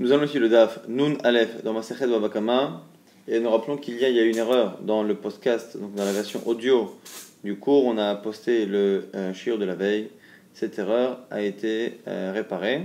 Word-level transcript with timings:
Nous 0.00 0.12
allons 0.12 0.26
ici 0.26 0.38
le 0.38 0.48
DAF 0.48 0.78
Nun 0.86 1.16
Aleph 1.24 1.64
dans 1.64 1.72
Masechet 1.72 2.06
Babakama 2.06 2.84
et 3.26 3.40
nous 3.40 3.50
rappelons 3.50 3.76
qu'il 3.76 3.98
y 3.98 4.04
a, 4.04 4.08
il 4.08 4.14
y 4.14 4.20
a 4.20 4.22
une 4.22 4.36
erreur 4.36 4.78
dans 4.80 5.02
le 5.02 5.16
podcast, 5.16 5.76
donc 5.76 5.96
dans 5.96 6.04
la 6.04 6.12
version 6.12 6.40
audio 6.46 6.96
du 7.42 7.56
cours, 7.56 7.84
on 7.84 7.98
a 7.98 8.14
posté 8.14 8.64
le 8.64 9.08
euh, 9.16 9.32
de 9.32 9.64
la 9.64 9.74
veille. 9.74 10.10
Cette 10.54 10.78
erreur 10.78 11.18
a 11.32 11.42
été 11.42 11.98
euh, 12.06 12.30
réparée. 12.32 12.82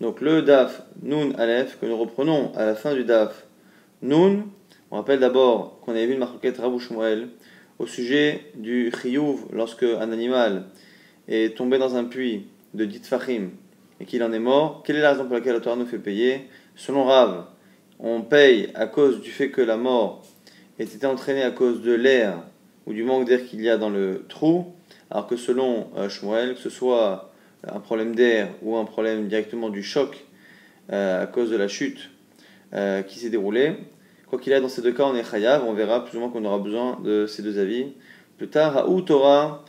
Donc 0.00 0.20
le 0.20 0.42
DAF 0.42 0.82
Nun 1.00 1.30
Aleph 1.38 1.78
que 1.80 1.86
nous 1.86 1.96
reprenons 1.96 2.52
à 2.56 2.66
la 2.66 2.74
fin 2.74 2.92
du 2.92 3.04
DAF 3.04 3.46
Nun, 4.02 4.46
on 4.90 4.96
rappelle 4.96 5.20
d'abord 5.20 5.78
qu'on 5.82 5.92
avait 5.92 6.06
vu 6.06 6.14
une 6.14 6.18
marquette 6.18 6.58
Rabou 6.58 6.80
Shmuel 6.80 7.28
au 7.78 7.86
sujet 7.86 8.50
du 8.56 8.90
Chiyuv 9.00 9.44
lorsque 9.52 9.84
un 9.84 10.10
animal 10.10 10.64
est 11.28 11.56
tombé 11.56 11.78
dans 11.78 11.94
un 11.94 12.02
puits 12.02 12.46
de 12.74 12.84
Ditfachim 12.84 13.50
et 14.00 14.04
qu'il 14.04 14.22
en 14.22 14.32
est 14.32 14.38
mort, 14.38 14.82
quelle 14.84 14.96
est 14.96 15.00
la 15.00 15.12
raison 15.12 15.24
pour 15.24 15.34
laquelle 15.34 15.54
la 15.54 15.60
Torah 15.60 15.76
nous 15.76 15.86
fait 15.86 15.98
payer 15.98 16.48
Selon 16.76 17.04
Rav, 17.04 17.46
on 17.98 18.22
paye 18.22 18.70
à 18.74 18.86
cause 18.86 19.20
du 19.20 19.30
fait 19.30 19.50
que 19.50 19.60
la 19.60 19.76
mort 19.76 20.24
ait 20.78 20.84
été 20.84 21.06
entraînée 21.06 21.42
à 21.42 21.50
cause 21.50 21.82
de 21.82 21.92
l'air 21.92 22.38
ou 22.86 22.92
du 22.92 23.02
manque 23.02 23.26
d'air 23.26 23.44
qu'il 23.44 23.60
y 23.60 23.68
a 23.68 23.76
dans 23.76 23.90
le 23.90 24.24
trou, 24.28 24.72
alors 25.10 25.26
que 25.26 25.36
selon 25.36 25.88
euh, 25.96 26.08
Shmuel, 26.08 26.54
que 26.54 26.60
ce 26.60 26.70
soit 26.70 27.32
un 27.66 27.80
problème 27.80 28.14
d'air 28.14 28.48
ou 28.62 28.76
un 28.76 28.84
problème 28.84 29.26
directement 29.28 29.68
du 29.68 29.82
choc 29.82 30.26
euh, 30.92 31.22
à 31.22 31.26
cause 31.26 31.50
de 31.50 31.56
la 31.56 31.68
chute 31.68 32.10
euh, 32.74 33.02
qui 33.02 33.18
s'est 33.18 33.30
déroulée, 33.30 33.74
quoi 34.28 34.38
qu'il 34.38 34.52
ait 34.52 34.60
dans 34.60 34.68
ces 34.68 34.82
deux 34.82 34.92
cas, 34.92 35.04
on 35.04 35.16
est 35.16 35.28
chayav, 35.28 35.64
on 35.66 35.72
verra 35.72 36.04
plus 36.04 36.16
ou 36.16 36.20
moins 36.20 36.30
qu'on 36.30 36.44
aura 36.44 36.58
besoin 36.58 37.00
de 37.02 37.26
ces 37.26 37.42
deux 37.42 37.58
avis. 37.58 37.86
Plus 38.36 38.48
tard, 38.48 38.76
à 38.76 38.86
Torah, 39.04 39.64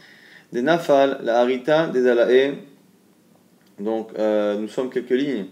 des 0.54 0.62
nafal, 0.62 1.20
la 1.23 1.40
harita, 1.40 1.88
des 1.88 2.07
alae, 2.07 2.55
donc, 3.80 4.10
euh, 4.18 4.58
nous 4.58 4.68
sommes 4.68 4.90
quelques 4.90 5.10
lignes 5.12 5.46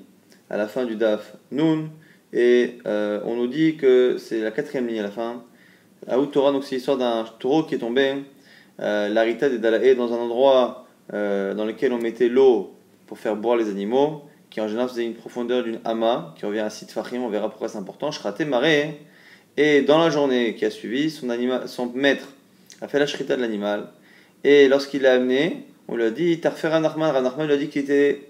à 0.50 0.58
la 0.58 0.68
fin 0.68 0.86
du 0.86 0.96
DAF 0.96 1.36
Nun, 1.52 1.90
et 2.34 2.80
euh, 2.86 3.22
on 3.26 3.36
nous 3.36 3.48
dit 3.48 3.78
que 3.78 4.18
c'est 4.18 4.42
la 4.42 4.52
quatrième 4.52 4.88
ligne 4.88 5.00
à 5.00 5.04
la 5.04 5.12
fin. 5.12 5.44
Torah, 6.32 6.52
donc 6.52 6.64
c'est 6.64 6.76
l'histoire 6.76 6.98
d'un 6.98 7.26
taureau 7.40 7.64
qui 7.64 7.76
est 7.76 7.80
tombé, 7.80 8.14
euh, 8.80 9.10
l'arita 9.10 9.50
des 9.50 9.58
Dalae, 9.58 9.96
dans 9.96 10.14
un 10.14 10.18
endroit 10.18 10.86
euh, 11.14 11.54
dans 11.54 11.66
lequel 11.66 11.94
on 11.94 11.98
mettait 11.98 12.30
l'eau 12.30 12.76
pour 13.08 13.18
faire 13.18 13.36
boire 13.36 13.58
les 13.58 13.70
animaux, 13.70 14.24
qui 14.50 14.62
en 14.62 14.68
général 14.68 14.90
faisait 14.90 15.06
une 15.06 15.16
profondeur 15.16 15.64
d'une 15.64 15.80
ama, 15.84 16.34
qui 16.38 16.46
revient 16.46 16.60
à 16.60 16.70
6 16.70 16.92
fachim, 16.92 17.22
on 17.22 17.30
verra 17.30 17.50
pourquoi 17.50 17.70
c'est 17.70 17.78
important. 17.78 18.12
Shrate 18.12 18.42
maré, 18.42 19.00
et 19.58 19.82
dans 19.82 19.98
la 19.98 20.10
journée 20.10 20.56
qui 20.56 20.66
a 20.66 20.70
suivi, 20.70 21.10
son, 21.10 21.28
son 21.66 21.92
maître 21.94 22.28
a 22.82 22.88
fait 22.88 23.00
la 23.00 23.08
shrita 23.08 23.36
de 23.36 23.42
l'animal, 23.42 23.90
et 24.44 24.68
lorsqu'il 24.68 25.02
l'a 25.02 25.14
amené, 25.14 25.66
on 25.88 25.96
lui 25.96 26.04
a 26.04 26.12
dit 26.12 26.40
Tarfer 26.40 26.70
Ranachman, 26.70 27.12
Ranachman 27.12 27.48
lui 27.48 27.54
a 27.54 27.58
dit 27.58 27.70
qu'il 27.70 27.84
était 27.84 28.22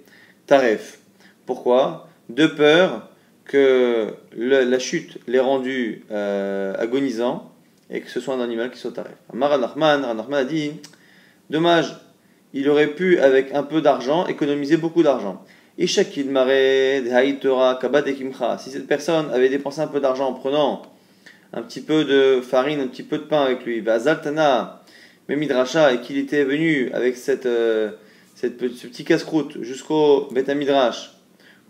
Taref. 0.46 1.00
Pourquoi? 1.46 2.10
De 2.30 2.48
peur 2.48 3.10
que 3.46 4.14
la 4.36 4.80
chute 4.80 5.20
l'ait 5.28 5.40
rendu 5.40 6.04
euh, 6.12 6.74
agonisant 6.78 7.54
et 7.90 8.02
que 8.02 8.10
ce 8.10 8.20
soit 8.20 8.36
un 8.36 8.42
animal 8.42 8.72
qui 8.72 8.78
soit 8.78 8.92
Taref. 8.92 9.16
Amar 9.32 9.52
Ranachman, 9.52 10.04
Ranachman 10.04 10.40
a 10.40 10.44
dit 10.44 10.74
Dommage, 11.50 11.96
il 12.54 12.70
aurait 12.70 12.88
pu, 12.88 13.20
avec 13.20 13.54
un 13.54 13.64
peu 13.64 13.82
d'argent, 13.82 14.28
économiser 14.28 14.78
beaucoup 14.78 15.04
d'argent. 15.04 15.44
Si 15.80 15.88
cette 15.88 16.18
personne 18.88 19.30
avait 19.32 19.50
dépensé 19.50 19.80
un 19.80 19.88
peu 19.88 20.00
d'argent 20.00 20.30
en 20.30 20.34
prenant 20.34 20.82
un 21.54 21.62
petit 21.62 21.82
peu 21.82 22.04
de 22.04 22.42
farine, 22.42 22.80
un 22.80 22.88
petit 22.88 23.04
peu 23.04 23.20
de 23.20 23.24
pain 23.24 23.44
avec 23.44 23.64
lui, 23.64 23.84
Zaltana, 25.30 25.40
Midrasha 25.40 25.94
et 25.94 26.02
qu'il 26.02 26.18
était 26.18 26.44
venu 26.44 26.92
avec 26.94 27.18
cette, 27.18 27.46
euh, 27.46 27.92
ce 28.36 28.48
petit 28.48 29.04
casse-croûte 29.04 29.62
jusqu'au 29.62 30.28
Beth 30.32 30.50
Midrash 30.50 31.12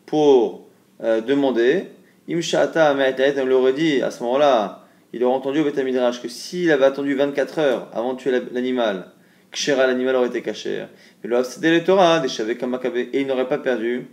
pour 0.06 0.68
euh, 1.04 1.22
demander, 1.22 1.86
Imshata 2.30 2.96
on 2.96 3.46
l'aurait 3.46 3.74
dit 3.74 4.02
à 4.02 4.12
ce 4.12 4.24
moment-là, 4.24 4.86
il 5.14 5.24
aurait 5.24 5.36
entendu 5.36 5.60
au 5.60 5.64
Beth 5.64 5.78
Midrash 5.78 6.22
que 6.22 6.28
s'il 6.28 6.72
avait 6.72 6.86
attendu 6.86 7.16
24 7.16 7.60
heures 7.60 7.88
avant 7.94 8.14
de 8.14 8.20
tuer 8.20 8.32
l'animal, 8.52 9.12
Kshera, 9.52 9.88
l'animal 9.88 10.16
aurait 10.18 10.28
été 10.28 10.42
caché. 10.42 10.86
Mais 11.24 11.30
le 11.30 11.84
Torah, 11.84 12.20
des 12.20 12.42
et 12.42 13.22
il 13.22 13.28
n'aurait 13.28 13.48
pas 13.48 13.58
perdu 13.58 14.08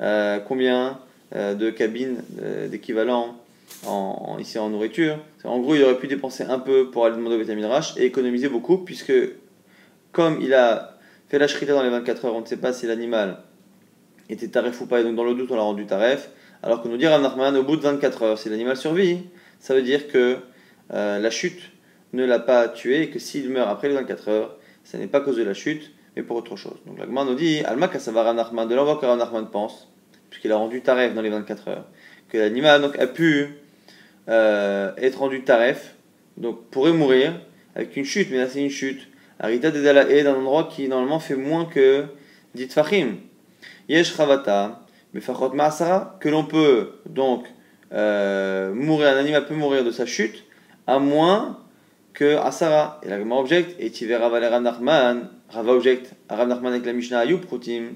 euh, 0.00 0.40
combien 0.40 0.98
de 1.34 1.70
cabines 1.70 2.22
d'équivalent 2.70 3.41
en, 3.86 4.36
ici 4.38 4.58
en 4.58 4.70
nourriture. 4.70 5.18
En 5.44 5.58
gros, 5.60 5.74
il 5.74 5.82
aurait 5.82 5.98
pu 5.98 6.06
dépenser 6.06 6.44
un 6.44 6.58
peu 6.58 6.90
pour 6.90 7.06
aller 7.06 7.16
demander 7.16 7.36
au 7.36 7.38
vitamine 7.38 7.64
H 7.64 7.98
et 7.98 8.04
économiser 8.04 8.48
beaucoup, 8.48 8.78
puisque 8.78 9.12
comme 10.12 10.40
il 10.40 10.54
a 10.54 10.98
fait 11.28 11.38
la 11.38 11.48
shrita 11.48 11.72
dans 11.72 11.82
les 11.82 11.90
24 11.90 12.26
heures, 12.26 12.36
on 12.36 12.40
ne 12.40 12.46
sait 12.46 12.58
pas 12.58 12.72
si 12.72 12.86
l'animal 12.86 13.38
était 14.28 14.48
taref 14.48 14.80
ou 14.80 14.86
pas, 14.86 15.00
et 15.00 15.04
donc 15.04 15.16
dans 15.16 15.24
le 15.24 15.34
doute, 15.34 15.50
on 15.50 15.56
l'a 15.56 15.62
rendu 15.62 15.86
taref. 15.86 16.30
Alors 16.62 16.82
que 16.82 16.88
nous 16.88 16.96
dit 16.96 17.06
Rav 17.06 17.56
au 17.56 17.62
bout 17.64 17.76
de 17.76 17.82
24 17.82 18.22
heures, 18.22 18.38
si 18.38 18.48
l'animal 18.48 18.76
survit, 18.76 19.24
ça 19.58 19.74
veut 19.74 19.82
dire 19.82 20.06
que 20.08 20.36
euh, 20.92 21.18
la 21.18 21.30
chute 21.30 21.60
ne 22.12 22.24
l'a 22.24 22.38
pas 22.38 22.68
tué 22.68 23.02
et 23.02 23.10
que 23.10 23.18
s'il 23.18 23.48
meurt 23.50 23.68
après 23.68 23.88
les 23.88 23.94
24 23.94 24.28
heures, 24.28 24.56
ce 24.84 24.96
n'est 24.96 25.06
pas 25.06 25.20
cause 25.20 25.36
de 25.36 25.42
la 25.42 25.54
chute, 25.54 25.92
mais 26.14 26.22
pour 26.22 26.36
autre 26.36 26.56
chose. 26.56 26.76
Donc 26.86 26.98
la 26.98 27.06
nous 27.06 27.34
dit, 27.34 27.62
Alma 27.64 27.88
Kassava 27.88 28.22
Rav 28.22 28.36
Nachman, 28.36 28.68
de 28.68 28.74
l'envoi 28.74 28.98
que 28.98 29.06
Rav 29.06 29.50
pense, 29.50 29.90
puisqu'il 30.30 30.52
a 30.52 30.56
rendu 30.56 30.82
taref 30.82 31.14
dans 31.14 31.22
les 31.22 31.30
24 31.30 31.68
heures, 31.68 31.86
que 32.28 32.38
l'animal 32.38 32.80
donc 32.80 32.98
a 32.98 33.06
pu 33.06 33.61
euh, 34.28 34.92
être 34.96 35.18
rendu 35.18 35.42
taref, 35.42 35.94
donc 36.36 36.64
pourrait 36.70 36.92
mourir 36.92 37.40
avec 37.74 37.96
une 37.96 38.04
chute, 38.04 38.28
mais 38.30 38.38
là 38.38 38.48
c'est 38.48 38.62
une 38.62 38.70
chute. 38.70 39.08
Arita 39.40 39.70
de 39.70 39.84
est 39.84 40.22
d'un 40.22 40.34
endroit 40.34 40.68
qui 40.70 40.88
normalement 40.88 41.18
fait 41.18 41.34
moins 41.34 41.64
que 41.64 42.04
dit 42.54 42.68
fachim. 42.68 43.16
Yesh 43.88 44.16
chavata, 44.16 44.80
fachot 45.20 45.52
ma'asara, 45.54 46.16
que 46.20 46.28
l'on 46.28 46.44
peut 46.44 46.92
donc 47.08 47.46
euh, 47.92 48.72
mourir, 48.72 49.08
un 49.08 49.18
animal 49.18 49.46
peut 49.46 49.54
mourir 49.54 49.84
de 49.84 49.90
sa 49.90 50.06
chute, 50.06 50.44
à 50.86 50.98
moins 50.98 51.58
que 52.14 52.36
asara. 52.36 53.00
Et 53.02 53.08
la 53.08 53.18
Gemara 53.18 53.40
objecte, 53.40 53.74
et 53.78 53.90
tiver 53.90 54.16
ravalera 54.16 54.60
nachman, 54.60 55.28
rava 55.48 55.72
objecte, 55.72 56.14
arav 56.28 56.48
nachman 56.48 56.72
avec 56.72 56.86
la 56.86 56.92
mishnah 56.92 57.20
ayub 57.20 57.40
prutim, 57.40 57.94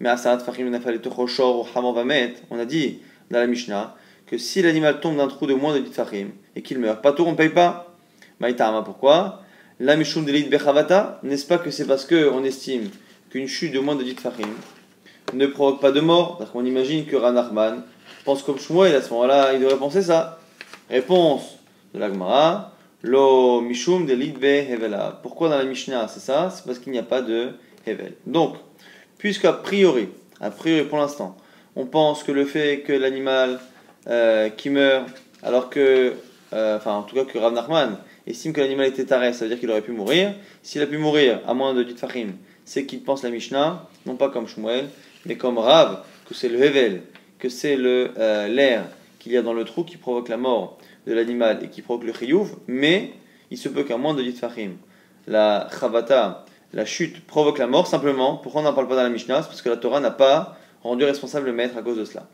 mais 0.00 0.10
asara 0.10 0.36
tfachim 0.36 0.68
nafal 0.68 0.96
et 0.96 1.08
ou 1.08 1.66
hamon 1.74 1.92
vamet, 1.92 2.34
on 2.50 2.58
a 2.58 2.64
dit 2.64 3.00
dans 3.30 3.38
la 3.38 3.46
mishnah, 3.46 3.96
que 4.26 4.38
si 4.38 4.62
l'animal 4.62 5.00
tombe 5.00 5.16
d'un 5.16 5.28
trou 5.28 5.46
de 5.46 5.54
moins 5.54 5.74
de 5.74 5.80
10 5.80 5.92
fachim 5.92 6.28
et 6.56 6.62
qu'il 6.62 6.78
meurt, 6.78 7.02
pas 7.02 7.12
tout, 7.12 7.24
on 7.24 7.32
ne 7.32 7.36
paye 7.36 7.50
pas. 7.50 7.94
Maïtama, 8.40 8.82
pourquoi? 8.82 9.42
La 9.80 9.96
mishum 9.96 10.24
de 10.24 10.32
bechavata, 10.32 11.20
n'est-ce 11.22 11.46
pas 11.46 11.58
que 11.58 11.70
c'est 11.70 11.86
parce 11.86 12.06
qu'on 12.06 12.44
estime 12.44 12.88
qu'une 13.30 13.48
chute 13.48 13.72
de 13.72 13.80
moins 13.80 13.96
de 13.96 14.02
10 14.02 14.14
fachim 14.14 14.50
ne 15.32 15.46
provoque 15.46 15.80
pas 15.80 15.92
de 15.92 16.00
mort? 16.00 16.38
Parce 16.38 16.50
qu'on 16.50 16.64
imagine 16.64 17.06
que 17.06 17.16
Ranachman 17.16 17.82
pense 18.24 18.42
comme 18.42 18.58
Shmuel, 18.58 18.94
à 18.94 19.02
ce 19.02 19.10
moment-là, 19.10 19.52
il 19.52 19.60
devrait 19.60 19.76
penser 19.76 20.02
ça. 20.02 20.38
Réponse 20.88 21.58
de 21.92 21.98
l'Agmara 21.98 22.74
Lo 23.06 23.60
mishum 23.60 24.06
de 24.06 24.14
hevela. 24.14 25.20
Pourquoi 25.22 25.50
dans 25.50 25.58
la 25.58 25.64
Mishnah 25.64 26.08
c'est 26.08 26.20
ça? 26.20 26.50
C'est 26.50 26.64
parce 26.64 26.78
qu'il 26.78 26.90
n'y 26.90 26.98
a 26.98 27.02
pas 27.02 27.20
de 27.20 27.50
hevel. 27.86 28.14
Donc, 28.26 28.56
puisqu'à 29.18 29.52
priori, 29.52 30.08
a 30.40 30.50
priori 30.50 30.84
pour 30.84 30.96
l'instant, 30.96 31.36
on 31.76 31.84
pense 31.84 32.22
que 32.22 32.32
le 32.32 32.46
fait 32.46 32.80
que 32.80 32.94
l'animal 32.94 33.60
euh, 34.08 34.48
qui 34.50 34.70
meurt 34.70 35.08
alors 35.42 35.70
que, 35.70 36.14
euh, 36.52 36.76
enfin 36.76 36.92
en 36.92 37.02
tout 37.02 37.14
cas 37.14 37.24
que 37.24 37.38
Rav 37.38 37.52
Nachman 37.52 37.98
estime 38.26 38.52
que 38.52 38.60
l'animal 38.60 38.86
était 38.86 39.04
taré, 39.04 39.32
ça 39.32 39.44
veut 39.44 39.50
dire 39.50 39.60
qu'il 39.60 39.70
aurait 39.70 39.82
pu 39.82 39.92
mourir. 39.92 40.34
S'il 40.62 40.82
a 40.82 40.86
pu 40.86 40.98
mourir 40.98 41.40
à 41.46 41.54
moins 41.54 41.74
de 41.74 41.82
dit 41.82 41.94
Fahim, 41.94 42.32
c'est 42.64 42.86
qu'il 42.86 43.02
pense 43.02 43.22
la 43.22 43.30
Mishnah, 43.30 43.88
non 44.06 44.16
pas 44.16 44.30
comme 44.30 44.48
Shmuel, 44.48 44.86
mais 45.26 45.36
comme 45.36 45.58
Rav, 45.58 46.02
que 46.26 46.34
c'est 46.34 46.48
le 46.48 46.62
Hevel, 46.62 47.02
que 47.38 47.48
c'est 47.48 47.76
le 47.76 48.12
euh, 48.18 48.48
l'air 48.48 48.86
qu'il 49.18 49.32
y 49.32 49.36
a 49.36 49.42
dans 49.42 49.52
le 49.52 49.64
trou 49.64 49.84
qui 49.84 49.96
provoque 49.96 50.28
la 50.28 50.36
mort 50.36 50.78
de 51.06 51.12
l'animal 51.12 51.60
et 51.62 51.68
qui 51.68 51.82
provoque 51.82 52.04
le 52.04 52.12
Chiyuv, 52.12 52.56
mais 52.66 53.12
il 53.50 53.58
se 53.58 53.68
peut 53.68 53.84
qu'à 53.84 53.96
moins 53.96 54.14
de 54.14 54.22
dit 54.22 54.32
Fahim, 54.32 54.76
la 55.26 55.68
Chavata, 55.78 56.44
la 56.72 56.84
chute 56.84 57.24
provoque 57.26 57.58
la 57.58 57.66
mort 57.66 57.86
simplement. 57.86 58.36
Pourquoi 58.36 58.62
on 58.62 58.64
n'en 58.64 58.72
parle 58.72 58.88
pas 58.88 58.96
dans 58.96 59.02
la 59.02 59.10
Mishnah? 59.10 59.42
C'est 59.42 59.48
parce 59.48 59.62
que 59.62 59.68
la 59.68 59.76
Torah 59.76 60.00
n'a 60.00 60.10
pas 60.10 60.58
rendu 60.82 61.04
responsable 61.04 61.46
le 61.46 61.52
maître 61.52 61.76
à 61.76 61.82
cause 61.82 61.96
de 61.96 62.04
cela. 62.04 62.26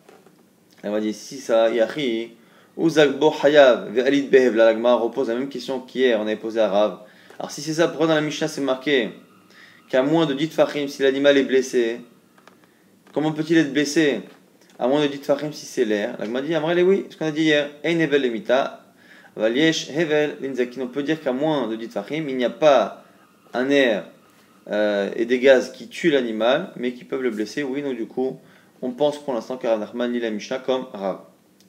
Elle 0.82 0.91
m'a 0.91 1.00
dit 1.00 1.12
si 1.12 1.38
ça, 1.38 1.71
Yahi, 1.71 2.31
Uzakbo 2.79 3.35
Hayav, 3.43 3.93
Ve'alid 3.93 4.31
Behev, 4.31 4.56
la 4.56 4.67
Lagma 4.67 4.94
repose 4.94 5.29
la 5.29 5.35
même 5.35 5.49
question 5.49 5.81
qu'hier, 5.81 6.19
on 6.19 6.23
avait 6.23 6.37
posé 6.37 6.61
à 6.61 6.69
Rav. 6.69 7.00
Alors 7.38 7.50
si 7.50 7.61
c'est 7.61 7.75
ça, 7.75 7.88
pourquoi 7.88 8.06
dans 8.06 8.15
la 8.15 8.21
Mishnah 8.21 8.49
c'est 8.49 8.61
marqué 8.61 9.11
qu'à 9.88 10.03
moins 10.03 10.27
de 10.27 10.35
10 10.35 10.49
Fahim, 10.49 10.88
si 10.88 11.03
l'animal 11.03 11.37
est 11.37 11.44
blessé, 11.44 12.00
comment 13.12 13.32
peut-il 13.32 13.59
être 13.59 13.73
blessé 13.73 14.23
À 14.79 14.88
moins 14.88 15.03
de 15.03 15.09
10 15.09 15.19
Fahim 15.19 15.53
si 15.53 15.67
c'est 15.67 15.85
l'air? 15.85 16.17
L'Agma 16.19 16.41
dit 16.41 16.55
Amrele, 16.55 16.83
oui, 16.83 17.06
ce 17.11 17.17
qu'on 17.17 17.26
a 17.26 17.31
dit 17.31 17.43
hier, 17.43 17.71
Ein 17.85 17.99
Hevel 17.99 18.23
Lemita, 18.23 18.87
Valiesh 19.37 19.91
Hevel 19.91 20.37
Linzakin. 20.41 20.83
On 20.83 20.87
peut 20.87 21.03
dire 21.03 21.21
qu'à 21.21 21.33
moins 21.33 21.69
de 21.69 21.76
10 21.76 21.88
Fahim, 21.88 22.29
il 22.29 22.37
n'y 22.37 22.44
a 22.44 22.50
pas 22.50 23.05
un 23.53 23.69
air 23.69 24.05
euh, 24.71 25.11
et 25.17 25.25
des 25.25 25.41
gaz 25.41 25.73
qui 25.73 25.88
tuent 25.88 26.11
l'animal, 26.11 26.73
mais 26.76 26.93
qui 26.93 27.05
peuvent 27.05 27.23
le 27.23 27.31
blesser. 27.31 27.62
Oui, 27.62 27.83
donc 27.83 27.97
du 27.97 28.06
coup, 28.06 28.38
on 28.82 28.91
pense 28.91 29.19
pour 29.19 29.35
l'instant 29.35 29.56
qu'Arav 29.56 29.81
Nachman 29.81 30.12
lit 30.12 30.21
la 30.21 30.31
Mishnah 30.31 30.59
comme 30.59 30.87
Rav. 30.93 31.21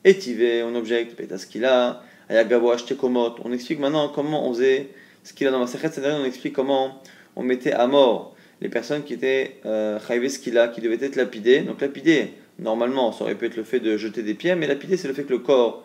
Etivé, 0.06 0.64
on 0.64 0.74
objecte, 0.76 1.16
Petaskila, 1.16 2.02
Ayagabo, 2.30 2.74
Komot. 3.00 3.36
On 3.44 3.52
explique 3.52 3.80
maintenant 3.80 4.10
comment 4.10 4.48
on 4.48 4.54
faisait 4.54 4.90
ce 5.24 5.34
qu'il 5.34 5.48
a 5.48 5.52
dans 5.52 5.60
ma 5.60 5.68
Sechet 5.68 5.92
on 6.04 6.26
explique 6.26 6.54
comment 6.54 7.02
on 7.36 7.44
mettait 7.44 7.74
à 7.74 7.88
mort 7.88 8.36
les 8.62 8.70
personnes 8.70 9.04
qui 9.04 9.14
étaient 9.14 9.58
euh, 9.66 10.00
Skila, 10.00 10.70
qui 10.70 10.82
devaient 10.82 11.04
être 11.06 11.16
lapidées. 11.16 11.62
Donc 11.62 11.82
lapidées 11.82 12.30
normalement, 12.60 13.12
ça 13.12 13.24
aurait 13.24 13.36
pu 13.36 13.46
être 13.46 13.58
le 13.58 13.64
fait 13.64 13.80
de 13.80 13.98
jeter 13.98 14.24
des 14.24 14.34
pierres, 14.34 14.56
mais 14.56 14.68
lapider, 14.68 14.98
c'est 14.98 15.08
le 15.08 15.14
fait 15.14 15.24
que 15.24 15.34
le 15.34 15.40
corps 15.40 15.84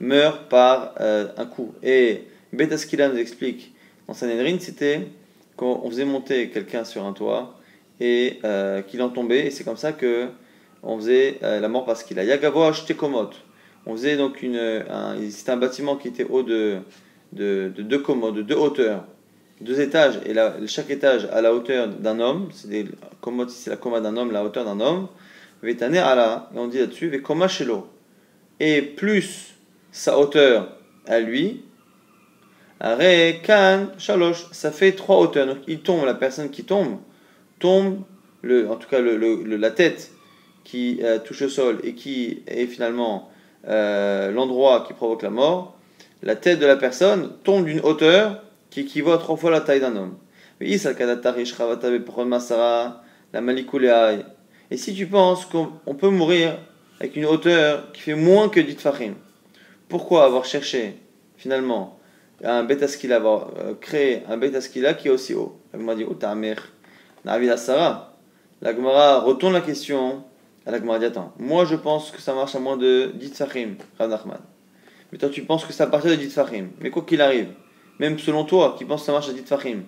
meurt 0.00 0.48
par 0.48 0.94
euh, 1.00 1.28
un 1.36 1.46
coup. 1.46 1.72
Et 1.82 2.24
Betaskila 2.52 3.08
nous 3.08 3.18
explique 3.18 3.72
dans 4.06 4.14
Sanhedrin, 4.14 4.56
c'était 4.60 5.08
quand 5.56 5.80
on 5.84 5.90
faisait 5.90 6.04
monter 6.04 6.50
quelqu'un 6.50 6.84
sur 6.84 7.04
un 7.04 7.12
toit 7.12 7.58
et 8.00 8.38
euh, 8.44 8.82
qu'il 8.82 9.02
en 9.02 9.08
tombait, 9.08 9.46
et 9.46 9.50
c'est 9.50 9.64
comme 9.64 9.76
ça 9.76 9.92
que 9.92 10.28
on 10.82 10.96
faisait 10.98 11.38
euh, 11.42 11.60
la 11.60 11.68
mort 11.68 11.84
parce 11.84 12.02
qu'il 12.02 12.18
a 12.18 12.24
Yagavosh 12.24 12.84
Tekomot. 12.86 13.30
On 13.86 13.92
faisait 13.92 14.16
donc 14.16 14.42
une. 14.42 14.84
C'était 15.30 15.52
un 15.52 15.56
bâtiment 15.56 15.96
qui 15.96 16.08
était 16.08 16.24
haut 16.24 16.42
de, 16.42 16.78
de, 17.32 17.72
de 17.74 17.82
deux 17.82 17.98
commodes, 17.98 18.34
de 18.34 18.42
deux 18.42 18.56
hauteurs, 18.56 19.04
deux 19.60 19.80
étages, 19.80 20.20
et 20.26 20.34
chaque 20.66 20.90
étage 20.90 21.26
à 21.32 21.40
la 21.40 21.54
hauteur 21.54 21.88
d'un 21.88 22.20
homme. 22.20 22.48
C'est 22.52 22.68
des 22.68 22.86
commodes, 23.20 23.50
c'est 23.50 23.70
la 23.70 23.76
commode 23.76 24.02
d'un 24.02 24.16
homme, 24.16 24.30
la 24.30 24.44
hauteur 24.44 24.64
d'un 24.64 24.80
homme. 24.80 25.08
Vetane 25.62 25.94
et 25.96 26.02
on 26.54 26.68
dit 26.68 26.78
là-dessus, 26.78 27.08
Vekoma 27.08 27.48
Shelo. 27.48 27.88
Et 28.60 28.82
plus 28.82 29.54
sa 29.90 30.18
hauteur 30.18 30.76
à 31.06 31.20
lui, 31.20 31.62
Are 32.80 33.00
Kan 33.42 33.88
Shalosh, 33.98 34.46
ça 34.52 34.70
fait 34.70 34.92
trois 34.92 35.18
hauteurs. 35.18 35.46
Donc 35.46 35.58
il 35.66 35.80
tombe, 35.80 36.04
la 36.04 36.14
personne 36.14 36.50
qui 36.50 36.64
tombe, 36.64 36.98
tombe, 37.58 38.02
en 38.44 38.76
tout 38.76 38.88
cas 38.88 39.00
la 39.00 39.70
tête 39.70 40.12
qui 40.68 41.00
euh, 41.02 41.18
touche 41.18 41.40
le 41.40 41.48
sol 41.48 41.80
et 41.82 41.94
qui 41.94 42.42
est 42.46 42.66
finalement 42.66 43.30
euh, 43.66 44.30
l'endroit 44.30 44.84
qui 44.86 44.92
provoque 44.92 45.22
la 45.22 45.30
mort, 45.30 45.78
la 46.22 46.36
tête 46.36 46.58
de 46.58 46.66
la 46.66 46.76
personne 46.76 47.32
tombe 47.42 47.64
d'une 47.64 47.80
hauteur 47.80 48.42
qui 48.68 48.80
équivaut 48.80 49.12
à 49.12 49.18
trois 49.18 49.38
fois 49.38 49.50
la 49.50 49.62
taille 49.62 49.80
d'un 49.80 49.96
homme. 49.96 50.18
Et 50.60 50.76
si 54.76 54.94
tu 54.94 55.06
penses 55.06 55.46
qu'on 55.46 55.94
peut 55.94 56.10
mourir 56.10 56.58
avec 57.00 57.16
une 57.16 57.24
hauteur 57.24 57.90
qui 57.92 58.02
fait 58.02 58.14
moins 58.14 58.50
que 58.50 58.60
dit 58.60 58.74
Fahim, 58.74 59.14
pourquoi 59.88 60.26
avoir 60.26 60.44
cherché 60.44 60.98
finalement 61.38 61.98
un 62.44 62.62
betaskila, 62.64 63.16
avoir 63.16 63.52
euh, 63.58 63.72
créé 63.80 64.22
un 64.28 64.36
betaskila 64.36 64.92
qui 64.92 65.08
est 65.08 65.12
aussi 65.12 65.32
haut? 65.32 65.58
La 65.72 65.78
Gemara 65.78 65.94
dit. 65.94 66.04
La 68.60 68.74
Gemara 68.74 69.20
retourne 69.20 69.54
la 69.54 69.62
question 69.62 70.24
à 70.68 70.70
la 70.70 70.78
Gemara 70.78 70.98
dit 70.98 71.06
Attends, 71.06 71.32
moi 71.38 71.64
je 71.64 71.74
pense 71.74 72.10
que 72.10 72.20
ça 72.20 72.34
marche 72.34 72.54
à 72.54 72.60
moins 72.60 72.76
de 72.76 73.10
10 73.14 73.32
Fahim, 73.34 73.76
Rav 73.98 74.10
Nachman. 74.10 74.38
Mais 75.10 75.18
toi 75.18 75.28
tu 75.30 75.42
penses 75.42 75.64
que 75.64 75.72
ça 75.72 75.84
à 75.84 75.86
partir 75.88 76.10
de 76.10 76.16
10 76.16 76.30
Fahim. 76.30 76.70
Mais 76.80 76.90
quoi 76.90 77.02
qu'il 77.02 77.20
arrive, 77.20 77.48
même 77.98 78.18
selon 78.18 78.44
toi 78.44 78.76
qui 78.78 78.84
penses 78.84 79.00
que 79.00 79.06
ça 79.06 79.12
marche 79.12 79.28
à 79.28 79.32
10 79.32 79.42
Fahim, 79.42 79.82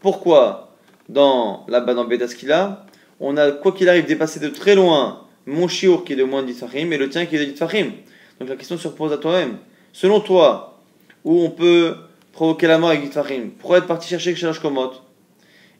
pourquoi 0.00 0.74
dans, 1.08 1.64
là-bas 1.68 1.94
dans 1.94 2.04
Betaskila, 2.04 2.84
on 3.20 3.36
a 3.36 3.52
quoi 3.52 3.72
qu'il 3.72 3.88
arrive 3.88 4.06
dépassé 4.06 4.40
de 4.40 4.48
très 4.48 4.74
loin 4.74 5.20
mon 5.46 5.68
chiour 5.68 6.04
qui 6.04 6.14
est 6.14 6.16
de 6.16 6.24
moins 6.24 6.42
de 6.42 6.48
10 6.48 6.60
Fahim 6.66 6.92
et 6.92 6.98
le 6.98 7.08
tien 7.08 7.26
qui 7.26 7.36
est 7.36 7.46
de 7.46 7.52
10 7.52 7.56
Fahim 7.56 7.92
donc 8.40 8.48
la 8.48 8.56
question 8.56 8.76
se 8.76 8.88
repose 8.88 9.12
à 9.12 9.18
toi-même. 9.18 9.58
Selon 9.92 10.20
toi, 10.20 10.80
où 11.24 11.40
on 11.40 11.50
peut 11.50 11.96
provoquer 12.32 12.66
la 12.66 12.78
mort 12.78 12.90
avec 12.90 13.02
Gitfahim, 13.02 13.50
pourquoi 13.58 13.78
être 13.78 13.86
parti 13.86 14.08
chercher 14.08 14.34
Kshalash 14.34 14.58
Komot? 14.58 14.92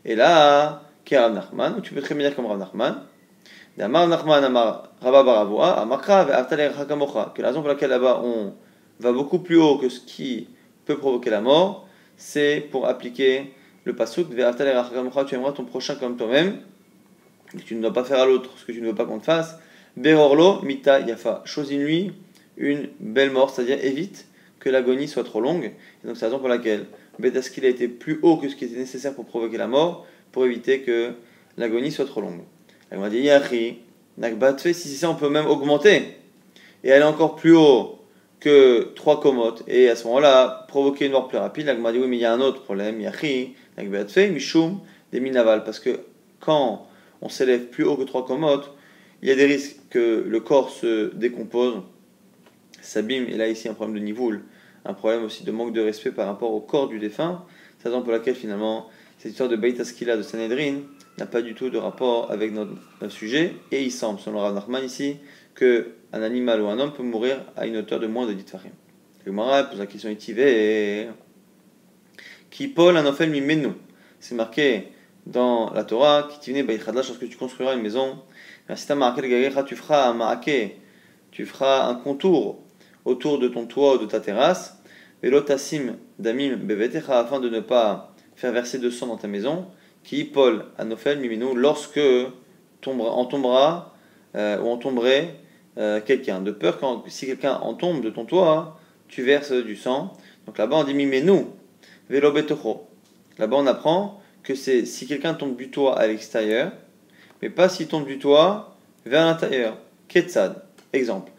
Et 0.04 0.14
là, 0.14 0.82
qui 1.04 1.14
est 1.14 1.18
Rav 1.18 1.34
Nachman, 1.34 1.82
tu 1.82 1.92
peux 1.94 2.00
très 2.00 2.14
bien 2.14 2.28
dire 2.28 2.36
comme 2.36 2.46
Rav 2.46 2.58
Nachman, 2.58 3.02
Que 3.76 3.82
la 3.82 3.88
raison 7.48 7.60
pour 7.60 7.68
laquelle 7.68 7.90
là-bas 7.90 8.22
on 8.24 8.54
va 9.00 9.12
beaucoup 9.12 9.40
plus 9.40 9.56
haut 9.56 9.78
que 9.78 9.88
ce 9.88 9.98
qui 10.00 10.46
peut 10.84 10.96
provoquer 10.96 11.30
la 11.30 11.40
mort, 11.40 11.88
c'est 12.16 12.68
pour 12.70 12.86
appliquer 12.86 13.52
le 13.84 13.96
pasuk 13.96 14.28
tu 14.28 14.40
aimeras 14.40 15.52
ton 15.52 15.64
prochain 15.64 15.96
comme 15.96 16.16
toi-même, 16.16 16.60
et 17.56 17.62
tu 17.62 17.74
ne 17.74 17.82
dois 17.82 17.92
pas 17.92 18.04
faire 18.04 18.20
à 18.20 18.26
l'autre 18.26 18.50
ce 18.56 18.64
que 18.64 18.70
tu 18.70 18.80
ne 18.80 18.86
veux 18.86 18.94
pas 18.94 19.06
qu'on 19.06 19.18
te 19.18 19.24
fasse. 19.24 19.58
Berorlo 19.96 20.62
Mita 20.62 21.00
Yafa, 21.00 21.42
choisis 21.44 21.78
lui 21.78 22.12
une 22.56 22.90
belle 23.00 23.32
mort, 23.32 23.50
c'est-à-dire 23.50 23.84
évite 23.84 24.28
que 24.60 24.70
l'agonie 24.70 25.08
soit 25.08 25.24
trop 25.24 25.40
longue. 25.40 25.72
Et 26.04 26.06
donc 26.06 26.16
c'est 26.16 26.22
la 26.22 26.28
raison 26.28 26.38
pour 26.38 26.48
laquelle 26.48 26.86
Betaskil 27.18 27.66
a 27.66 27.68
été 27.68 27.88
plus 27.88 28.20
haut 28.22 28.36
que 28.36 28.48
ce 28.48 28.54
qui 28.54 28.66
était 28.66 28.78
nécessaire 28.78 29.14
pour 29.14 29.24
provoquer 29.24 29.58
la 29.58 29.66
mort, 29.66 30.06
pour 30.30 30.44
éviter 30.44 30.82
que 30.82 31.14
l'agonie 31.56 31.90
soit 31.90 32.06
trop 32.06 32.20
longue. 32.20 32.42
Elle 32.90 32.98
m'a 32.98 33.10
dit 33.10 33.20
Yahi, 33.20 33.78
Nakbatfe, 34.18 34.72
si 34.72 34.88
c'est 34.88 34.96
ça, 34.96 35.10
on 35.10 35.14
peut 35.14 35.28
même 35.28 35.46
augmenter 35.46 36.16
et 36.82 36.92
aller 36.92 37.04
encore 37.04 37.36
plus 37.36 37.56
haut 37.56 37.98
que 38.40 38.92
trois 38.94 39.20
komotes, 39.20 39.62
et 39.66 39.88
à 39.88 39.96
ce 39.96 40.06
moment-là, 40.06 40.66
provoquer 40.68 41.06
une 41.06 41.12
mort 41.12 41.28
plus 41.28 41.38
rapide. 41.38 41.66
Elle 41.68 41.78
m'a 41.78 41.92
dit 41.92 41.98
oui, 41.98 42.06
mais 42.08 42.18
il 42.18 42.20
y 42.20 42.26
a 42.26 42.32
un 42.32 42.40
autre 42.40 42.62
problème. 42.62 43.00
Yahi, 43.00 43.54
Nakbatfe, 43.78 44.30
Mishum, 44.30 44.80
des 45.12 45.20
minaval, 45.20 45.64
parce 45.64 45.80
que 45.80 46.00
quand 46.40 46.86
on 47.22 47.28
s'élève 47.28 47.66
plus 47.66 47.84
haut 47.84 47.96
que 47.96 48.02
trois 48.04 48.26
komotes, 48.26 48.70
il 49.22 49.28
y 49.28 49.32
a 49.32 49.34
des 49.34 49.46
risques 49.46 49.78
que 49.88 50.24
le 50.28 50.40
corps 50.40 50.70
se 50.70 51.14
décompose 51.14 51.82
s'abîme, 52.82 53.26
et 53.28 53.36
là 53.36 53.48
ici 53.48 53.68
un 53.68 53.74
problème 53.74 53.98
de 53.98 54.04
niveau, 54.04 54.30
un 54.84 54.92
problème 54.92 55.24
aussi 55.24 55.44
de 55.44 55.50
manque 55.50 55.72
de 55.72 55.80
respect 55.80 56.10
par 56.10 56.26
rapport 56.26 56.52
au 56.52 56.60
corps 56.60 56.88
du 56.88 56.98
défunt. 56.98 57.44
C'est 57.78 57.88
la 57.88 57.92
raison 57.92 58.02
pour 58.02 58.12
laquelle 58.12 58.34
finalement 58.34 58.90
cette 59.18 59.30
histoire 59.30 59.48
de 59.48 59.56
Beitaskila 59.56 60.18
de 60.18 60.22
Sanhedrin 60.22 60.80
n'a 61.18 61.26
pas 61.26 61.42
du 61.42 61.54
tout 61.54 61.70
de 61.70 61.78
rapport 61.78 62.30
avec 62.30 62.52
notre, 62.52 62.72
sujet, 63.08 63.54
et 63.70 63.82
il 63.82 63.92
semble, 63.92 64.18
selon 64.20 64.40
Rav 64.40 64.54
Nachman 64.54 64.84
ici, 64.84 65.16
que 65.54 65.94
un 66.12 66.22
animal 66.22 66.60
ou 66.60 66.66
un 66.66 66.78
homme 66.78 66.92
peut 66.92 67.02
mourir 67.02 67.40
à 67.56 67.66
une 67.66 67.76
hauteur 67.76 68.00
de 68.00 68.06
moins 68.06 68.26
de 68.26 68.32
10 68.32 68.44
farim. 68.50 68.70
Le 69.24 69.32
Gemara 69.32 69.64
pose 69.64 69.78
la 69.78 69.86
question 69.86 70.10
étivée 70.10 71.08
qui 72.50 72.68
Paul 72.68 72.96
un 72.96 73.02
mi 73.02 73.40
mimenu. 73.40 73.72
C'est 74.20 74.34
marqué 74.34 74.88
dans 75.26 75.72
la 75.72 75.84
Torah, 75.84 76.28
qui 76.30 76.38
tivne 76.38 76.64
lorsque 76.66 77.28
tu 77.28 77.36
construiras 77.36 77.74
une 77.74 77.82
maison. 77.82 78.20
Si 78.74 78.86
tu 78.86 79.76
feras 79.76 80.08
un 80.08 80.14
ma'ake, 80.14 80.76
tu 81.30 81.46
feras 81.46 81.88
un 81.88 81.94
contour 81.96 82.62
autour 83.04 83.38
de 83.38 83.48
ton 83.48 83.66
toit 83.66 83.96
ou 83.96 83.98
de 83.98 84.06
ta 84.06 84.20
terrasse, 84.20 84.78
velotassim 85.22 85.96
damim 86.18 86.56
bevetecha, 86.56 87.18
afin 87.18 87.40
de 87.40 87.48
ne 87.48 87.60
pas 87.60 88.14
faire 88.36 88.52
verser 88.52 88.78
de 88.78 88.88
sang 88.88 89.08
dans 89.08 89.16
ta 89.16 89.26
maison, 89.26 89.66
qui 90.04 90.24
Paul 90.24 90.66
anofel 90.78 91.18
mimino, 91.18 91.54
lorsque 91.54 92.00
tombera, 92.80 93.10
en 93.10 93.24
tombera 93.24 93.94
euh, 94.36 94.60
ou 94.60 94.68
en 94.68 94.76
tomberait 94.76 95.34
euh, 95.78 96.00
quelqu'un. 96.00 96.40
De 96.40 96.52
peur 96.52 96.78
que 96.78 97.10
si 97.10 97.26
quelqu'un 97.26 97.54
en 97.54 97.74
tombe 97.74 98.02
de 98.02 98.10
ton 98.10 98.24
toit, 98.24 98.78
tu 99.08 99.22
verses 99.22 99.52
du 99.52 99.76
sang. 99.76 100.12
Donc 100.46 100.58
là-bas 100.58 100.76
on 100.76 100.84
dit 100.84 100.94
mimenu, 100.94 101.46
velo 102.08 102.32
Là-bas 103.38 103.56
on 103.56 103.66
apprend 103.66 104.20
que 104.42 104.54
c'est 104.54 104.84
si 104.84 105.06
quelqu'un 105.06 105.34
tombe 105.34 105.56
du 105.56 105.70
toit 105.70 105.98
à 105.98 106.06
l'extérieur, 106.06 106.72
mais 107.42 107.50
pas 107.50 107.68
s'il 107.68 107.88
tombe 107.88 108.06
du 108.06 108.18
toit 108.18 108.76
vers 109.06 109.24
l'intérieur. 109.24 109.78
Ketsad, 110.08 110.62
exemple. 110.92 111.32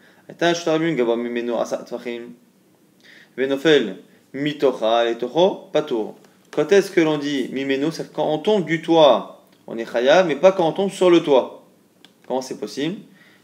Quand 6.56 6.72
est-ce 6.72 6.90
que 6.90 7.02
l'on 7.02 7.18
dit 7.18 7.50
mimeno 7.52 7.90
C'est 7.90 8.10
quand 8.12 8.26
on 8.32 8.38
tombe 8.38 8.64
du 8.64 8.80
toit, 8.80 9.44
on 9.66 9.76
est 9.76 9.84
chayav, 9.84 10.26
mais 10.26 10.36
pas 10.36 10.52
quand 10.52 10.66
on 10.66 10.72
tombe 10.72 10.90
sur 10.90 11.10
le 11.10 11.22
toit. 11.22 11.66
Comment 12.26 12.40
c'est 12.40 12.58
possible? 12.58 12.96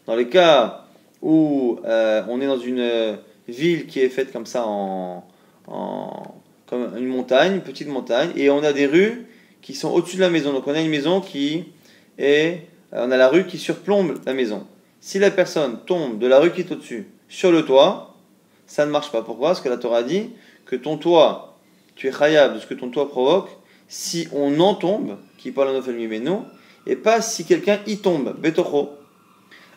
Dans 0.07 0.17
les 0.17 0.29
cas 0.29 0.87
où 1.21 1.79
euh, 1.85 2.23
on 2.29 2.41
est 2.41 2.47
dans 2.47 2.59
une 2.59 2.81
euh, 2.81 3.17
ville 3.47 3.87
qui 3.87 4.01
est 4.01 4.09
faite 4.09 4.33
comme 4.33 4.47
ça 4.47 4.65
en, 4.67 5.25
comme 6.67 6.97
une 6.97 7.07
montagne, 7.07 7.57
une 7.57 7.61
petite 7.61 7.89
montagne, 7.89 8.31
et 8.35 8.49
on 8.49 8.65
a 8.65 8.73
des 8.73 8.87
rues 8.87 9.27
qui 9.61 9.75
sont 9.75 9.91
au-dessus 9.93 10.17
de 10.17 10.23
la 10.23 10.31
maison. 10.31 10.55
Donc 10.55 10.67
on 10.67 10.75
a 10.75 10.81
une 10.81 10.91
maison 10.91 11.21
qui 11.21 11.67
est, 12.17 12.67
euh, 12.95 13.05
on 13.07 13.11
a 13.11 13.17
la 13.19 13.29
rue 13.29 13.47
qui 13.47 13.59
surplombe 13.59 14.19
la 14.25 14.33
maison 14.33 14.67
si 15.03 15.19
la 15.19 15.33
personne 15.33 15.81
tombe 15.85 16.19
de 16.19 16.27
la 16.29 16.39
rue 16.39 16.53
qui 16.53 16.61
est 16.61 16.73
au-dessus 16.73 17.09
sur 17.29 17.51
le 17.51 17.65
toit, 17.65 18.15
ça 18.67 18.87
ne 18.87 18.91
marche 18.91 19.11
pas. 19.11 19.23
Pourquoi? 19.23 19.49
Parce 19.49 19.61
que 19.61 19.69
la 19.69 19.77
Torah 19.77 20.05
dit 20.05 20.31
que 20.65 20.77
ton 20.77 20.97
toit, 20.97 21.52
tu 21.95 22.09
es 22.09 22.11
khayab 22.11 22.55
de 22.55 22.61
ce 22.61 22.67
que 22.67 22.75
ton 22.75 22.89
toit 22.91 23.09
provoque, 23.09 23.49
si 23.89 24.29
on 24.33 24.59
en 24.61 24.75
tombe, 24.75 25.19
qui 25.39 25.51
parle 25.51 25.69
en 25.69 25.79
ofel 25.79 25.97
mimeno, 25.97 26.45
et 26.87 26.97
pas 26.97 27.21
si 27.21 27.45
quelqu'un 27.45 27.79
y 27.87 27.99
tombe, 27.99 28.35
betocho. 28.39 28.91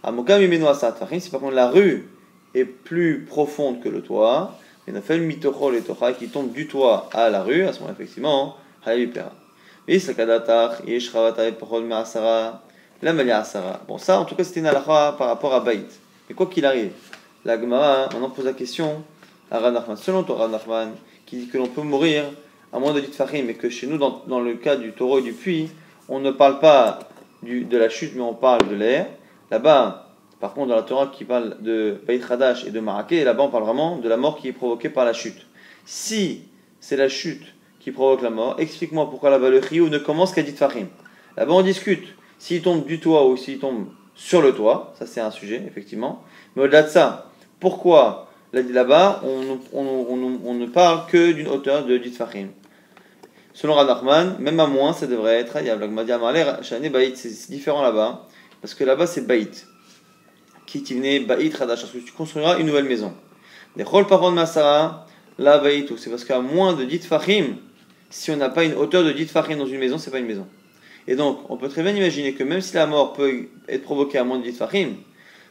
Amoka 0.03 0.37
mimeno 0.37 0.67
asat. 0.67 0.95
Si 1.19 1.29
par 1.29 1.39
contre 1.39 1.55
la 1.55 1.69
rue 1.69 2.07
est 2.53 2.65
plus 2.65 3.25
profonde 3.25 3.81
que 3.81 3.89
le 3.89 4.01
toit, 4.01 4.57
fait 5.03 5.17
mitocho 5.17 5.71
le 5.71 5.81
tocha 5.81 6.13
qui 6.13 6.27
tombe 6.27 6.51
du 6.51 6.67
toit 6.67 7.09
à 7.13 7.29
la 7.29 7.43
rue, 7.43 7.63
à 7.63 7.73
ce 7.73 7.79
moment 7.79 7.91
effectivement, 7.91 8.55
hayab 8.85 9.09
ipera. 9.09 9.31
Visakadatar, 9.87 10.87
yesh 10.87 11.11
et 11.13 11.51
pochol 11.51 11.83
me'asara, 11.83 12.63
la 13.01 13.37
Asara. 13.37 13.81
Bon, 13.87 13.97
ça, 13.97 14.19
en 14.19 14.25
tout 14.25 14.35
cas, 14.35 14.43
c'était 14.43 14.59
une 14.59 14.65
halakha 14.65 15.15
par 15.17 15.27
rapport 15.27 15.53
à 15.53 15.59
Baït. 15.59 15.87
Mais 16.27 16.35
quoi 16.35 16.47
qu'il 16.47 16.65
arrive, 16.65 16.91
la 17.43 17.59
Gemara 17.59 18.07
maintenant 18.11 18.29
pose 18.29 18.45
la 18.45 18.53
question 18.53 19.03
à 19.51 19.59
Rav 19.59 19.73
Nachman. 19.73 19.97
Selon 19.97 20.23
toi, 20.23 20.37
Rav 20.37 20.51
Nachman, 20.51 20.93
dit 21.35 21.47
que 21.47 21.57
l'on 21.57 21.67
peut 21.67 21.81
mourir 21.81 22.25
à 22.73 22.79
moins 22.79 22.93
de 22.93 22.99
dit 22.99 23.11
mais 23.43 23.53
que 23.53 23.69
chez 23.69 23.87
nous, 23.87 23.97
dans, 23.97 24.23
dans, 24.27 24.41
le 24.41 24.55
cas 24.55 24.75
du 24.75 24.91
taureau 24.91 25.19
et 25.19 25.21
du 25.21 25.31
puits, 25.31 25.69
on 26.09 26.19
ne 26.19 26.31
parle 26.31 26.59
pas 26.59 26.99
du, 27.41 27.63
de 27.63 27.77
la 27.77 27.87
chute, 27.87 28.13
mais 28.15 28.21
on 28.21 28.33
parle 28.33 28.67
de 28.67 28.75
l'air. 28.75 29.07
Là-bas, 29.49 30.09
par 30.41 30.53
contre, 30.53 30.69
dans 30.69 30.75
la 30.75 30.81
Torah 30.81 31.07
qui 31.07 31.23
parle 31.23 31.61
de 31.61 32.01
Baït 32.05 32.21
Hadash 32.29 32.65
et 32.65 32.71
de 32.71 32.79
Maraké, 32.79 33.23
là-bas, 33.23 33.43
on 33.43 33.49
parle 33.49 33.63
vraiment 33.63 33.97
de 33.97 34.09
la 34.09 34.17
mort 34.17 34.37
qui 34.37 34.49
est 34.49 34.53
provoquée 34.53 34.89
par 34.89 35.05
la 35.05 35.13
chute. 35.13 35.45
Si 35.85 36.41
c'est 36.81 36.97
la 36.97 37.07
chute 37.07 37.45
qui 37.79 37.91
provoque 37.91 38.21
la 38.21 38.29
mort, 38.29 38.55
explique-moi 38.59 39.09
pourquoi 39.09 39.29
là-bas 39.29 39.49
le 39.49 39.61
ne 39.61 39.97
commence 39.97 40.33
qu'à 40.33 40.41
dit 40.41 40.55
Là-bas, 41.37 41.53
on 41.53 41.61
discute 41.61 42.07
s'il 42.39 42.61
tombe 42.61 42.85
du 42.85 42.99
toit 42.99 43.25
ou 43.27 43.37
s'il 43.37 43.59
tombe 43.59 43.87
sur 44.15 44.41
le 44.41 44.53
toit, 44.53 44.93
ça 44.99 45.05
c'est 45.05 45.21
un 45.21 45.31
sujet, 45.31 45.63
effectivement. 45.65 46.23
Mais 46.55 46.63
au-delà 46.63 46.83
de 46.83 46.89
ça, 46.89 47.29
pourquoi 47.59 48.29
là-bas 48.61 49.21
on, 49.23 49.59
on, 49.73 50.53
ne 50.53 50.65
parle 50.65 51.05
que 51.07 51.31
d'une 51.31 51.47
hauteur 51.47 51.85
de 51.85 51.97
10 51.97 52.11
fachim 52.11 52.47
Selon 53.53 53.75
Radachman, 53.75 54.35
même 54.39 54.59
à 54.59 54.67
moins, 54.67 54.91
ça 54.91 55.07
devrait 55.07 55.39
être 55.39 55.57
C'est 57.15 57.49
différent 57.49 57.81
là-bas, 57.81 58.27
parce 58.61 58.73
que 58.73 58.83
là-bas 58.83 59.07
c'est 59.07 59.25
baït. 59.25 59.65
Qui 60.65 60.81
baït 61.21 61.55
radash, 61.55 61.81
parce 61.81 61.93
que 61.93 61.99
tu 61.99 62.11
construiras 62.11 62.59
une 62.59 62.67
nouvelle 62.67 62.83
maison. 62.83 63.13
Des 63.77 63.83
rôles 63.83 64.07
par 64.07 64.29
masara, 64.31 65.07
la 65.37 65.57
baïtou, 65.59 65.95
c'est 65.97 66.09
parce 66.09 66.25
qu'à 66.25 66.41
moins 66.41 66.73
de 66.73 66.83
10 66.83 67.07
fachim, 67.07 67.55
si 68.09 68.29
on 68.31 68.35
n'a 68.35 68.49
pas 68.49 68.65
une 68.65 68.73
hauteur 68.73 69.05
de 69.05 69.11
10 69.13 69.27
fachim 69.27 69.55
dans 69.55 69.65
une 69.65 69.79
maison, 69.79 69.97
c'est 69.97 70.11
pas 70.11 70.19
une 70.19 70.25
maison. 70.25 70.47
Et 71.07 71.15
donc, 71.15 71.49
on 71.49 71.55
peut 71.55 71.69
très 71.69 71.83
bien 71.83 71.95
imaginer 71.95 72.33
que 72.33 72.43
même 72.43 72.61
si 72.61 72.75
la 72.75 72.87
mort 72.87 73.13
peut 73.13 73.47
être 73.69 73.83
provoquée 73.83 74.17
à 74.17 74.25
moins 74.25 74.39
de 74.39 74.43
10 74.43 74.57
fachim, 74.57 74.95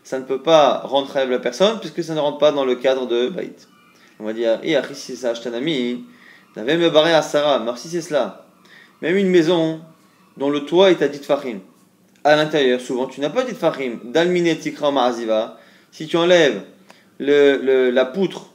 ça 0.04 0.18
ne 0.18 0.24
peut 0.24 0.42
pas 0.42 0.82
rendre 0.84 1.08
trahable 1.08 1.32
la 1.32 1.38
personne 1.38 1.80
puisque 1.80 2.04
ça 2.04 2.14
ne 2.14 2.20
rentre 2.20 2.38
pas 2.38 2.52
dans 2.52 2.64
le 2.64 2.76
cadre 2.76 3.06
de 3.06 3.28
Baït. 3.28 3.68
On 4.20 4.24
va 4.24 4.32
dire, 4.32 4.60
et 4.62 4.76
si 4.92 5.16
ça 5.16 5.32
un 5.44 5.52
ami, 5.52 6.04
n'avait 6.54 6.76
me 6.76 6.90
barré 6.90 7.12
à 7.12 7.22
Sarah, 7.22 7.58
mais 7.58 7.72
c'est 7.74 8.00
cela, 8.00 8.46
même 9.02 9.16
une 9.16 9.28
maison 9.28 9.80
dont 10.36 10.50
le 10.50 10.60
toit 10.60 10.92
est 10.92 11.02
à 11.02 11.08
10 11.08 11.18
fachim, 11.24 11.58
à 12.22 12.36
l'intérieur, 12.36 12.80
souvent 12.80 13.06
tu 13.06 13.20
n'as 13.20 13.30
pas 13.30 13.42
10 13.42 13.54
fachim, 13.54 13.98
dalmine 14.04 14.56
tikra 14.56 14.92
ma'aziva, 14.92 15.58
si 15.90 16.06
tu 16.06 16.16
enlèves 16.16 16.62
le, 17.18 17.90
la 17.90 18.04
poutre, 18.04 18.50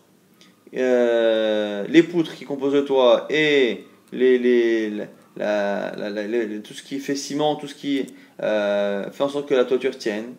euh, 0.77 1.83
les 1.89 2.03
poutres 2.03 2.35
qui 2.35 2.45
composent 2.45 2.73
le 2.73 2.85
toit 2.85 3.25
et 3.29 3.85
les, 4.13 4.37
les 4.37 5.07
la, 5.35 5.91
tout 6.63 6.73
ce 6.73 6.83
qui 6.83 6.99
fait 6.99 7.15
ciment, 7.15 7.55
tout 7.55 7.67
ce 7.67 7.75
qui 7.75 8.05
euh, 8.41 9.09
fait 9.11 9.23
en 9.23 9.29
sorte 9.29 9.47
que 9.47 9.55
la 9.55 9.65
toiture 9.65 9.97
tienne. 9.97 10.35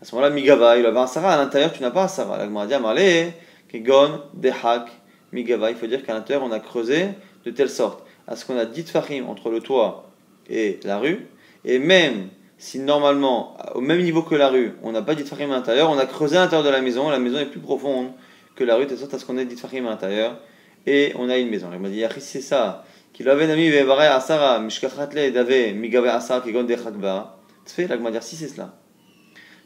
À 0.00 0.04
ce 0.04 0.14
moment-là, 0.14 0.32
Migava, 0.32 0.76
il 0.78 0.84
avait 0.84 0.98
un 0.98 1.06
Sarah. 1.06 1.34
À 1.34 1.36
l'intérieur, 1.36 1.72
tu 1.72 1.82
n'as 1.82 1.90
pas 1.90 2.04
un 2.04 2.08
Sarah. 2.08 2.38
La 2.38 2.66
dit 2.66 3.32
Kegon, 3.68 4.20
Dehak, 4.34 4.88
Migava. 5.32 5.70
Il 5.70 5.76
faut 5.76 5.86
dire 5.86 6.04
qu'à 6.04 6.12
l'intérieur, 6.12 6.44
on 6.44 6.52
a 6.52 6.60
creusé 6.60 7.08
de 7.44 7.50
telle 7.50 7.70
sorte 7.70 8.06
à 8.26 8.36
ce 8.36 8.44
qu'on 8.44 8.58
a 8.58 8.64
dit 8.64 8.84
Tfahim 8.84 9.28
entre 9.28 9.50
le 9.50 9.60
toit 9.60 10.10
et 10.50 10.80
la 10.84 10.98
rue. 10.98 11.26
Et 11.64 11.78
même 11.78 12.28
si 12.58 12.78
normalement, 12.78 13.56
au 13.74 13.80
même 13.80 14.02
niveau 14.02 14.22
que 14.22 14.34
la 14.34 14.48
rue, 14.48 14.74
on 14.82 14.92
n'a 14.92 15.02
pas 15.02 15.14
dit 15.14 15.24
Tfahim 15.24 15.50
à 15.52 15.56
l'intérieur, 15.56 15.90
on 15.90 15.98
a 15.98 16.06
creusé 16.06 16.36
à 16.36 16.40
l'intérieur 16.40 16.64
de 16.64 16.70
la 16.70 16.80
maison. 16.80 17.08
La 17.08 17.18
maison 17.18 17.38
est 17.38 17.46
plus 17.46 17.60
profonde 17.60 18.08
que 18.54 18.64
la 18.64 18.76
rue, 18.76 18.86
de 18.86 18.96
sorte 18.96 19.14
à 19.14 19.18
ce 19.18 19.24
qu'on 19.24 19.38
ait 19.38 19.44
dit 19.44 19.54
Tfahim 19.54 19.86
à 19.86 19.90
l'intérieur. 19.90 20.38
Et 20.86 21.12
on 21.18 21.28
a 21.28 21.36
une 21.38 21.48
maison. 21.48 21.70
La 21.70 21.78
m'a 21.78 21.88
dit 21.88 22.04
c'est 22.18 22.40
ça. 22.40 22.84
Qu'il 23.12 23.28
avait 23.28 23.46
nami 23.46 23.70
vebare 23.70 24.12
asara, 24.14 24.58
mishkachatle 24.60 25.32
dave, 25.32 25.74
migave 25.74 26.06
asara, 26.08 26.40
kegon 26.40 26.64
dehak 26.64 26.94
ba. 26.94 27.38
Tfé, 27.64 27.86
la 27.88 27.96
dire 27.96 28.22
si 28.22 28.36
c'est 28.36 28.48
cela. 28.48 28.74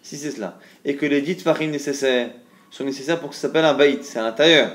Si 0.02 0.16
c'est 0.16 0.30
cela. 0.30 0.58
Et 0.84 0.96
que 0.96 1.06
les 1.06 1.20
dix 1.20 1.42
farim 1.42 1.70
nécessaires 1.70 2.30
sont 2.70 2.84
nécessaires 2.84 3.20
pour 3.20 3.30
que 3.30 3.34
ça 3.34 3.42
s'appelle 3.42 3.64
un 3.64 3.74
baït, 3.74 4.04
c'est 4.04 4.18
à 4.18 4.22
l'intérieur. 4.22 4.74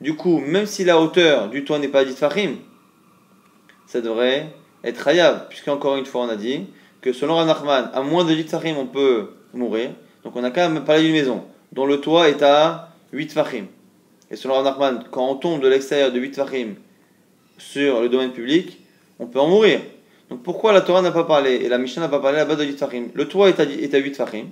Du 0.00 0.16
coup, 0.16 0.38
même 0.38 0.66
si 0.66 0.84
la 0.84 0.98
hauteur 1.00 1.48
du 1.48 1.64
toit 1.64 1.78
n'est 1.78 1.88
pas 1.88 2.04
dit 2.04 2.12
farim, 2.12 2.56
ça 3.86 4.00
devrait 4.00 4.46
être 4.84 5.06
hayab, 5.06 5.48
puisqu'encore 5.48 5.96
une 5.96 6.06
fois 6.06 6.22
on 6.22 6.28
a 6.28 6.36
dit 6.36 6.66
que 7.00 7.12
selon 7.12 7.36
Ranachman, 7.36 7.90
à 7.92 8.02
moins 8.02 8.24
de 8.24 8.32
8 8.32 8.48
farim, 8.48 8.76
on 8.78 8.86
peut 8.86 9.30
mourir. 9.52 9.90
Donc 10.24 10.36
on 10.36 10.44
a 10.44 10.50
quand 10.50 10.68
même 10.68 10.84
parlé 10.84 11.02
d'une 11.02 11.12
maison 11.12 11.44
dont 11.72 11.86
le 11.86 12.00
toit 12.00 12.28
est 12.28 12.42
à 12.42 12.88
8 13.12 13.32
farim. 13.32 13.66
Et 14.30 14.36
selon 14.36 14.54
Ranachman, 14.54 15.04
quand 15.10 15.28
on 15.28 15.34
tombe 15.34 15.60
de 15.60 15.68
l'extérieur 15.68 16.12
de 16.12 16.18
8 16.18 16.36
farim 16.36 16.74
sur 17.58 18.00
le 18.00 18.08
domaine 18.08 18.32
public, 18.32 18.78
on 19.18 19.26
peut 19.26 19.40
en 19.40 19.48
mourir. 19.48 19.80
Donc 20.30 20.42
pourquoi 20.42 20.72
la 20.72 20.80
Torah 20.80 21.02
n'a 21.02 21.10
pas 21.10 21.24
parlé 21.24 21.56
et 21.56 21.68
la 21.68 21.78
Mishnah 21.78 22.02
n'a 22.02 22.08
pas 22.08 22.20
parlé 22.20 22.38
là-bas 22.38 22.56
de 22.56 22.64
8 22.64 22.78
fachim 22.78 23.08
Le 23.12 23.28
toit 23.28 23.48
est 23.48 23.60
à, 23.60 23.64
est 23.64 23.94
à 23.94 23.98
8 23.98 24.16
fachim. 24.16 24.46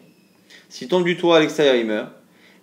S'il 0.70 0.88
tombe 0.88 1.04
du 1.04 1.16
toit 1.16 1.36
à 1.36 1.40
l'extérieur, 1.40 1.74
il 1.74 1.84
meurt. 1.84 2.08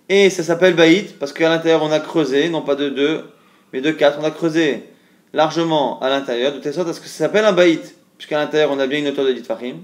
Et 0.09 0.29
ça 0.29 0.41
s'appelle 0.41 0.73
baït 0.73 1.19
parce 1.19 1.33
qu'à 1.33 1.49
l'intérieur 1.49 1.83
on 1.83 1.91
a 1.91 1.99
creusé, 1.99 2.47
non 2.49 2.61
pas 2.61 2.75
de 2.75 2.87
2, 2.89 3.25
mais 3.73 3.81
de 3.81 3.91
4. 3.91 4.19
On 4.21 4.23
a 4.23 4.31
creusé 4.31 4.85
largement 5.33 5.99
à 5.99 6.09
l'intérieur 6.09 6.53
de 6.53 6.59
telle 6.59 6.73
sorte 6.73 6.87
à 6.87 6.93
ce 6.93 7.01
que 7.01 7.07
ça 7.07 7.25
s'appelle 7.25 7.43
un 7.43 7.51
baït. 7.51 7.95
Puisqu'à 8.17 8.37
l'intérieur 8.37 8.71
on 8.71 8.79
a 8.79 8.87
bien 8.87 8.99
une 8.99 9.09
hauteur 9.09 9.25
de 9.25 9.33
10 9.33 9.43
fachim 9.43 9.75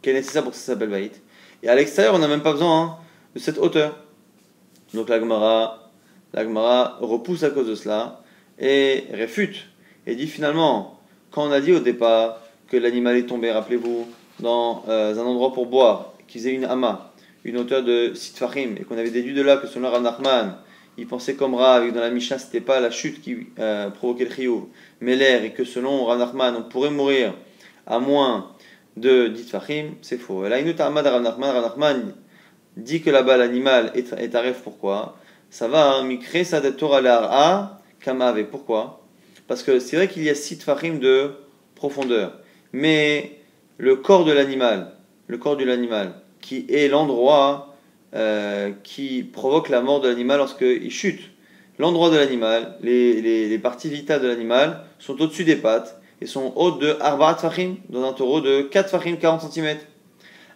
qui 0.00 0.10
est 0.10 0.14
nécessaire 0.14 0.42
pour 0.42 0.52
que 0.52 0.58
ça 0.58 0.72
s'appelle 0.72 0.88
baït. 0.88 1.22
Et 1.62 1.68
à 1.68 1.74
l'extérieur 1.74 2.14
on 2.14 2.18
n'a 2.18 2.28
même 2.28 2.42
pas 2.42 2.52
besoin 2.52 2.80
hein, 2.80 2.96
de 3.34 3.40
cette 3.40 3.58
hauteur. 3.58 3.94
Donc 4.94 5.10
la 5.10 5.20
Gemara, 5.20 5.90
repousse 7.00 7.42
à 7.42 7.50
cause 7.50 7.68
de 7.68 7.74
cela 7.74 8.22
et 8.58 9.04
réfute 9.12 9.66
et 10.06 10.14
dit 10.14 10.26
finalement, 10.26 10.98
quand 11.30 11.46
on 11.46 11.52
a 11.52 11.60
dit 11.60 11.72
au 11.72 11.80
départ 11.80 12.40
que 12.68 12.76
l'animal 12.78 13.16
est 13.16 13.26
tombé, 13.26 13.50
rappelez-vous, 13.52 14.06
dans 14.40 14.84
euh, 14.88 15.14
un 15.14 15.26
endroit 15.26 15.52
pour 15.52 15.66
boire, 15.66 16.12
qu'ils 16.26 16.46
aient 16.46 16.54
une 16.54 16.64
ama, 16.64 17.12
une 17.44 17.58
hauteur 17.58 17.82
de 17.82 18.12
sitfahim, 18.14 18.76
et 18.78 18.84
qu'on 18.84 18.98
avait 18.98 19.10
déduit 19.10 19.34
de 19.34 19.42
là 19.42 19.58
que 19.58 19.66
selon 19.66 19.90
Rav 19.90 20.02
Nachman, 20.02 20.56
il 20.96 21.06
pensait 21.06 21.34
comme 21.34 21.54
Rav, 21.54 21.84
et 21.84 21.90
que 21.90 21.94
dans 21.94 22.00
la 22.00 22.10
Mishnah, 22.10 22.38
c'était 22.38 22.60
pas 22.60 22.80
la 22.80 22.90
chute 22.90 23.20
qui 23.20 23.48
euh, 23.58 23.90
provoquait 23.90 24.24
le 24.24 24.30
chiyuv, 24.30 24.62
mais 25.00 25.16
l'air, 25.16 25.44
et 25.44 25.52
que 25.52 25.64
selon 25.64 26.04
Rav 26.04 26.18
Nachman, 26.18 26.56
on 26.56 26.62
pourrait 26.62 26.90
mourir 26.90 27.34
à 27.86 27.98
moins 27.98 28.50
de 28.96 29.28
10 29.28 29.50
fahim, 29.50 29.94
c'est 30.02 30.18
faux. 30.18 30.46
Et 30.46 30.48
là, 30.48 30.56
ama 30.86 31.02
de 31.02 31.08
Rav 31.08 31.22
Nachman, 31.22 31.50
Rav 31.50 32.12
dit 32.76 33.02
que 33.02 33.10
là-bas 33.10 33.36
l'animal 33.36 33.92
est, 33.94 34.12
est 34.12 34.36
rêve 34.36 34.60
pourquoi? 34.62 35.16
Ça 35.50 35.68
va, 35.68 35.92
hein, 35.92 36.04
mikre 36.04 36.44
sa 36.44 36.60
de 36.60 36.70
Torah 36.70 37.00
kama 37.02 37.80
kamave, 38.00 38.44
pourquoi? 38.46 39.00
Parce 39.46 39.62
que 39.62 39.78
c'est 39.78 39.96
vrai 39.96 40.08
qu'il 40.08 40.24
y 40.24 40.30
a 40.30 40.34
six 40.34 40.58
tfachim 40.58 40.98
de 40.98 41.32
profondeur. 41.74 42.40
Mais 42.72 43.38
le 43.78 43.96
corps 43.96 44.24
de 44.24 44.32
l'animal, 44.32 44.92
le 45.28 45.38
corps 45.38 45.56
de 45.56 45.64
l'animal, 45.64 46.14
qui 46.44 46.66
est 46.68 46.88
l'endroit 46.88 47.74
euh, 48.14 48.70
qui 48.82 49.22
provoque 49.22 49.70
la 49.70 49.80
mort 49.80 50.02
de 50.02 50.08
l'animal 50.08 50.36
lorsqu'il 50.36 50.90
chute. 50.90 51.30
L'endroit 51.78 52.10
de 52.10 52.16
l'animal, 52.16 52.76
les, 52.82 53.58
parties 53.58 53.88
vitales 53.88 54.20
de 54.20 54.28
l'animal 54.28 54.84
sont 54.98 55.20
au-dessus 55.22 55.44
des 55.44 55.56
pattes 55.56 55.98
et 56.20 56.26
sont 56.26 56.52
hautes 56.54 56.80
de 56.80 56.96
Arbaat 57.00 57.36
Fahim, 57.36 57.76
dans 57.88 58.04
un 58.04 58.12
taureau 58.12 58.42
de 58.42 58.60
4 58.60 58.90
Fahim, 58.90 59.16
40 59.16 59.50
cm. 59.50 59.78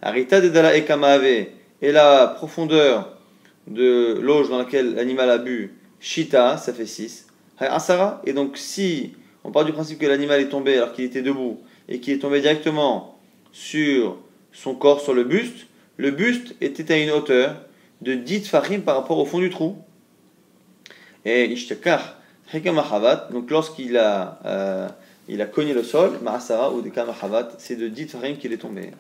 Arita 0.03 0.43
de 0.43 0.51
Dala 0.51 0.77
Ekamaave 0.77 1.25
et 1.25 1.93
la 1.93 2.27
profondeur 2.29 3.17
de 3.67 4.19
l'auge 4.21 4.51
dans 4.51 4.59
laquelle 4.59 4.95
l'animal 4.95 5.31
a 5.31 5.39
bu, 5.39 5.75
Shita, 6.01 6.59
ça 6.59 6.75
fait 6.75 6.87
6. 6.87 7.27
Asara. 7.59 8.21
Et 8.27 8.35
donc, 8.35 8.59
si 8.59 9.15
on 9.43 9.51
part 9.51 9.65
du 9.65 9.73
principe 9.73 9.99
que 9.99 10.07
l'animal 10.07 10.41
est 10.41 10.51
tombé 10.51 10.77
alors 10.77 10.93
qu'il 10.93 11.07
était 11.07 11.23
debout 11.23 11.59
et 11.89 11.99
qu'il 11.99 12.13
est 12.13 12.19
tombé 12.19 12.43
directement 12.43 13.19
sur 13.53 14.19
son 14.53 14.75
corps, 14.75 15.01
sur 15.01 15.15
le 15.15 15.25
buste, 15.25 15.68
le 15.99 16.11
buste 16.13 16.55
était 16.61 16.95
à 16.95 16.97
une 16.97 17.11
hauteur 17.11 17.57
de 18.01 18.15
10 18.15 18.49
farim 18.49 18.81
par 18.81 18.97
rapport 18.97 19.19
au 19.19 19.27
fond 19.27 19.41
du 19.41 19.51
trou. 19.51 19.77
Et 21.25 21.45
ishtakar, 21.47 22.17
donc 23.31 23.51
lorsqu'il 23.51 23.99
a, 23.99 24.41
euh, 24.47 24.89
il 25.29 25.43
a 25.43 25.47
cogné 25.47 25.75
le 25.75 25.83
sol, 25.83 26.19
ma'asara 26.23 26.73
ou 26.73 26.81
des 26.81 26.93
c'est 27.59 27.77
de 27.77 27.89
10 27.89 28.07
farim 28.07 28.37
qu'il 28.37 28.53
est 28.53 28.59
tombé. 28.59 28.93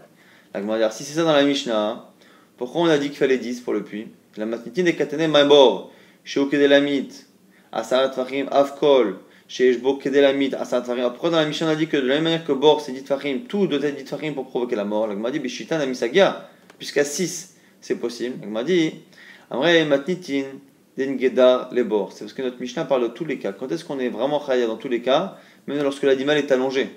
La 0.52 0.90
si 0.90 1.05
c'est 1.05 1.14
ça 1.14 1.25
dans 1.25 1.33
la 1.33 1.45
Mishnah, 1.45 2.05
pourquoi 2.57 2.83
on 2.83 2.87
a 2.87 2.99
dit 2.99 3.09
qu'il 3.09 3.19
fallait 3.19 3.38
10 3.38 3.61
pour 3.61 3.73
le 3.73 3.85
puits? 3.85 4.09
La 4.37 4.45
matnitine 4.45 4.88
est 4.88 4.97
katene 4.97 5.31
maibor, 5.31 5.93
chez 6.25 6.40
Okedelamit, 6.40 7.11
Asarat 7.73 8.11
Fahim, 8.11 8.49
Avkol, 8.50 9.19
chez 9.47 9.71
Eshbo 9.71 9.95
Kedelamit, 9.97 10.55
Asarat 10.55 10.85
Fahim. 10.85 11.05
Après, 11.05 11.31
dans 11.31 11.37
la 11.37 11.47
mission, 11.47 11.67
on 11.67 11.71
a 11.71 11.76
dit 11.76 11.87
que 11.87 11.97
de 11.97 12.07
la 12.07 12.17
même 12.17 12.25
manière 12.25 12.45
que 12.45 12.52
Bor, 12.52 12.81
c'est 12.81 12.93
dit 12.93 13.05
Fahim, 13.05 13.43
tout 13.43 13.67
doit 13.67 13.81
être 13.83 13.97
dit 13.97 14.05
Fahim 14.05 14.35
pour 14.35 14.47
provoquer 14.47 14.76
la 14.76 14.85
mort? 14.85 15.07
La 15.07 15.14
Gemara 15.14 15.31
dit, 15.31 15.38
Bishita 15.38 15.78
Namisagia, 15.78 16.49
puisqu'à 16.78 17.04
6, 17.04 17.56
c'est 17.80 17.97
possible. 17.97 18.37
La 18.40 18.47
Gemara 18.47 18.64
dit. 18.64 18.94
C'est 19.49 19.54
parce 22.20 22.32
que 22.32 22.42
notre 22.42 22.61
Mishnah 22.61 22.85
parle 22.85 23.02
de 23.02 23.08
tous 23.08 23.25
les 23.25 23.38
cas. 23.38 23.52
Quand 23.52 23.70
est-ce 23.70 23.85
qu'on 23.85 23.99
est 23.99 24.08
vraiment 24.08 24.44
Chaya 24.44 24.66
dans 24.66 24.76
tous 24.76 24.88
les 24.88 25.00
cas, 25.00 25.38
même 25.66 25.82
lorsque 25.82 26.02
l'animal 26.02 26.38
est 26.38 26.50
allongé 26.50 26.90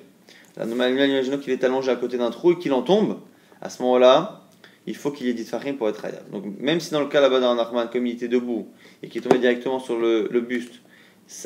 L'animal, 0.58 0.94
imaginons 0.94 1.38
qu'il 1.38 1.54
est 1.54 1.64
allongé 1.64 1.92
à 1.92 1.96
côté 1.96 2.18
d'un 2.18 2.30
trou 2.30 2.52
et 2.54 2.58
qu'il 2.58 2.74
en 2.74 2.82
tombe, 2.82 3.20
à 3.62 3.70
ce 3.70 3.82
moment-là, 3.84 4.42
il 4.88 4.96
faut 4.96 5.12
qu'il 5.12 5.28
y 5.28 5.30
ait 5.30 5.34
dit 5.34 5.46
Fahim 5.46 5.78
pour 5.78 5.88
être 5.88 6.04
Hayab. 6.04 6.30
Donc, 6.32 6.44
même 6.60 6.80
si 6.80 6.92
dans 6.92 7.00
le 7.00 7.08
cas 7.08 7.22
là-bas 7.22 7.40
d'un 7.40 7.58
Arman, 7.58 7.90
comme 7.90 8.08
il 8.08 8.16
était 8.16 8.28
debout, 8.28 8.68
et 9.04 9.08
qui 9.08 9.20
est 9.20 9.22
tombé 9.22 9.38
directement 9.38 9.80
sur 9.80 9.98
le, 9.98 10.28
buste, 10.42 10.82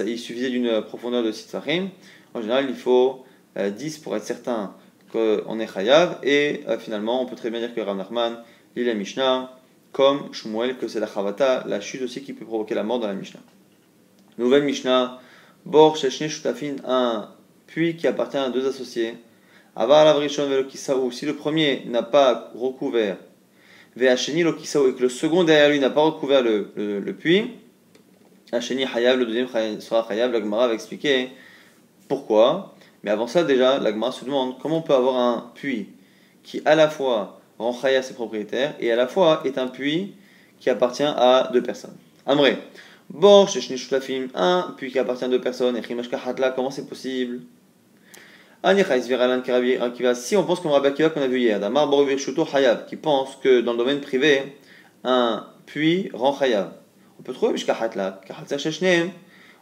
il 0.05 0.17
suffisait 0.17 0.49
d'une 0.49 0.81
profondeur 0.81 1.23
de 1.23 1.31
6 1.31 1.49
farim. 1.49 1.89
En 2.33 2.41
général, 2.41 2.65
il 2.69 2.75
faut 2.75 3.25
10 3.57 3.59
euh, 3.59 4.03
pour 4.03 4.15
être 4.15 4.23
certain 4.23 4.73
qu'on 5.15 5.59
est 5.59 5.71
chayav. 5.71 6.19
Et 6.23 6.61
euh, 6.67 6.77
finalement, 6.77 7.21
on 7.21 7.25
peut 7.25 7.35
très 7.35 7.49
bien 7.49 7.59
dire 7.59 7.73
que 7.73 7.81
Rav 7.81 7.95
Nachman 7.97 8.43
lit 8.75 8.83
la 8.83 8.93
Mishnah 8.93 9.51
comme 9.91 10.33
Shmuel, 10.33 10.77
que 10.77 10.87
c'est 10.89 10.99
la 10.99 11.07
chavata, 11.07 11.63
la 11.67 11.79
chute 11.79 12.01
aussi 12.01 12.21
qui 12.21 12.33
peut 12.33 12.45
provoquer 12.45 12.75
la 12.75 12.83
mort 12.83 12.99
dans 12.99 13.07
la 13.07 13.13
Mishnah. 13.13 13.39
Nouvelle 14.37 14.63
Mishnah, 14.63 15.21
Bor 15.65 15.95
Sheshne 15.95 16.27
Shutafin, 16.27 16.75
un 16.85 17.29
puits 17.67 17.95
qui 17.95 18.05
appartient 18.07 18.37
à 18.37 18.49
deux 18.49 18.67
associés. 18.67 19.15
Avar 19.75 20.03
Lavrishon 20.05 20.47
Velokisaou, 20.47 21.11
si 21.11 21.25
le 21.25 21.35
premier 21.35 21.83
n'a 21.85 22.03
pas 22.03 22.51
recouvert 22.55 23.17
Ve'acheni 23.95 24.43
lo 24.43 24.51
et 24.51 24.93
que 24.93 25.01
le 25.01 25.09
second 25.09 25.45
derrière 25.45 25.69
lui 25.69 25.79
n'a 25.79 25.89
pas 25.89 26.01
recouvert 26.01 26.43
le, 26.43 27.13
puits, 27.13 27.51
Hacheni 28.51 28.83
Hayab, 28.83 29.19
le 29.19 29.25
deuxième 29.25 29.47
sera 29.79 30.05
Hayab, 30.09 30.33
la 30.33 30.41
Gemara 30.41 30.67
va 30.67 30.73
expliquer 30.73 31.29
pourquoi. 32.09 32.74
Mais 33.05 33.11
avant 33.11 33.27
ça, 33.27 33.43
déjà, 33.43 33.77
la 33.77 33.91
Gemara 33.91 34.11
se 34.11 34.25
demande 34.25 34.57
comment 34.59 34.79
on 34.79 34.81
peut 34.81 34.95
avoir 34.95 35.15
un 35.15 35.51
puits 35.53 35.89
qui 36.41 36.63
à 36.65 36.73
la 36.73 36.89
fois 36.89 37.39
rend 37.59 37.71
Chaya 37.71 38.01
ses 38.01 38.15
propriétaires, 38.15 38.73
et 38.79 38.91
à 38.91 38.95
la 38.95 39.07
fois 39.07 39.43
est 39.45 39.59
un 39.59 39.67
puits 39.67 40.15
qui 40.59 40.71
appartient 40.71 41.03
à 41.03 41.51
deux 41.53 41.61
personnes. 41.61 41.95
Amré, 42.25 42.57
Bor, 43.11 43.47
Shutafim, 43.47 44.29
un 44.33 44.73
puits 44.75 44.91
qui 44.91 44.97
appartient 44.97 45.23
à 45.23 45.27
deux 45.27 45.39
personnes, 45.39 45.77
et 45.77 45.81
Hatla, 46.25 46.49
comment 46.49 46.71
c'est 46.71 46.87
possible? 46.89 47.41
Si 50.15 50.35
on 50.35 50.43
pense 50.43 50.59
comme 50.59 50.71
Rabbi 50.71 50.87
Akiva 50.87 51.11
qu'on 51.11 51.21
a 51.21 51.27
vu 51.27 51.39
hier, 51.39 51.59
Damar 51.59 51.87
Hayab, 52.53 52.87
qui 52.87 52.95
pense 52.95 53.35
que 53.35 53.61
dans 53.61 53.73
le 53.73 53.77
domaine 53.77 54.01
privé, 54.01 54.57
un 55.03 55.45
puits 55.67 56.09
rend 56.11 56.35
Hayab. 56.41 56.71
On 57.19 57.21
peut 57.21 57.33
trouver 57.33 57.53
Mishkahatla, 57.53 58.21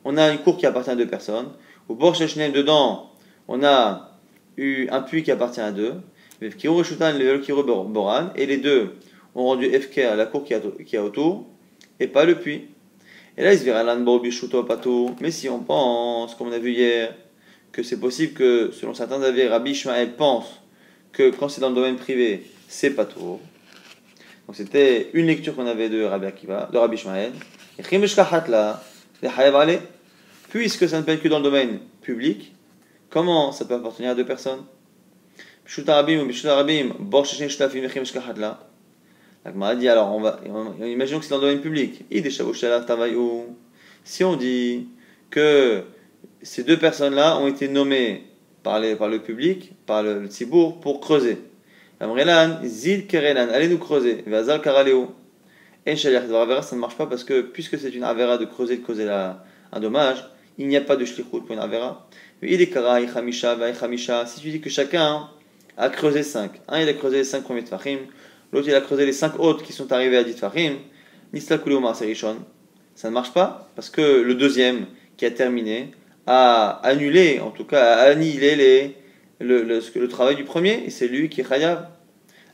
on 0.05 0.15
a 0.17 0.29
une 0.31 0.39
cour 0.39 0.57
qui 0.57 0.65
appartient 0.65 0.89
à 0.89 0.95
deux 0.95 1.07
personnes, 1.07 1.50
au 1.89 1.95
bord 1.95 2.13
dedans, 2.13 3.09
on 3.47 3.63
a 3.63 4.12
eu 4.57 4.88
un 4.89 5.01
puits 5.01 5.23
qui 5.23 5.31
appartient 5.31 5.62
à 5.62 5.71
deux, 5.71 5.95
et 6.41 6.50
les 8.45 8.57
deux 8.57 8.95
ont 9.35 9.43
rendu 9.45 9.69
FK 9.69 9.97
à 10.00 10.15
la 10.15 10.25
cour 10.25 10.43
qui 10.43 10.53
a, 10.97 11.03
autour, 11.03 11.45
et 12.00 12.07
pas 12.07 12.25
le 12.25 12.35
puits. 12.35 12.65
Et 13.38 13.43
là, 13.43 13.53
il 13.53 13.59
se 13.59 13.63
verra 13.63 13.83
Mais 15.21 15.31
si 15.31 15.50
on 15.50 15.59
pense, 15.59 16.35
comme 16.35 16.50
on 16.50 16.51
a 16.51 16.59
vu 16.59 16.71
hier, 16.71 17.15
que 17.71 17.81
c'est 17.81 18.00
possible 18.00 18.33
que, 18.33 18.71
selon 18.71 18.93
certains 18.93 19.21
avis, 19.23 19.47
Rabbi 19.47 19.71
Ishmael 19.71 20.15
pense 20.15 20.62
que 21.12 21.31
quand 21.31 21.50
c'est 21.50 21.62
dans 21.62 21.69
le 21.69 21.75
domaine 21.75 21.95
privé, 21.95 22.43
c'est 22.67 22.91
pas 22.91 23.05
tout. 23.05 23.39
Donc 24.47 24.55
c'était 24.55 25.09
une 25.13 25.25
lecture 25.27 25.55
qu'on 25.55 25.65
avait 25.65 25.89
de 25.89 26.03
Rabbi 26.03 26.25
Akiva, 26.27 26.69
de 26.71 26.77
Rabbi 26.77 26.95
Ishmael. 26.95 27.31
Puisque 30.50 30.88
ça 30.88 30.97
ne 30.97 31.03
peut 31.03 31.12
être 31.12 31.23
que 31.23 31.27
dans 31.27 31.39
le 31.39 31.43
domaine 31.43 31.79
public, 32.01 32.53
comment 33.13 33.51
ça 33.51 33.65
peut 33.65 33.75
appartenir 33.75 34.10
à 34.10 34.15
deux 34.15 34.25
personnes? 34.25 34.63
La 39.46 39.51
Gemara 39.51 39.75
dit 39.75 39.88
alors, 39.88 40.15
on 40.15 40.20
va, 40.20 40.39
imaginons 40.84 41.20
que 41.20 41.25
c'est 41.25 41.29
dans 41.29 41.38
le 41.38 41.41
domaine 41.41 41.62
public. 41.62 42.03
Si 44.03 44.24
on 44.24 44.36
dit 44.36 44.88
que 45.29 45.84
ces 46.41 46.63
deux 46.63 46.77
personnes-là 46.77 47.38
ont 47.38 47.48
été 47.48 47.67
nommées 47.67 48.24
par, 48.63 48.82
par 48.98 49.10
le 49.10 49.20
public, 49.20 49.74
par 49.86 50.01
le, 50.01 50.24
le 50.24 50.79
pour 50.82 51.00
creuser. 51.00 51.38
Amrelan, 52.00 52.62
Zid 52.63 53.05
Kerelan, 53.08 53.50
allez 53.50 53.67
nous 53.67 53.77
creuser. 53.77 54.24
Vazal 54.25 54.60
Karaleo. 54.62 55.13
En 55.88 55.96
ça 55.96 56.10
ne 56.10 56.79
marche 56.79 56.98
pas 56.98 57.05
parce 57.05 57.24
que, 57.24 57.41
puisque 57.41 57.77
c'est 57.77 57.91
une 57.91 58.03
Avera 58.03 58.38
de 58.38 58.46
creuser, 58.46 58.77
de 58.77 58.84
causer 58.84 59.08
un 59.08 59.79
dommage, 59.79 60.25
il 60.58 60.67
n'y 60.67 60.77
a 60.77 60.82
pas 60.82 60.96
de 60.96 61.05
Shlichut 61.05 61.41
pour 61.41 61.51
une 61.51 61.60
Avera. 61.60 62.08
Kara, 62.71 63.00
Chamisha, 63.07 64.25
Si 64.25 64.41
tu 64.41 64.50
dis 64.50 64.62
que 64.62 64.69
chacun 64.69 65.29
a 65.77 65.89
creusé 65.89 66.23
5, 66.23 66.51
un 66.67 66.79
il 66.81 66.89
a 66.89 66.93
creusé 66.93 67.17
les 67.17 67.23
5 67.23 67.43
premiers 67.43 67.63
Tfahim, 67.63 68.00
l'autre 68.51 68.67
il 68.67 68.75
a 68.75 68.81
creusé 68.81 69.05
les 69.05 69.13
5 69.13 69.39
autres 69.39 69.63
qui 69.63 69.73
sont 69.73 69.91
arrivés 69.91 70.17
à 70.17 70.23
10 70.23 70.35
Tfahim, 70.35 70.75
Nisla 71.33 71.57
Kuleo 71.57 71.81
Ça 72.95 73.07
ne 73.09 73.13
marche 73.13 73.33
pas 73.33 73.69
parce 73.75 73.89
que 73.89 74.01
le 74.01 74.35
deuxième 74.35 74.85
qui 75.17 75.25
a 75.25 75.31
terminé, 75.31 75.91
à 76.27 76.79
annuler, 76.83 77.39
en 77.39 77.51
tout 77.51 77.65
cas 77.65 77.95
à 77.95 78.03
annihiler 78.03 78.55
les, 78.55 78.95
le, 79.39 79.63
le, 79.63 80.07
travail 80.07 80.35
du 80.35 80.43
premier, 80.43 80.83
et 80.85 80.89
c'est 80.89 81.07
lui 81.07 81.29
qui 81.29 81.41
est 81.41 81.47
chayav. 81.47 81.88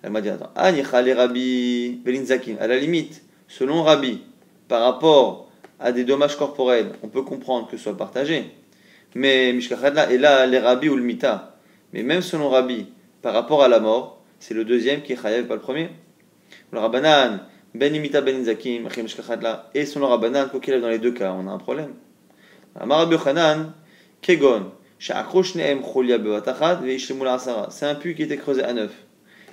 Elle 0.02 0.12
m'a 0.12 0.22
dit 0.22 0.30
attends, 0.30 0.52
Rabbi 0.56 2.00
Belinzakim, 2.04 2.58
à 2.60 2.68
la 2.68 2.78
limite, 2.78 3.22
selon 3.48 3.84
Rabbi, 3.84 4.22
par 4.68 4.82
rapport 4.82 5.50
à 5.80 5.92
des 5.92 6.04
dommages 6.04 6.38
corporels, 6.38 6.92
on 7.04 7.08
peut 7.08 7.24
comprendre 7.24 7.68
que 7.70 7.78
ce 7.78 7.84
soit 7.84 7.98
partagé. 7.98 8.46
Mais 9.16 9.54
Mishkachadla 9.54 10.12
est 10.12 10.18
là 10.18 10.46
les 10.46 10.60
Rabbi 10.60 10.90
ou 10.90 10.96
le 10.96 11.04
Mita. 11.04 11.56
Mais 11.94 12.04
même 12.04 12.22
selon 12.22 12.50
Rabbi, 12.50 12.88
par 13.22 13.34
rapport 13.34 13.64
à 13.64 13.68
la 13.68 13.80
mort, 13.80 14.24
c'est 14.40 14.54
le 14.54 14.64
deuxième 14.64 15.02
qui 15.02 15.14
est 15.14 15.22
chayav, 15.22 15.46
pas 15.46 15.56
le 15.56 15.62
premier. 15.62 15.90
Le 16.72 16.80
Rabbanan, 16.80 17.40
Ben 17.74 17.94
Imita 17.94 18.22
Ben 18.22 18.36
Inzakim, 18.36 18.88
et 19.74 19.86
selon 19.86 20.08
Rabbanan, 20.08 20.50
quoi 20.50 20.60
qu'il 20.60 20.74
ait 20.74 20.80
dans 20.80 20.90
les 20.90 21.00
deux 21.00 21.12
cas, 21.12 21.36
on 21.38 21.48
a 21.48 21.52
un 21.52 21.58
problème. 21.58 21.94
Kegon, 24.22 24.72
c'est 25.00 25.14
un 25.14 25.24
puits 27.96 28.16
qui 28.16 28.24
était 28.24 28.38
creusé 28.38 28.64
à 28.64 28.74
neuf. 28.74 28.92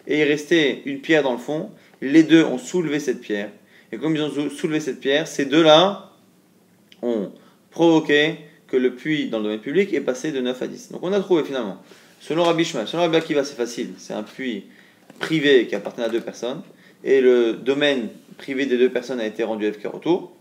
Et 0.07 0.21
il 0.21 0.25
restait 0.25 0.83
une 0.87 1.01
pierre 1.01 1.23
dans 1.23 1.33
le 1.33 1.38
fond. 1.38 1.71
Les 2.01 2.23
deux 2.23 2.45
ont 2.45 2.59
soulevé 2.59 3.01
cette 3.01 3.21
pierre. 3.21 3.51
Et 3.92 3.99
comme 3.99 4.16
ils 4.16 4.23
ont 4.23 4.51
soulevé 4.51 4.81
cette 4.81 5.01
pierre, 5.01 5.27
ces 5.27 5.45
deux-là 5.45 6.12
ont 7.03 7.33
provoqué 7.71 8.38
que 8.68 8.76
le 8.76 8.94
puits 8.94 9.29
dans 9.29 9.38
le 9.38 9.44
domaine 9.44 9.61
public 9.61 9.92
est 9.94 10.00
passé 10.00 10.33
de 10.33 10.40
9 10.40 10.62
à 10.62 10.66
10. 10.66 10.92
Donc 10.92 11.02
on 11.02 11.12
a 11.12 11.20
trouvé 11.20 11.44
finalement. 11.44 11.83
Selon 12.20 12.44
Rabbi 12.44 12.64
Shmuel, 12.64 12.88
selon 12.88 13.02
Rabbi 13.02 13.16
Akiva, 13.16 13.44
c'est 13.44 13.57
facile. 13.57 13.90
C'est 13.98 14.14
un 14.14 14.22
puits 14.22 14.64
privé 15.18 15.66
qui 15.66 15.74
appartenait 15.74 16.07
à 16.07 16.09
deux 16.09 16.20
personnes. 16.20 16.62
Et 17.05 17.20
le 17.20 17.52
domaine 17.52 18.09
privé 18.38 18.66
des 18.66 18.79
deux 18.79 18.90
personnes 18.90 19.20
a 19.20 19.26
été 19.26 19.44
rendu 19.44 19.70
FK 19.70 19.94
autour. 19.94 20.33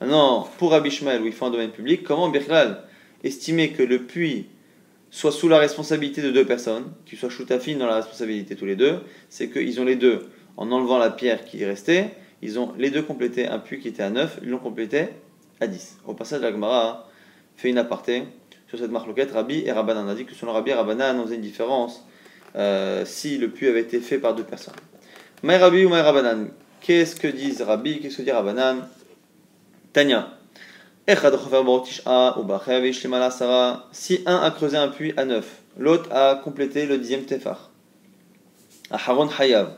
Maintenant, 0.00 0.48
pour 0.58 0.72
Rabbi 0.72 0.88
où 0.90 1.26
il 1.26 1.32
faut 1.32 1.46
un 1.46 1.50
domaine 1.50 1.70
public, 1.70 2.02
comment 2.02 2.28
Birklal 2.28 2.82
estimer 3.24 3.70
que 3.70 3.82
le 3.82 4.02
puits 4.02 4.46
soit 5.10 5.30
sous 5.30 5.48
la 5.48 5.58
responsabilité 5.58 6.22
de 6.22 6.30
deux 6.30 6.44
personnes, 6.44 6.90
qu'ils 7.06 7.18
soient 7.18 7.30
choutafines 7.30 7.78
dans 7.78 7.86
la 7.86 7.96
responsabilité 7.96 8.56
tous 8.56 8.64
les 8.64 8.76
deux, 8.76 9.00
c'est 9.28 9.50
qu'ils 9.50 9.80
ont 9.80 9.84
les 9.84 9.96
deux, 9.96 10.26
en 10.56 10.72
enlevant 10.72 10.98
la 10.98 11.10
pierre 11.10 11.44
qui 11.44 11.62
est 11.62 11.66
restée, 11.66 12.06
ils 12.40 12.58
ont 12.58 12.72
les 12.78 12.90
deux 12.90 13.02
complété 13.02 13.46
un 13.46 13.58
puits 13.58 13.78
qui 13.78 13.88
était 13.88 14.02
à 14.02 14.10
9, 14.10 14.40
ils 14.42 14.48
l'ont 14.48 14.58
complété 14.58 15.08
à 15.60 15.66
10. 15.66 15.98
Au 16.06 16.14
passage, 16.14 16.40
la 16.40 16.50
Gemara 16.50 17.08
fait 17.56 17.70
une 17.70 17.78
aparté 17.78 18.24
sur 18.68 18.78
cette 18.78 18.90
marloquette. 18.90 19.32
Rabbi 19.32 19.62
et 19.66 19.72
Rabbanan 19.72 20.08
a 20.08 20.14
dit 20.14 20.24
que 20.24 20.34
selon 20.34 20.52
Rabbi 20.52 20.70
et 20.70 20.74
Rabbanan, 20.74 21.20
on 21.20 21.24
faisait 21.24 21.34
une 21.34 21.42
différence 21.42 22.04
euh, 22.56 23.04
si 23.04 23.38
le 23.38 23.50
puits 23.50 23.68
avait 23.68 23.80
été 23.80 24.00
fait 24.00 24.18
par 24.18 24.34
deux 24.34 24.44
personnes. 24.44 24.74
Maï 25.42 25.58
Rabbi 25.58 25.84
ou 25.84 25.88
Maï 25.88 26.00
Rabbanan 26.02 26.48
Qu'est-ce 26.80 27.16
que 27.16 27.28
disent 27.28 27.62
Rabbi 27.62 28.00
Qu'est-ce 28.00 28.16
que 28.16 28.22
dit 28.22 28.32
Rabbanan? 28.32 28.88
Tanya. 29.92 30.38
Si 33.92 34.22
un 34.26 34.36
a 34.36 34.50
creusé 34.50 34.76
un 34.76 34.88
puits 34.88 35.12
à 35.16 35.24
9, 35.24 35.60
l'autre 35.78 36.08
a 36.12 36.36
complété 36.36 36.86
le 36.86 36.96
dixième 36.98 37.24
tefar. 37.24 37.70
Haron 38.90 39.28
Hayav. 39.38 39.74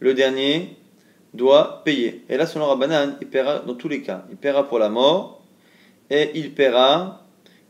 Le 0.00 0.12
dernier 0.12 0.76
doit 1.34 1.82
payer. 1.84 2.24
Et 2.28 2.36
là, 2.36 2.46
selon 2.46 2.66
Rabbanan, 2.66 3.16
il 3.20 3.28
paiera 3.28 3.60
dans 3.60 3.74
tous 3.74 3.88
les 3.88 4.02
cas. 4.02 4.24
Il 4.30 4.36
paiera 4.36 4.68
pour 4.68 4.78
la 4.78 4.88
mort 4.88 5.42
et 6.10 6.30
il 6.34 6.52
paiera, 6.54 7.22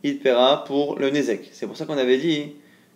il 0.03 0.19
paiera 0.19 0.65
pour 0.65 0.99
le 0.99 1.11
Nezek. 1.11 1.51
C'est 1.53 1.67
pour 1.67 1.77
ça 1.77 1.87
qu'on 1.87 1.99
avait 1.99 2.19
dit 2.19 2.53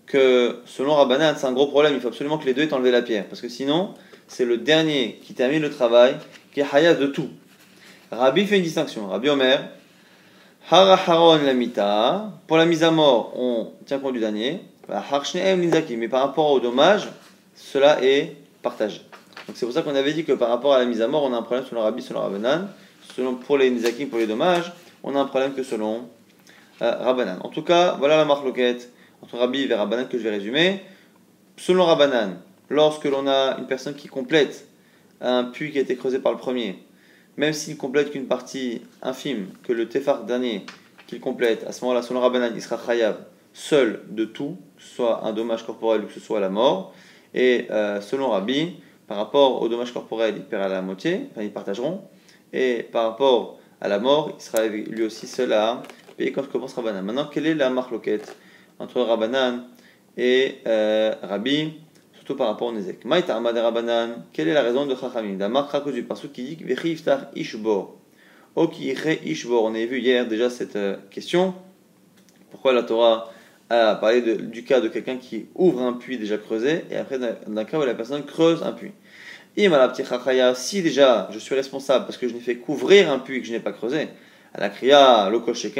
que 0.07 0.61
selon 0.67 0.95
Rabbanan, 0.95 1.35
c'est 1.37 1.47
un 1.47 1.53
gros 1.53 1.69
problème. 1.69 1.95
Il 1.95 2.01
faut 2.01 2.09
absolument 2.09 2.39
que 2.39 2.47
les 2.47 2.55
deux 2.55 2.63
aient 2.63 2.73
enlevé 2.73 2.91
la 2.91 3.03
pierre. 3.03 3.27
Parce 3.27 3.41
que 3.41 3.49
sinon, 3.49 3.95
c'est 4.29 4.45
le 4.45 4.59
dernier 4.59 5.21
qui 5.23 5.35
termine 5.35 5.63
le 5.63 5.71
travail 5.71 6.17
qui 6.53 6.61
est 6.61 6.67
Hayav 6.73 7.01
de 7.01 7.07
tout. 7.07 7.29
Rabbi 8.11 8.45
fait 8.45 8.57
une 8.57 8.65
distinction. 8.65 9.09
Rabbi 9.09 9.29
Omer, 9.29 9.69
la 10.71 12.33
pour 12.47 12.57
la 12.57 12.67
mise 12.67 12.83
à 12.83 12.91
mort, 12.91 13.33
on 13.37 13.73
tient 13.87 13.99
compte 13.99 14.15
du 14.15 14.21
dernier. 14.21 14.61
Mais 14.89 16.09
par 16.09 16.23
rapport 16.23 16.51
au 16.51 16.61
dommage, 16.61 17.09
cela 17.55 18.03
est 18.03 18.37
partagé. 18.63 19.03
Donc 19.47 19.57
c'est 19.57 19.65
pour 19.65 19.75
ça 19.75 19.83
qu'on 19.83 19.95
avait 19.95 20.13
dit 20.13 20.25
que 20.25 20.33
par 20.33 20.49
rapport 20.49 20.75
à 20.75 20.81
la 20.81 20.87
mise 20.87 21.01
à 21.03 21.09
mort, 21.09 21.23
on 21.25 21.33
a 21.33 21.37
un 21.37 21.43
problème 21.43 21.65
selon 21.69 21.83
Rabbi, 21.83 22.03
selon 22.03 22.21
Rabbanan. 22.21 22.69
Selon, 23.17 23.35
pour 23.35 23.59
les 23.59 23.71
Nizakim, 23.71 24.09
pour 24.09 24.19
les 24.19 24.27
dommages, 24.27 24.73
on 25.03 25.15
a 25.15 25.21
un 25.21 25.25
problème 25.25 25.55
que 25.55 25.63
selon 25.63 26.09
euh, 26.83 26.91
Rabbanan. 26.91 27.39
En 27.43 27.49
tout 27.49 27.63
cas, 27.63 27.97
voilà 27.99 28.17
la 28.17 28.25
marque 28.25 28.45
loquette 28.45 28.93
entre 29.23 29.37
Rabbi 29.37 29.63
et 29.63 29.75
Rabbanan 29.75 30.09
que 30.09 30.19
je 30.19 30.23
vais 30.23 30.31
résumer. 30.31 30.83
Selon 31.57 31.85
Rabbanan, 31.85 32.41
lorsque 32.69 33.05
l'on 33.05 33.27
a 33.27 33.59
une 33.59 33.67
personne 33.67 33.95
qui 33.95 34.09
complète 34.09 34.67
un 35.21 35.45
puits 35.45 35.71
qui 35.71 35.79
a 35.79 35.83
été 35.83 35.97
creusé 35.97 36.19
par 36.19 36.33
le 36.33 36.39
premier, 36.39 36.79
même 37.37 37.53
s'il 37.53 37.77
complète 37.77 38.11
qu'une 38.11 38.27
partie 38.27 38.83
infime, 39.03 39.49
que 39.63 39.73
le 39.73 39.89
tefar 39.89 40.25
dernier 40.25 40.65
qu'il 41.07 41.21
complète, 41.21 41.65
à 41.65 41.73
ce 41.73 41.85
moment-là, 41.85 42.03
selon 42.03 42.21
Rabbanan, 42.21 42.53
il 42.55 42.63
sera 42.63 42.79
chayav 42.85 43.17
seul 43.53 44.03
de 44.09 44.25
tout, 44.25 44.57
que 44.77 44.83
ce 44.83 44.95
soit 44.95 45.25
un 45.25 45.33
dommage 45.33 45.67
corporel 45.67 46.03
ou 46.03 46.07
que 46.07 46.13
ce 46.13 46.21
soit 46.21 46.41
la 46.41 46.49
mort. 46.49 46.95
Et 47.35 47.67
euh, 47.71 48.01
selon 48.01 48.31
Rabbi, 48.31 48.77
par 49.07 49.19
rapport 49.19 49.61
au 49.61 49.69
dommage 49.69 49.93
corporel, 49.93 50.35
il 50.37 50.45
paiera 50.45 50.69
la 50.69 50.83
moitié, 50.83 51.29
enfin 51.31 51.43
ils 51.43 51.53
partageront. 51.53 52.03
Et 52.53 52.85
par 52.91 53.05
rapport 53.05 53.60
à 53.81 53.89
la 53.89 53.99
mort, 53.99 54.33
il 54.39 54.43
sera 54.43 54.67
lui 54.67 55.03
aussi 55.03 55.27
seul 55.27 55.53
à 55.53 55.83
payer 56.17 56.33
quand 56.33 56.49
commence 56.51 56.75
Rabbanan. 56.75 57.03
Maintenant, 57.03 57.29
quelle 57.33 57.47
est 57.47 57.55
la 57.55 57.71
marque 57.71 57.91
loquette 57.91 58.37
entre 58.79 59.01
Rabbanan 59.01 59.65
et 60.17 60.59
euh, 60.67 61.15
Rabbi 61.23 61.73
par 62.37 62.49
rapport 62.49 62.69
au 62.69 62.73
Nezek? 62.73 63.01
Quelle 64.33 64.49
est 64.49 64.55
la 64.55 64.63
raison 64.63 64.87
de 64.87 64.95
Chachamim? 64.95 65.37
D'Amar 65.37 65.71
Chakozu, 65.71 66.03
parce 66.03 66.27
qu'il 66.29 66.45
dit 66.45 66.65
Vechiftar 66.65 67.27
Ishbor. 67.35 67.97
Ishbor. 68.57 69.65
On 69.65 69.75
a 69.75 69.85
vu 69.85 69.99
hier 69.99 70.27
déjà 70.27 70.51
cette 70.51 70.77
euh, 70.77 70.97
question. 71.11 71.55
Pourquoi 72.51 72.73
la 72.73 72.83
Torah 72.83 73.31
a 73.69 73.95
parlé 73.95 74.37
du 74.37 74.65
cas 74.65 74.81
de 74.81 74.89
quelqu'un 74.89 75.17
qui 75.17 75.47
ouvre 75.55 75.83
un 75.83 75.93
puits 75.93 76.19
déjà 76.19 76.37
creusé 76.37 76.85
et 76.91 76.97
après 76.97 77.19
d'un 77.19 77.65
cas 77.65 77.79
où 77.79 77.85
la 77.85 77.95
personne 77.95 78.25
creuse 78.25 78.63
un 78.65 78.73
puits? 78.73 78.93
Si 79.57 80.83
déjà 80.83 81.29
je 81.33 81.39
suis 81.39 81.55
responsable 81.55 82.07
parce 82.07 82.17
que 82.17 82.29
je 82.29 82.35
n'ai 82.35 82.41
fait 82.41 82.57
couvrir 82.57 83.11
un 83.11 83.19
puits 83.19 83.41
que 83.41 83.47
je 83.47 83.53
n'ai 83.53 83.61
pas 83.61 83.73
creusé, 83.73 84.09
à 84.55 84.61
la 84.61 84.69
kriya, 84.69 85.31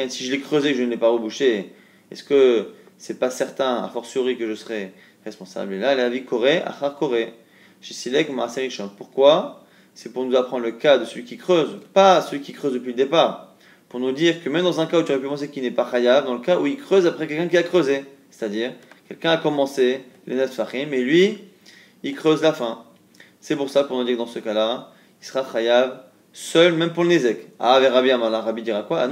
si 0.09 0.25
je 0.25 0.31
l'ai 0.31 0.41
creusé 0.41 0.73
que 0.73 0.79
je 0.79 0.83
ne 0.83 0.91
l'ai 0.91 0.97
pas 0.97 1.09
rebouché, 1.09 1.73
est-ce 2.11 2.25
que 2.25 2.69
c'est 2.99 3.19
pas 3.19 3.31
certain, 3.31 3.83
a 3.83 3.89
fortiori, 3.89 4.37
que 4.37 4.47
je 4.47 4.55
serai 4.55 4.93
responsable? 5.25 5.75
Et 5.75 5.79
là, 5.79 5.95
la 5.95 6.09
vie 6.09 6.25
Koré, 6.25 6.63
Achar 6.63 6.97
Koré. 6.97 7.33
Shisilek 7.81 8.29
Maaserishon. 8.31 8.91
Pourquoi? 8.97 9.65
C'est 9.95 10.13
pour 10.13 10.25
nous 10.25 10.37
apprendre 10.37 10.65
le 10.65 10.73
cas 10.73 10.99
de 10.99 11.05
celui 11.05 11.25
qui 11.25 11.39
creuse, 11.39 11.79
pas 11.95 12.21
celui 12.21 12.43
qui 12.43 12.53
creuse 12.53 12.75
depuis 12.75 12.89
le 12.89 12.95
départ. 12.95 13.55
Pour 13.89 14.01
nous 14.01 14.13
dire 14.13 14.45
que 14.45 14.49
même 14.49 14.63
dans 14.63 14.81
un 14.81 14.87
cas 14.87 14.99
où 14.99 15.03
tu 15.03 15.13
aurais 15.13 15.21
pu 15.21 15.27
penser 15.27 15.49
qu'il 15.49 15.63
n'est 15.63 15.71
pas 15.71 15.89
Chayav, 15.91 16.27
dans 16.27 16.35
le 16.35 16.41
cas 16.41 16.59
où 16.59 16.67
il 16.67 16.77
creuse 16.77 17.07
après 17.07 17.27
quelqu'un 17.27 17.49
qui 17.49 17.57
a 17.57 17.63
creusé. 17.63 18.05
C'est-à-dire, 18.31 18.73
quelqu'un 19.09 19.31
a 19.31 19.37
commencé 19.39 20.03
les 20.27 20.37
Netfahim, 20.37 20.91
mais 20.91 21.01
lui, 21.01 21.39
il 22.03 22.15
creuse 22.15 22.43
la 22.43 22.53
fin. 22.53 22.85
C'est 23.41 23.57
pour 23.57 23.71
ça, 23.71 23.87
nous 23.91 24.05
dire 24.05 24.15
que 24.15 24.19
dans 24.19 24.27
ce 24.27 24.39
cas-là, 24.39 24.93
il 25.21 25.27
sera 25.27 25.45
Chayav 25.51 26.03
seul, 26.33 26.75
même 26.75 26.93
pour 26.93 27.05
le 27.05 27.09
Nezek. 27.09 27.49
Ah, 27.59 27.81
Rabbi 27.81 28.11
Amala, 28.11 28.41
Rabbi 28.41 28.63
dira 28.63 28.83
quoi? 28.83 29.01
Ah. 29.03 29.09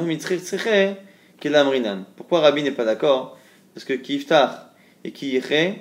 Pourquoi 2.17 2.41
Rabbi 2.41 2.63
n'est 2.63 2.73
pas 2.73 2.85
d'accord? 2.85 3.39
Parce 3.75 3.85
que 3.85 3.95
Kiftar 3.95 4.71
et 5.05 5.13
Kiyire, 5.13 5.77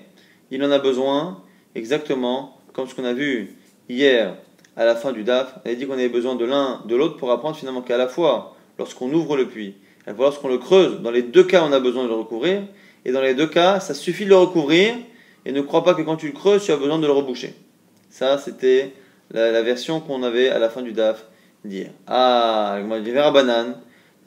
il 0.50 0.64
en 0.64 0.72
a 0.72 0.80
besoin 0.80 1.44
exactement 1.76 2.58
comme 2.74 2.88
ce 2.88 2.96
qu'on 2.96 3.06
a 3.06 3.14
vu 3.14 3.58
hier 3.90 4.36
à 4.78 4.86
la 4.86 4.96
fin 4.96 5.12
du 5.12 5.24
DAF. 5.24 5.56
On 5.58 5.68
avait 5.68 5.76
dit 5.76 5.86
qu'on 5.86 5.94
avait 5.94 6.08
besoin 6.08 6.36
de 6.36 6.46
l'un, 6.46 6.82
de 6.86 6.96
l'autre 6.96 7.18
pour 7.18 7.32
apprendre 7.32 7.58
finalement 7.58 7.82
qu'à 7.82 7.98
la 7.98 8.08
fois, 8.08 8.56
lorsqu'on 8.78 9.12
ouvre 9.12 9.36
le 9.36 9.48
puits, 9.48 9.76
et 10.08 10.12
lorsqu'on 10.18 10.48
le 10.48 10.58
creuse, 10.58 11.02
dans 11.02 11.12
les 11.12 11.24
deux 11.24 11.44
cas, 11.44 11.66
on 11.68 11.74
a 11.74 11.80
besoin 11.80 12.04
de 12.04 12.08
le 12.08 12.14
recouvrir, 12.14 12.62
et 13.04 13.12
dans 13.12 13.22
les 13.22 13.34
deux 13.34 13.48
cas, 13.48 13.80
ça 13.80 13.94
suffit 13.94 14.24
de 14.24 14.30
le 14.30 14.38
recouvrir, 14.38 14.96
et 15.46 15.52
ne 15.52 15.62
crois 15.62 15.84
pas 15.84 15.96
que 15.96 16.02
quand 16.02 16.16
tu 16.16 16.28
le 16.28 16.34
creuses, 16.34 16.64
tu 16.64 16.72
as 16.72 16.78
besoin 16.78 17.00
de 17.00 17.06
le 17.06 17.12
reboucher. 17.12 17.56
Ça, 18.18 18.40
c'était 18.40 18.94
la, 19.30 19.62
version 19.62 20.00
qu'on 20.00 20.24
avait 20.24 20.50
à 20.50 20.58
la 20.58 20.72
fin 20.72 20.82
du 20.82 20.92
DAF 20.92 21.28
dire. 21.64 21.92
Ah, 22.08 22.80
on 22.84 23.00
dit 23.00 23.12
vers 23.12 23.32
banane, 23.32 23.76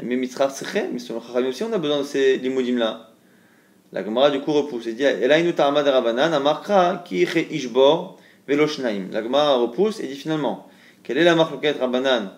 mais 0.00 0.14
mitzrach 0.14 0.53
mais 0.92 1.00
selon 1.00 1.20
Chachamim 1.20 1.48
aussi, 1.48 1.64
on 1.64 1.72
a 1.72 1.79
besoin 1.79 1.98
de 1.98 2.05
ces 2.05 2.37
limoudim 2.37 2.79
là. 2.79 3.11
La 3.90 4.05
Gemara 4.05 4.31
du 4.31 4.42
coup 4.42 4.53
repousse 4.53 4.87
et 4.87 4.92
dit 4.92 5.03
Elainu 5.03 5.55
ta'ama 5.55 5.83
de 5.83 5.90
Rabbanan, 5.90 6.33
amarkra 6.33 7.03
ki 7.05 7.26
ishbor 7.50 8.16
velo 8.46 8.68
shnaim. 8.68 9.11
La 9.11 9.24
Gemara 9.24 9.57
repousse 9.57 9.98
et 9.98 10.07
dit 10.07 10.14
finalement 10.14 10.68
Quelle 11.03 11.18
est 11.18 11.24
la 11.24 11.35
marque 11.35 11.66
Rabbanan 11.81 12.31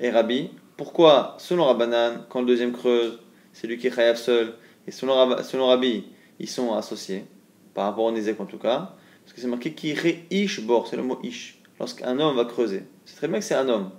et 0.00 0.10
Rabbi? 0.10 0.50
Pourquoi, 0.76 1.36
selon 1.38 1.66
Rabbanan, 1.66 2.24
quand 2.28 2.40
le 2.40 2.46
deuxième 2.46 2.72
creuse, 2.72 3.20
c'est 3.52 3.68
lui 3.68 3.78
qui 3.78 3.86
est 3.86 3.94
chayav 3.94 4.16
seul, 4.16 4.54
et 4.88 4.90
selon, 4.90 5.40
selon 5.44 5.68
Rabbi, 5.68 6.06
ils 6.40 6.48
sont 6.48 6.74
associés, 6.74 7.26
par 7.74 7.84
rapport 7.84 8.06
au 8.06 8.10
Nézek 8.10 8.40
en 8.40 8.46
tout 8.46 8.58
cas, 8.58 8.96
parce 9.30 9.36
que 9.36 9.42
c'est 9.42 9.46
marqué 9.46 9.72
ki 9.72 9.94
ishbor, 10.32 10.88
c'est 10.88 10.96
le 10.96 11.04
mot 11.04 11.20
ish 11.22 11.56
lorsqu'un 11.78 12.18
homme 12.18 12.34
va 12.34 12.44
creuser. 12.44 12.82
C'est 13.04 13.14
très 13.14 13.28
bien 13.28 13.38
que 13.38 13.44
c'est 13.44 13.54
un 13.54 13.68
homme. 13.68 13.92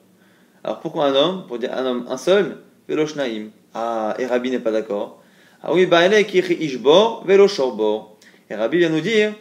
Alors 0.61 0.81
pourquoi 0.81 1.05
un 1.05 1.15
homme? 1.15 1.47
Pour 1.47 1.57
dire 1.57 1.71
un 1.73 1.85
homme, 1.85 2.05
un 2.09 2.17
seul, 2.17 2.57
Veloshnaim. 2.89 3.47
Ah, 3.73 4.13
et 4.19 4.25
Rabbi 4.25 4.51
n'est 4.51 4.59
pas 4.59 4.71
d'accord. 4.71 5.23
Ah 5.63 5.73
oui, 5.73 5.85
Baale 5.85 6.25
qui 6.25 6.39
ishbor, 6.39 7.25
Velo 7.25 7.47
shorbor. 7.47 8.17
Et 8.49 8.55
Rabbi 8.55 8.79
vient 8.79 8.89
nous 8.89 8.99
dire 8.99 9.33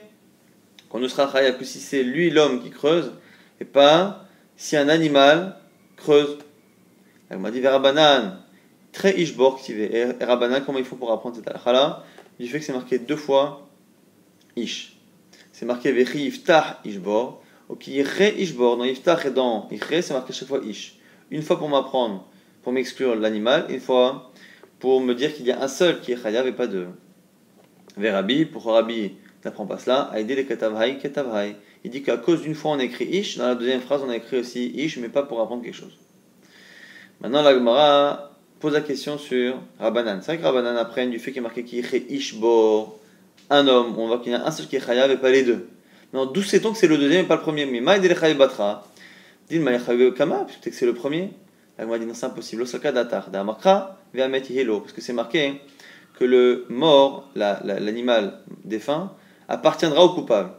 qu'on 0.90 1.00
ne 1.00 1.09
sera 1.09 1.29
chayav 1.29 1.59
que 1.59 1.64
si 1.64 1.81
c'est 1.81 2.05
lui 2.05 2.31
l'homme 2.31 2.62
qui 2.62 2.70
creuse, 2.70 3.11
et 3.59 3.64
pas 3.64 4.26
si 4.57 4.76
un 4.76 4.88
animal 4.88 5.57
creuse. 5.96 6.38
Elle 7.31 7.38
m'a 7.38 7.50
dit 7.50 7.59
Verabanan, 7.59 8.38
très 8.92 9.20
ishbor 9.20 9.57
activé. 9.57 9.90
Et 9.92 10.24
Rabbanan, 10.24 10.62
comment 10.64 10.79
il 10.79 10.85
faut 10.85 10.94
pour 10.94 11.11
apprendre 11.11 11.35
cette 11.35 11.48
halakha 11.48 12.05
Du 12.38 12.46
fait 12.46 12.61
que 12.61 12.64
c'est 12.64 12.72
marqué 12.72 13.00
deux 13.00 13.16
fois 13.16 13.66
ish. 14.55 15.00
C'est 15.61 15.66
marqué 15.66 15.92
Vechi 15.92 16.33
tah 16.42 16.81
ishbor. 16.87 17.42
Ok, 17.68 17.87
ishbor, 17.88 18.79
dans 18.79 18.85
iftach 18.85 19.27
et 19.27 19.31
dans 19.31 19.68
ichre, 19.70 20.01
c'est 20.01 20.14
marqué 20.14 20.33
chaque 20.33 20.49
fois 20.49 20.61
ish. 20.64 20.96
Une 21.31 21.42
fois 21.42 21.59
pour 21.59 21.68
m'apprendre, 21.68 22.27
pour 22.62 22.73
m'exclure 22.73 23.14
l'animal, 23.14 23.66
une 23.68 23.79
fois 23.79 24.33
pour 24.79 25.03
me 25.03 25.14
dire 25.14 25.35
qu'il 25.35 25.44
y 25.44 25.53
a 25.53 25.62
un 25.62 25.68
seul 25.68 26.01
qui 26.01 26.12
est 26.12 26.16
chayav 26.16 26.46
et 26.46 26.53
pas 26.53 26.66
deux. 26.66 26.88
Vers 27.99 28.14
Rabbi, 28.14 28.46
pour 28.46 28.64
Rabbi 28.64 29.16
n'apprend 29.44 29.66
pas 29.66 29.77
cela, 29.77 30.11
aider 30.16 30.35
les 30.35 30.46
ketavhai, 30.46 30.96
ketavhai. 30.96 31.57
Il 31.85 31.90
dit 31.90 32.03
qu'à 32.03 32.16
cause 32.16 32.40
d'une 32.40 32.55
fois 32.55 32.70
on 32.70 32.79
a 32.79 32.85
écrit 32.85 33.05
ish, 33.05 33.37
dans 33.37 33.49
la 33.49 33.55
deuxième 33.55 33.83
phrase 33.83 34.01
on 34.03 34.09
a 34.09 34.16
écrit 34.16 34.38
aussi 34.38 34.68
ish, 34.68 34.96
mais 34.96 35.11
pas 35.11 35.25
pour 35.25 35.42
apprendre 35.42 35.62
quelque 35.62 35.77
chose. 35.77 35.99
Maintenant 37.20 37.42
la 37.42 37.53
Gemara 37.53 38.33
pose 38.61 38.73
la 38.73 38.81
question 38.81 39.18
sur 39.18 39.61
Rabbanan. 39.79 40.23
C'est 40.23 40.33
vrai 40.33 40.38
que 40.38 40.42
Rabbanan 40.42 40.79
apprenne 40.79 41.11
du 41.11 41.18
fait 41.18 41.33
qu'il 41.33 41.40
est 41.40 41.42
marqué 41.42 41.64
qu'il 41.64 41.85
ishbor, 42.09 42.99
un 43.51 43.67
homme, 43.69 43.99
on 43.99 44.07
voit 44.07 44.19
qu'il 44.21 44.33
y 44.33 44.35
a 44.35 44.47
un 44.47 44.51
seul 44.51 44.67
qui 44.67 44.77
est 44.77 44.81
chayav 44.81 45.11
et 45.11 45.17
pas 45.17 45.31
les 45.31 45.43
deux. 45.43 45.69
Non, 46.13 46.27
d'où 46.27 46.43
sait-on 46.43 46.73
que 46.73 46.79
c'est 46.79 46.89
le 46.89 46.99
deuxième 46.99 47.25
et 47.25 47.29
pas 47.29 47.37
le 47.37 47.43
premier? 47.43 47.67
Mais 47.67 47.81
Maïd 47.81 48.05
el 48.05 48.37
Batra, 48.37 48.87
dit 49.49 49.61
Kama, 50.17 50.47
puisque 50.47 50.73
c'est 50.77 50.87
le 50.87 50.95
premier? 50.95 51.31
La 51.79 51.99
dit 51.99 52.07
non, 52.07 52.15
c'est 52.15 52.27
impossible. 52.27 52.65
Datar, 52.65 53.31
d'Amakra, 53.31 53.99
parce 54.13 54.93
que 54.93 55.01
c'est 55.01 55.13
marqué 55.13 55.61
que 56.19 56.25
le 56.25 56.67
mort, 56.69 57.29
l'animal 57.35 58.41
défunt, 58.65 59.15
appartiendra 59.49 60.05
au 60.05 60.11
coupable. 60.11 60.51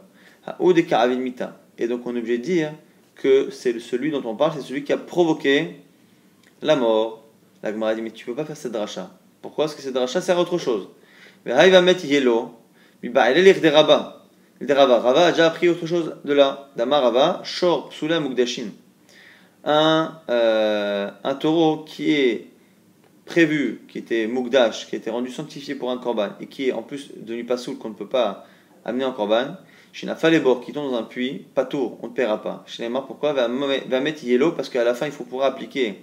Et 1.78 1.86
donc 1.86 2.06
on 2.06 2.16
est 2.16 2.18
obligé 2.18 2.38
de 2.38 2.42
dire 2.42 2.72
que 3.14 3.50
c'est 3.50 3.78
celui 3.78 4.10
dont 4.10 4.22
on 4.24 4.34
parle, 4.34 4.54
c'est 4.56 4.66
celui 4.66 4.82
qui 4.82 4.92
a 4.92 4.96
provoqué 4.96 5.76
la 6.60 6.74
mort. 6.76 7.22
La 7.62 7.70
Gemara 7.70 7.94
dit 7.94 8.02
mais 8.02 8.10
tu 8.10 8.26
peux 8.26 8.34
pas 8.34 8.44
faire 8.44 8.56
cette 8.56 8.72
dracha. 8.72 9.10
Pourquoi? 9.40 9.66
Parce 9.66 9.76
que 9.76 9.82
cette 9.82 9.94
dracha 9.94 10.20
sert 10.20 10.36
à 10.38 10.40
autre 10.40 10.58
chose. 10.58 10.88
Yelo, 11.46 12.50
rabats. 13.04 14.18
Rava. 14.68 15.00
Rava 15.00 15.26
a 15.26 15.30
déjà 15.32 15.46
appris 15.46 15.68
autre 15.68 15.86
chose 15.86 16.16
de 16.24 16.32
là. 16.32 16.68
Dama 16.76 17.00
Rava, 17.00 17.40
Shor 17.44 17.88
Psula 17.88 18.20
Mugdashin. 18.20 18.70
Un, 19.64 20.18
euh, 20.28 21.10
un 21.22 21.34
taureau 21.34 21.84
qui 21.84 22.12
est 22.12 22.52
prévu, 23.24 23.82
qui 23.88 23.98
était 23.98 24.26
Mugdash, 24.26 24.88
qui 24.88 24.96
était 24.96 25.10
rendu 25.10 25.30
sanctifié 25.30 25.74
pour 25.74 25.90
un 25.90 25.98
korban, 25.98 26.30
et 26.40 26.46
qui 26.46 26.68
est 26.68 26.72
en 26.72 26.82
plus 26.82 27.10
devenu 27.16 27.44
pasoul 27.44 27.78
qu'on 27.78 27.90
ne 27.90 27.94
peut 27.94 28.08
pas 28.08 28.44
amener 28.84 29.04
en 29.04 29.12
korban, 29.12 29.56
Shinafalebor, 29.92 30.60
qui 30.60 30.72
tombe 30.72 30.90
dans 30.90 30.98
un 30.98 31.02
puits, 31.02 31.46
pas 31.54 31.64
tour, 31.64 31.98
on 32.02 32.08
ne 32.08 32.12
paiera 32.12 32.42
pas. 32.42 32.64
Shinema, 32.66 33.02
pourquoi? 33.02 33.32
Va, 33.32 33.48
mettre 33.48 34.24
yellow 34.24 34.52
Parce 34.52 34.68
qu'à 34.68 34.84
la 34.84 34.94
fin, 34.94 35.06
il 35.06 35.12
faut 35.12 35.24
pouvoir 35.24 35.48
appliquer 35.48 36.02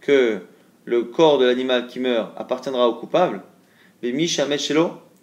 que 0.00 0.40
le 0.84 1.02
corps 1.04 1.38
de 1.38 1.44
l'animal 1.44 1.86
qui 1.86 2.00
meurt 2.00 2.32
appartiendra 2.36 2.88
au 2.88 2.94
coupable, 2.94 3.42
mais 4.02 4.12
Mishamet 4.12 4.58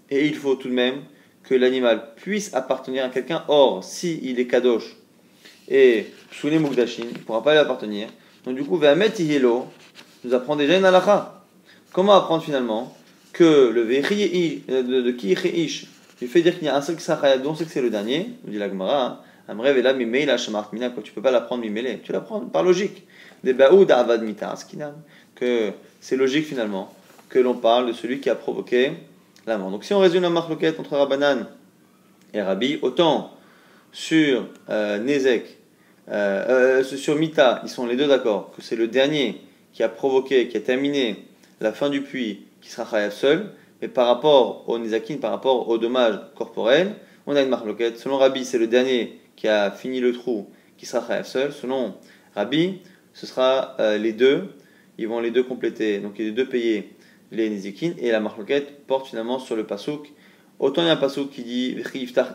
et 0.09 0.25
il 0.25 0.35
faut 0.35 0.55
tout 0.55 0.69
de 0.69 0.73
même 0.73 1.01
que 1.43 1.55
l'animal 1.55 2.13
puisse 2.15 2.53
appartenir 2.53 3.05
à 3.05 3.09
quelqu'un. 3.09 3.43
Or, 3.47 3.83
si 3.83 4.19
il 4.23 4.39
est 4.39 4.47
kadosh 4.47 4.95
et 5.67 6.07
sous 6.31 6.47
les 6.47 6.59
mukdashin, 6.59 7.03
il 7.09 7.13
ne 7.13 7.23
pourra 7.23 7.43
pas 7.43 7.53
lui 7.53 7.59
appartenir. 7.59 8.09
Donc 8.45 8.55
du 8.55 8.63
coup, 8.63 8.77
Ve'amet 8.77 9.13
Ihelo 9.19 9.67
nous 10.23 10.33
apprend 10.33 10.55
déjà 10.55 10.77
une 10.77 10.85
halakha. 10.85 11.43
Comment 11.91 12.13
apprendre 12.13 12.43
finalement 12.43 12.95
que 13.33 13.69
le 13.69 13.81
Ve'ri 13.81 14.63
de, 14.67 15.01
de 15.01 15.11
qui 15.11 15.31
ish, 15.31 15.87
il 16.21 16.27
fait 16.27 16.41
dire 16.41 16.55
qu'il 16.55 16.65
y 16.65 16.69
a 16.69 16.75
un 16.75 16.81
seul 16.81 16.95
Ksachayab, 16.95 17.41
dont 17.41 17.55
c'est 17.55 17.65
que 17.65 17.71
c'est 17.71 17.81
le 17.81 17.89
dernier, 17.89 18.29
nous 18.43 18.51
dit 18.51 18.57
la 18.57 18.69
Gemara, 18.69 19.23
Amre 19.47 19.73
Vela 19.73 19.93
Mimeila 19.93 20.37
Shamart 20.37 20.69
Mina, 20.73 20.89
quoi, 20.89 21.03
tu 21.03 21.11
peux 21.11 21.21
pas 21.21 21.31
l'apprendre 21.31 21.63
Mimele, 21.63 21.99
tu 22.03 22.11
l'apprends 22.11 22.39
par 22.41 22.63
logique. 22.63 23.03
Des 23.43 23.53
Baoud 23.53 23.91
Avad 23.91 24.23
Mitaskinam, 24.23 24.95
que 25.35 25.71
c'est 26.01 26.15
logique 26.15 26.45
finalement 26.45 26.93
que 27.29 27.39
l'on 27.39 27.53
parle 27.55 27.87
de 27.87 27.93
celui 27.93 28.19
qui 28.19 28.29
a 28.29 28.35
provoqué 28.35 28.93
donc 29.45 29.83
si 29.83 29.93
on 29.93 29.99
résume 29.99 30.23
la 30.23 30.29
marque 30.29 30.51
entre 30.51 30.97
Rabbanan 30.97 31.47
et 32.33 32.41
Rabbi, 32.41 32.79
autant 32.81 33.31
sur 33.91 34.47
euh, 34.69 34.99
euh, 35.07 35.39
euh, 36.09 36.83
sur 36.83 37.15
Mita, 37.15 37.61
ils 37.63 37.69
sont 37.69 37.85
les 37.85 37.95
deux 37.95 38.07
d'accord 38.07 38.51
que 38.55 38.61
c'est 38.61 38.75
le 38.75 38.87
dernier 38.87 39.41
qui 39.71 39.83
a 39.83 39.89
provoqué, 39.89 40.47
qui 40.47 40.57
a 40.57 40.61
terminé 40.61 41.27
la 41.61 41.73
fin 41.73 41.89
du 41.89 42.01
puits, 42.01 42.45
qui 42.61 42.69
sera 42.69 42.89
Chayav 42.89 43.11
seul, 43.11 43.51
mais 43.81 43.87
par 43.87 44.07
rapport 44.07 44.67
au 44.67 44.79
Nezakin, 44.79 45.17
par 45.17 45.31
rapport 45.31 45.69
au 45.69 45.77
dommage 45.77 46.19
corporel, 46.35 46.95
on 47.27 47.35
a 47.35 47.41
une 47.41 47.49
marque 47.49 47.65
Selon 47.97 48.17
Rabbi, 48.17 48.45
c'est 48.45 48.57
le 48.57 48.67
dernier 48.67 49.19
qui 49.35 49.47
a 49.47 49.69
fini 49.69 49.99
le 49.99 50.13
trou, 50.13 50.49
qui 50.77 50.87
sera 50.87 51.05
Chayav 51.07 51.25
seul. 51.25 51.53
Selon 51.53 51.93
Rabbi, 52.35 52.81
ce 53.13 53.27
sera 53.27 53.77
les 53.97 54.13
deux, 54.13 54.55
ils 54.97 55.07
vont 55.07 55.19
les 55.19 55.31
deux 55.31 55.43
compléter, 55.43 55.99
donc 55.99 56.17
les 56.17 56.31
deux 56.31 56.45
payer 56.45 56.94
les 57.31 57.49
Nizikin, 57.49 57.93
et 57.99 58.11
la 58.11 58.19
marloquette 58.19 58.85
porte 58.85 59.07
finalement 59.07 59.39
sur 59.39 59.55
le 59.55 59.65
pasouk. 59.65 60.11
Autant 60.59 60.81
il 60.81 60.85
y 60.85 60.89
a 60.89 60.93
un 60.93 60.97
pasouk 60.97 61.31
qui 61.31 61.43
dit 61.43 61.75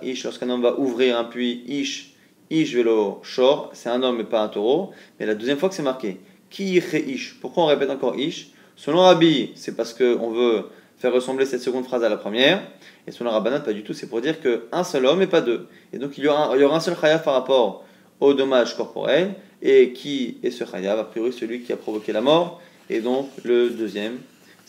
ish, 0.03 0.24
lorsqu'un 0.24 0.50
homme 0.50 0.62
va 0.62 0.79
ouvrir 0.79 1.18
un 1.18 1.24
puits, 1.24 1.62
ish, 1.66 2.14
ish 2.50 2.74
velo 2.74 3.20
shor, 3.22 3.70
c'est 3.72 3.88
un 3.88 4.03
homme 4.03 4.20
et 4.20 4.24
pas 4.24 4.42
un 4.42 4.48
taureau. 4.48 4.90
Mais 5.18 5.26
la 5.26 5.35
deuxième 5.35 5.59
fois 5.59 5.68
que 5.68 5.74
c'est 5.74 5.83
marqué, 5.83 6.18
ki 6.50 6.76
ish, 6.76 7.38
pourquoi 7.40 7.64
on 7.64 7.66
répète 7.66 7.90
encore 7.90 8.18
ish? 8.18 8.50
Selon 8.76 9.00
Rabbi, 9.00 9.53
c'est 9.55 9.76
parce 9.76 9.94
qu'on 9.94 10.31
veut 10.31 10.64
faire 11.00 11.12
ressembler 11.12 11.46
cette 11.46 11.62
seconde 11.62 11.85
phrase 11.85 12.05
à 12.05 12.09
la 12.09 12.16
première. 12.16 12.62
Et 13.07 13.11
selon 13.11 13.31
Rabbanat, 13.31 13.61
pas 13.61 13.72
du 13.72 13.83
tout, 13.83 13.94
c'est 13.94 14.09
pour 14.09 14.20
dire 14.20 14.37
qu'un 14.40 14.85
seul 14.85 15.07
homme 15.07 15.22
et 15.22 15.26
pas 15.26 15.40
deux. 15.40 15.66
Et 15.92 15.98
donc 15.98 16.18
il 16.18 16.24
y 16.24 16.29
aura, 16.29 16.55
un 16.55 16.81
seul 16.81 16.96
chayav 17.00 17.22
par 17.22 17.35
rapport 17.35 17.85
au 18.20 18.35
dommage 18.35 18.76
corporel. 18.76 19.35
Et 19.62 19.92
qui 19.92 20.38
est 20.42 20.50
ce 20.50 20.64
chayav 20.64 20.98
A 20.98 21.05
priori, 21.05 21.33
celui 21.33 21.61
qui 21.61 21.72
a 21.72 21.76
provoqué 21.76 22.12
la 22.12 22.20
mort. 22.20 22.61
Et 22.88 23.00
donc 23.00 23.29
le 23.44 23.70
deuxième, 23.70 24.18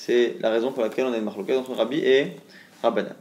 c'est 0.05 0.37
la 0.39 0.49
raison 0.49 0.71
pour 0.71 0.81
laquelle 0.81 1.05
on 1.05 1.13
a 1.13 1.17
une 1.17 1.23
marloquette 1.23 1.57
entre 1.57 1.73
Rabbi 1.73 1.99
et 1.99 2.31
Rabbanan. 2.81 3.13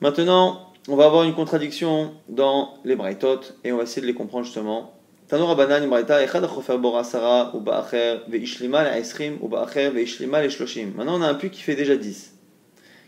Maintenant, 0.00 0.72
on 0.88 0.96
va 0.96 1.04
avoir 1.04 1.24
une 1.24 1.34
contradiction 1.34 2.14
dans 2.30 2.78
les 2.84 2.96
Braithot 2.96 3.40
et 3.62 3.72
on 3.72 3.76
va 3.76 3.82
essayer 3.82 4.00
de 4.00 4.06
les 4.06 4.14
comprendre 4.14 4.46
justement. 4.46 4.94
Tano 5.28 5.46
Rabbanan, 5.46 5.86
Braïta, 5.88 6.22
Echad 6.24 6.48
Borasara, 6.80 7.54
ou 7.54 7.60
Ba'acher, 7.60 8.20
Ve'ishlima 8.26 8.84
l'Aesrim, 8.84 9.36
ou 9.42 9.48
Ba'acher, 9.48 9.90
Ve'ishlima 9.90 10.40
l'Eshloshim. 10.40 10.92
Maintenant, 10.96 11.18
on 11.18 11.22
a 11.22 11.28
un 11.28 11.34
puits 11.34 11.50
qui 11.50 11.60
fait 11.60 11.76
déjà 11.76 11.94
10, 11.94 12.36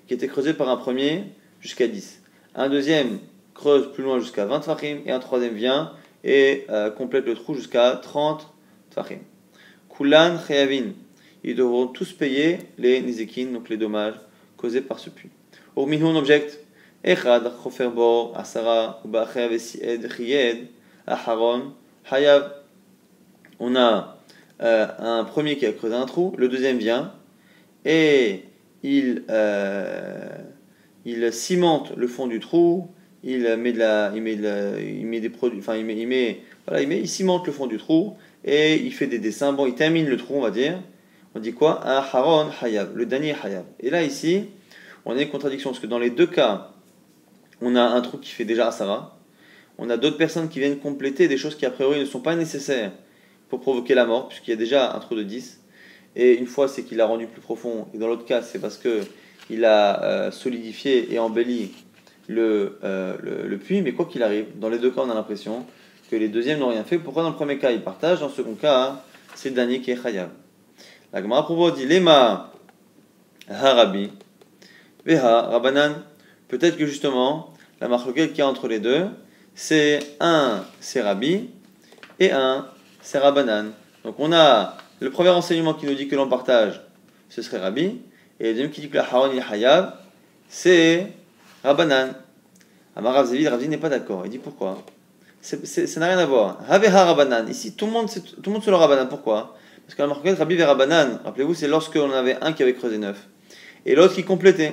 qui 0.07 0.15
était 0.15 0.29
creusé 0.29 0.53
par 0.53 0.69
un 0.69 0.77
premier 0.77 1.25
jusqu'à 1.61 1.87
10. 1.87 2.23
Un 2.55 2.69
deuxième 2.69 3.19
creuse 3.55 3.93
plus 3.93 4.03
loin 4.03 4.21
jusqu'à 4.21 4.45
20 4.45 4.61
tfachim, 4.61 4.99
et 5.07 5.11
un 5.11 5.21
troisième 5.21 5.55
vient 5.55 5.93
et 6.23 6.67
euh, 6.69 6.91
complète 6.91 7.25
le 7.25 7.35
trou 7.35 7.55
jusqu'à 7.55 7.93
30 8.03 8.47
tfachim. 8.91 9.21
Kulan 9.89 10.37
chayavin, 10.47 10.93
ils 11.45 11.55
devront 11.55 11.87
tous 11.87 12.13
payer 12.13 12.59
les 12.79 13.01
nizikin, 13.01 13.47
donc 13.53 13.69
les 13.69 13.77
dommages 13.77 14.15
causés 14.57 14.81
par 14.81 14.99
ce 14.99 15.11
puits. 15.11 15.31
Urminhu, 15.77 16.17
objecte, 16.17 16.61
Echad, 17.05 17.53
chofer 17.63 17.89
bor, 17.89 18.33
asara, 18.37 19.01
ubacher, 19.05 19.49
vesied, 19.49 20.09
chiyed, 20.11 20.69
aharon, 21.07 21.75
hayav. 22.11 22.51
On 23.61 23.77
a 23.77 24.19
euh, 24.63 24.87
un 24.99 25.25
premier 25.25 25.57
qui 25.57 25.67
a 25.67 25.73
creusé 25.73 25.95
un 25.95 26.07
trou, 26.07 26.33
le 26.39 26.49
deuxième 26.49 26.79
vient, 26.79 27.13
et 27.85 28.45
il, 28.83 29.25
euh, 29.29 30.39
il 31.05 31.31
cimente 31.33 31.93
le 31.97 32.07
fond 32.07 32.27
du 32.27 32.41
trou, 32.41 32.89
il 33.23 33.57
met 33.57 33.73
de 33.73 33.79
la, 33.79 34.13
il 34.15 34.23
met, 34.23 34.35
il 34.35 35.07
met 35.07 35.21
des 35.21 35.31
produits, 35.31 35.59
enfin 35.59 35.77
il 35.77 35.85
met, 35.85 35.97
il 35.97 36.07
met, 36.07 36.41
voilà, 36.67 36.83
il 36.83 36.89
met, 36.89 36.99
il 36.99 37.09
cimente 37.09 37.47
le 37.47 37.53
fond 37.53 37.67
du 37.67 37.79
trou 37.79 38.15
et 38.45 38.77
il 38.77 38.93
fait 38.93 39.07
des 39.07 39.19
dessins. 39.19 39.53
Bon, 39.53 39.67
il 39.67 39.75
termine 39.75 40.07
le 40.07 40.17
trou, 40.17 40.35
on 40.37 40.43
va 40.43 40.51
dire. 40.51 40.79
On 41.35 41.41
dit 41.41 41.53
quoi 41.53 41.87
Un 41.87 41.97
haron 41.97 42.49
hayab, 42.63 42.97
le 42.97 43.07
dernier 43.07 43.35
hayab. 43.43 43.65
Et 43.81 43.91
là 43.91 44.03
ici, 44.03 44.45
on 45.05 45.17
a 45.17 45.23
une 45.23 45.31
contradiction 45.31 45.71
parce 45.71 45.81
que 45.81 45.87
dans 45.87 45.99
les 45.99 46.11
deux 46.11 46.27
cas, 46.27 46.71
on 47.61 47.77
a 47.77 47.83
un 47.83 48.01
trou 48.01 48.19
qui 48.19 48.31
fait 48.31 48.45
déjà 48.45 48.69
asara. 48.69 49.19
On 49.79 49.91
a 49.91 49.97
d'autres 49.97 50.17
personnes 50.17 50.49
qui 50.49 50.61
viennent 50.61 50.79
compléter 50.79 51.27
des 51.29 51.37
choses 51.37 51.57
qui 51.57 51.67
a 51.67 51.71
priori 51.71 51.99
ne 51.99 52.05
sont 52.05 52.21
pas 52.21 52.37
nécessaires 52.37 52.93
pour 53.49 53.61
provoquer 53.61 53.95
la 53.95 54.07
mort, 54.07 54.29
puisqu'il 54.29 54.51
y 54.51 54.55
a 54.55 54.57
déjà 54.57 54.95
un 54.95 55.01
trou 55.01 55.17
de 55.17 55.23
10. 55.23 55.61
Et 56.17 56.35
une 56.35 56.47
fois, 56.47 56.69
c'est 56.69 56.85
qu'il 56.85 57.01
a 57.01 57.07
rendu 57.07 57.27
plus 57.27 57.41
profond. 57.41 57.89
Et 57.93 57.99
dans 57.99 58.07
l'autre 58.07 58.25
cas, 58.25 58.43
c'est 58.43 58.61
parce 58.61 58.79
que 58.79 59.01
il 59.51 59.65
a 59.65 60.03
euh, 60.03 60.31
solidifié 60.31 61.13
et 61.13 61.19
embelli 61.19 61.73
euh, 62.31 63.17
le, 63.21 63.49
le, 63.49 63.59
puits. 63.59 63.83
Mais 63.83 63.93
quoi 63.93 64.07
qu'il 64.07 64.23
arrive, 64.23 64.47
dans 64.59 64.69
les 64.69 64.79
deux 64.79 64.91
cas, 64.91 65.03
on 65.05 65.11
a 65.11 65.15
l'impression 65.15 65.67
que 66.11 66.17
les 66.17 66.29
deuxièmes 66.29 66.61
n'ont 66.61 66.69
rien 66.69 66.85
fait. 66.85 66.99
Pourquoi 66.99 67.25
dans 67.25 67.31
le 67.31 67.35
premier 67.35 67.59
cas, 67.59 67.73
ils 67.73 67.83
partagent 67.83 68.21
Dans 68.21 68.29
le 68.29 68.33
second 68.33 68.55
cas, 68.55 69.03
c'est 69.35 69.49
le 69.49 69.57
dernier 69.57 69.81
qui 69.81 69.91
est 69.91 70.01
khayab. 70.01 70.31
La 71.15 71.23
Gemara 71.23 71.47
dit 71.71 71.87
Lema 71.87 72.51
harabi 73.49 74.11
veha 75.07 75.43
rabanan. 75.43 76.03
Peut-être 76.49 76.77
que 76.77 76.87
justement, 76.87 77.55
la 77.81 77.87
marque 77.87 78.13
qu'il 78.13 78.37
y 78.37 78.43
a 78.43 78.49
entre 78.49 78.67
les 78.67 78.81
deux, 78.81 79.07
c'est 79.55 80.01
un 80.19 80.65
c'est 80.81 81.03
Rabbi 81.03 81.51
et 82.19 82.33
un 82.33 82.67
c'est 83.01 83.19
Rabanan. 83.19 83.71
Donc 84.03 84.17
on 84.19 84.33
a 84.33 84.77
le 84.99 85.09
premier 85.11 85.31
enseignement 85.31 85.75
qui 85.75 85.87
nous 85.87 85.95
dit 85.95 86.09
que 86.09 86.17
l'on 86.17 86.29
partage, 86.29 86.83
ce 87.29 87.43
serait 87.43 87.59
Rabbi, 87.59 88.01
et 88.41 88.45
le 88.49 88.51
deuxième 88.51 88.71
qui 88.71 88.81
dit 88.81 88.89
que 88.89 88.97
la 88.97 89.05
Haron 89.05 89.31
et 89.31 89.41
Hayab, 89.41 89.95
c'est 90.49 91.13
Rabbanan. 91.63 92.13
Amar 92.97 93.15
Rav 93.15 93.27
Zavid, 93.27 93.69
n'est 93.69 93.79
pas 93.79 93.89
d'accord. 93.89 94.23
Il 94.25 94.31
dit 94.31 94.39
pourquoi? 94.39 94.83
Ça 95.41 95.57
n'a 96.01 96.07
rien 96.07 96.19
à 96.19 96.27
voir. 96.27 96.59
Haveha 96.69 97.05
Rabbanan. 97.05 97.49
Ici, 97.49 97.75
tout 97.75 97.87
le 97.87 97.93
monde, 97.93 98.09
tout 98.11 98.51
le 98.51 98.53
monde 98.53 98.65
se 98.65 98.71
le 98.71 98.77
Rabbanan. 98.77 99.09
Pourquoi? 99.09 99.57
Parce 99.85 99.95
que 99.95 100.03
la 100.03 100.09
marque 100.09 100.27
Rabbi 100.27 100.55
et 100.55 100.65
Rabbanan, 100.65 101.21
rappelez-vous, 101.25 101.55
c'est 101.55 101.69
lorsque 101.69 101.95
l'on 101.97 102.13
avait 102.13 102.37
un 102.41 102.53
qui 102.53 102.63
avait 102.63 102.75
creusé 102.75 102.99
neuf. 102.99 103.29
Et 103.87 103.95
l'autre 103.95 104.15
qui 104.15 104.25
complétait. 104.25 104.73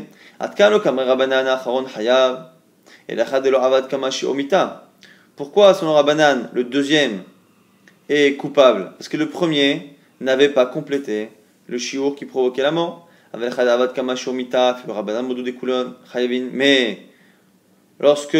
Pourquoi 5.35 5.73
son 5.73 5.93
Rabbanan, 5.93 6.49
le 6.53 6.63
deuxième, 6.63 7.23
est 8.07 8.37
coupable? 8.37 8.93
Parce 8.97 9.09
que 9.09 9.17
le 9.17 9.29
premier 9.29 9.97
n'avait 10.21 10.49
pas 10.49 10.65
complété 10.65 11.29
le 11.67 11.77
chiour 11.77 12.15
qui 12.15 12.25
provoquait 12.25 12.63
la 12.63 12.71
mort. 12.71 13.09
Mais 16.53 16.97
lorsque, 17.99 18.37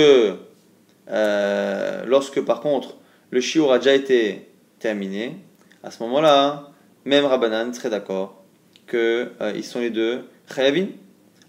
euh, 1.10 2.06
lorsque 2.06 2.42
par 2.42 2.62
contre 2.62 2.98
le 3.30 3.40
chiour 3.40 3.72
a 3.72 3.78
déjà 3.78 3.94
été 3.94 4.50
terminé, 4.80 5.38
à 5.84 5.92
ce 5.92 6.04
moment-là, 6.04 6.70
même 7.06 7.26
Rabbanan 7.26 7.74
serait 7.74 7.90
d'accord 7.90 8.44
qu'ils 8.90 9.00
euh, 9.00 9.62
sont 9.64 9.80
les 9.80 9.90
deux 9.90 10.28
chayavin. 10.54 10.88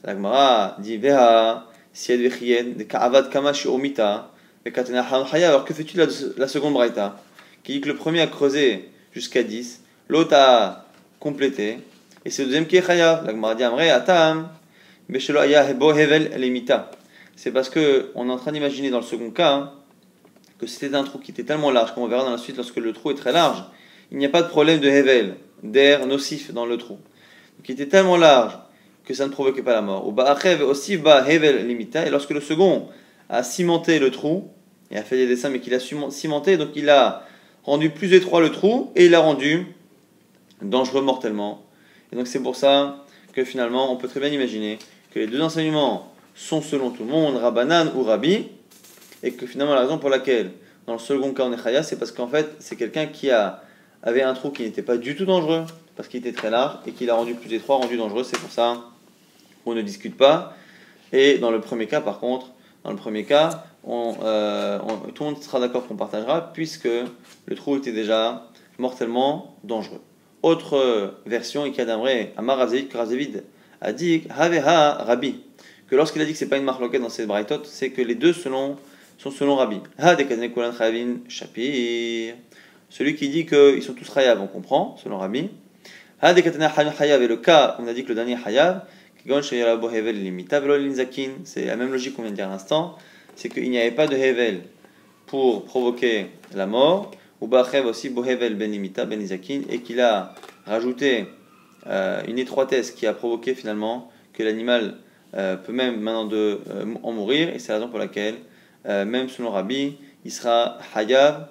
La 0.04 0.14
Gemara 0.14 0.76
dit 0.78 0.96
Veha, 0.96 1.68
de 1.94 2.82
Ka'avad 2.84 3.28
Kamashi 3.30 3.68
Omita, 3.68 4.30
alors 4.64 5.64
que 5.64 5.74
fais-tu 5.74 5.96
de 5.96 6.34
la 6.36 6.48
seconde 6.48 6.74
braïta? 6.74 7.16
Qui 7.62 7.74
dit 7.74 7.80
que 7.80 7.88
le 7.88 7.96
premier 7.96 8.20
a 8.20 8.26
creusé 8.26 8.88
jusqu'à 9.12 9.42
10, 9.42 9.82
l'autre 10.08 10.34
a 10.34 10.86
complété, 11.20 11.78
et 12.24 12.30
c'est 12.30 12.42
le 12.42 12.46
deuxième 12.46 12.66
qui 12.66 12.76
est 12.76 12.86
chayav. 12.86 13.26
La 13.26 13.54
dit 13.54 13.64
Amre, 13.64 13.80
Atam, 13.80 14.48
C'est 17.36 17.50
parce 17.52 17.70
que 17.70 18.10
on 18.14 18.28
est 18.28 18.32
en 18.32 18.36
train 18.36 18.52
d'imaginer 18.52 18.90
dans 18.90 19.00
le 19.00 19.04
second 19.04 19.30
cas 19.30 19.52
hein, 19.52 19.72
que 20.58 20.66
c'était 20.66 20.94
un 20.94 21.04
trou 21.04 21.18
qui 21.18 21.32
était 21.32 21.44
tellement 21.44 21.70
large, 21.70 21.94
comme 21.94 22.04
on 22.04 22.08
verra 22.08 22.24
dans 22.24 22.30
la 22.30 22.38
suite, 22.38 22.56
lorsque 22.56 22.76
le 22.76 22.92
trou 22.92 23.10
est 23.10 23.16
très 23.16 23.32
large, 23.32 23.64
il 24.12 24.18
n'y 24.18 24.26
a 24.26 24.28
pas 24.28 24.42
de 24.42 24.48
problème 24.48 24.78
de 24.78 24.88
hevel, 24.88 25.36
d'air 25.62 26.06
nocif 26.06 26.52
dans 26.52 26.66
le 26.66 26.76
trou. 26.76 26.98
Donc 27.56 27.68
il 27.68 27.72
était 27.72 27.88
tellement 27.88 28.18
large 28.18 28.52
que 29.04 29.14
ça 29.14 29.26
ne 29.26 29.32
provoquait 29.32 29.62
pas 29.62 29.72
la 29.72 29.80
mort. 29.80 30.06
aussi 30.62 30.94
hevel 30.94 31.66
limita. 31.66 32.06
Et 32.06 32.10
lorsque 32.10 32.30
le 32.30 32.40
second 32.40 32.88
a 33.30 33.42
cimenté 33.42 33.98
le 33.98 34.10
trou, 34.10 34.50
et 34.90 34.98
a 34.98 35.02
fait 35.02 35.16
des 35.16 35.26
dessins, 35.26 35.48
mais 35.48 35.60
qu'il 35.60 35.74
a 35.74 35.80
cimenté, 36.10 36.58
donc 36.58 36.68
il 36.76 36.90
a 36.90 37.24
rendu 37.64 37.88
plus 37.88 38.12
étroit 38.12 38.42
le 38.42 38.50
trou 38.50 38.92
et 38.94 39.06
il 39.06 39.12
l'a 39.12 39.20
rendu 39.20 39.66
dangereux 40.60 41.00
mortellement. 41.00 41.64
Et 42.12 42.16
donc 42.16 42.26
c'est 42.26 42.42
pour 42.42 42.56
ça 42.56 43.04
que 43.32 43.44
finalement 43.44 43.90
on 43.90 43.96
peut 43.96 44.08
très 44.08 44.20
bien 44.20 44.28
imaginer 44.28 44.78
que 45.14 45.20
les 45.20 45.26
deux 45.26 45.40
enseignements 45.40 46.12
sont 46.34 46.60
selon 46.60 46.90
tout 46.90 47.04
le 47.04 47.10
monde, 47.10 47.36
Rabbanan 47.36 47.92
ou 47.96 48.02
Rabbi, 48.02 48.48
et 49.22 49.32
que 49.32 49.46
finalement 49.46 49.74
la 49.74 49.80
raison 49.80 49.96
pour 49.96 50.10
laquelle 50.10 50.50
dans 50.86 50.94
le 50.94 50.98
second 50.98 51.32
cas 51.32 51.44
on 51.44 51.52
est 51.52 51.62
Chaya, 51.62 51.82
c'est 51.82 51.96
parce 51.96 52.12
qu'en 52.12 52.28
fait 52.28 52.50
c'est 52.58 52.76
quelqu'un 52.76 53.06
qui 53.06 53.30
a, 53.30 53.62
avait 54.02 54.22
un 54.22 54.34
trou 54.34 54.50
qui 54.50 54.62
n'était 54.62 54.82
pas 54.82 54.96
du 54.96 55.14
tout 55.16 55.24
dangereux, 55.24 55.64
parce 55.96 56.08
qu'il 56.08 56.20
était 56.20 56.32
très 56.32 56.50
large, 56.50 56.78
et 56.86 56.92
qui 56.92 57.06
l'a 57.06 57.14
rendu 57.14 57.34
plus 57.34 57.52
étroit, 57.52 57.76
rendu 57.76 57.96
dangereux, 57.96 58.24
c'est 58.24 58.38
pour 58.38 58.50
ça 58.50 58.82
qu'on 59.64 59.74
ne 59.74 59.82
discute 59.82 60.16
pas. 60.16 60.56
Et 61.12 61.38
dans 61.38 61.50
le 61.50 61.60
premier 61.60 61.86
cas 61.86 62.00
par 62.00 62.18
contre, 62.18 62.50
dans 62.84 62.90
le 62.90 62.96
premier 62.96 63.24
cas, 63.24 63.64
euh, 63.88 64.78
tout 65.14 65.24
le 65.24 65.30
monde 65.30 65.42
sera 65.42 65.60
d'accord 65.60 65.86
qu'on 65.86 65.96
partagera, 65.96 66.52
puisque 66.52 66.88
le 67.46 67.54
trou 67.54 67.76
était 67.76 67.92
déjà 67.92 68.48
mortellement 68.78 69.56
dangereux. 69.62 70.00
Autre 70.42 71.14
version, 71.26 71.64
Ikadamre, 71.64 72.30
Amarazeid, 72.36 72.88
Krazevid, 72.88 73.44
a 73.80 73.92
dit 73.92 74.24
Haveha 74.36 75.04
Rabbi, 75.04 75.40
que 75.88 75.94
lorsqu'il 75.94 76.22
a 76.22 76.24
dit 76.24 76.32
que 76.32 76.38
c'est 76.38 76.48
pas 76.48 76.56
une 76.56 76.64
marloquette 76.64 77.02
dans 77.02 77.08
cette 77.08 77.28
braïtot, 77.28 77.64
c'est 77.64 77.90
que 77.90 78.02
les 78.02 78.14
deux 78.14 78.32
selon, 78.32 78.76
sont 79.18 79.30
selon 79.30 79.56
Rabbi. 79.56 79.78
Ha 79.98 80.16
Chavin 80.16 81.16
Shapir. 81.28 82.34
Celui 82.92 83.14
qui 83.14 83.30
dit 83.30 83.46
qu'ils 83.46 83.82
sont 83.82 83.94
tous 83.94 84.14
Hayav, 84.14 84.42
on 84.42 84.46
comprend, 84.46 84.98
selon 85.02 85.16
Rabbi. 85.16 85.48
Ha 86.20 86.34
Hayav, 86.34 87.22
et 87.22 87.26
le 87.26 87.38
cas, 87.38 87.74
on 87.78 87.88
a 87.88 87.94
dit 87.94 88.02
que 88.02 88.10
le 88.10 88.14
dernier 88.14 88.36
Hayav, 88.44 88.82
c'est 89.46 91.64
la 91.64 91.76
même 91.76 91.90
logique 91.90 92.14
qu'on 92.14 92.20
vient 92.20 92.30
de 92.30 92.36
dire 92.36 92.48
à 92.48 92.50
l'instant, 92.50 92.98
c'est 93.34 93.48
qu'il 93.48 93.70
n'y 93.70 93.78
avait 93.78 93.92
pas 93.92 94.06
de 94.06 94.14
Hevel 94.14 94.60
pour 95.24 95.64
provoquer 95.64 96.26
la 96.54 96.66
mort, 96.66 97.12
ou 97.40 97.46
Bachev 97.46 97.86
aussi 97.86 98.10
Bohevel 98.10 98.56
ben 98.56 98.70
Limita 98.70 99.06
ben 99.06 99.22
Izakin, 99.22 99.62
et 99.70 99.80
qu'il 99.80 100.02
a 100.02 100.34
rajouté 100.66 101.28
euh, 101.86 102.20
une 102.28 102.38
étroitesse 102.38 102.90
qui 102.90 103.06
a 103.06 103.14
provoqué 103.14 103.54
finalement 103.54 104.12
que 104.34 104.42
l'animal 104.42 104.98
euh, 105.32 105.56
peut 105.56 105.72
même 105.72 105.98
maintenant 105.98 106.26
de, 106.26 106.60
euh, 106.68 106.84
en 107.02 107.12
mourir, 107.12 107.48
et 107.48 107.58
c'est 107.58 107.72
la 107.72 107.78
raison 107.78 107.88
pour 107.88 107.98
laquelle, 107.98 108.34
même 108.84 109.30
selon 109.30 109.50
Rabbi, 109.50 109.96
il 110.26 110.30
sera 110.30 110.76
Hayav 110.94 111.48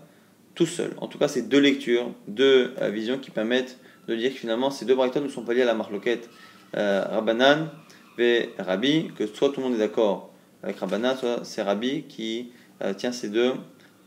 tout 0.56 0.66
seul. 0.66 0.94
En 0.98 1.08
tout 1.08 1.18
cas, 1.18 1.28
c'est 1.28 1.44
deux 1.44 1.60
lectures, 1.60 2.12
deux 2.28 2.74
visions 2.92 3.18
qui 3.18 3.32
permettent 3.32 3.78
de 4.08 4.16
dire 4.16 4.32
que 4.34 4.38
finalement 4.38 4.72
ces 4.72 4.86
deux 4.86 4.96
braïtons 4.96 5.22
ne 5.22 5.30
sont 5.30 5.44
pas 5.44 5.54
liés 5.54 5.62
à 5.62 5.66
la 5.66 5.76
marloquette 5.76 6.30
Rabbanan 6.74 7.70
et 8.18 8.50
Rabbi, 8.60 9.12
que 9.18 9.26
soit 9.26 9.50
tout 9.50 9.62
le 9.62 9.68
monde 9.68 9.76
est 9.76 9.80
d'accord 9.80 10.32
avec 10.64 10.78
Rabbanan, 10.78 11.16
soit 11.18 11.40
c'est 11.44 11.62
Rabbi 11.62 12.04
qui 12.04 12.52
tient 12.98 13.12
ces 13.12 13.30
deux 13.30 13.54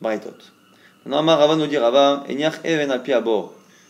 braïtotes. 0.00 0.52
Maintenant, 1.04 1.36
Rava 1.36 1.56
nous 1.56 1.66
dit 1.66 1.76
Rava, 1.76 2.24
Even 2.28 2.90
al 2.90 3.02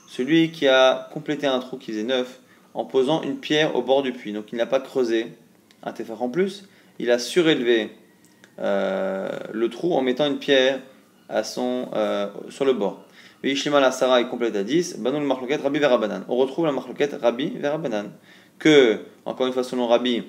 celui 0.09 0.51
qui 0.51 0.67
a 0.69 1.09
complété 1.13 1.47
un 1.47 1.59
trou 1.61 1.77
qui 1.77 1.93
faisait 1.93 2.03
neuf 2.03 2.41
en 2.75 2.85
posant 2.85 3.23
une 3.23 3.39
pierre 3.39 3.77
au 3.77 3.83
bord 3.83 4.03
du 4.03 4.13
puits. 4.13 4.33
Donc 4.33 4.47
il 4.53 4.59
n'a 4.59 4.67
pas 4.67 4.81
creusé 4.81 5.33
un 5.83 5.93
tefar 5.93 6.23
en 6.23 6.29
plus, 6.29 6.69
il 6.99 7.11
a 7.11 7.19
surélevé 7.19 7.91
euh, 8.59 9.29
le 9.53 9.69
trou 9.69 9.95
en 9.95 10.03
mettant 10.03 10.27
une 10.27 10.39
pierre 10.39 10.81
à 11.29 11.45
son, 11.45 11.89
euh, 11.95 12.29
sur 12.51 12.65
le 12.65 12.73
bord. 12.73 13.05
Ishima 13.43 13.79
la 13.81 13.93
Sarah 13.93 14.21
est 14.21 14.29
complète 14.29 14.57
à 14.57 14.65
10, 14.65 14.99
Banou 14.99 15.21
le 15.21 15.27
marloquet 15.27 15.57
Rabbi 15.57 15.79
Verabanan. 15.79 16.25
On 16.29 16.37
retrouve 16.37 16.65
la 16.65 16.73
marloquette 16.73 17.17
Rabbi 17.21 17.51
Verabanan. 17.51 18.11
Que, 18.59 19.01
encore 19.27 19.47
une 19.47 19.53
fois, 19.53 19.65
selon 19.65 19.87
Rabbi, 19.87 20.25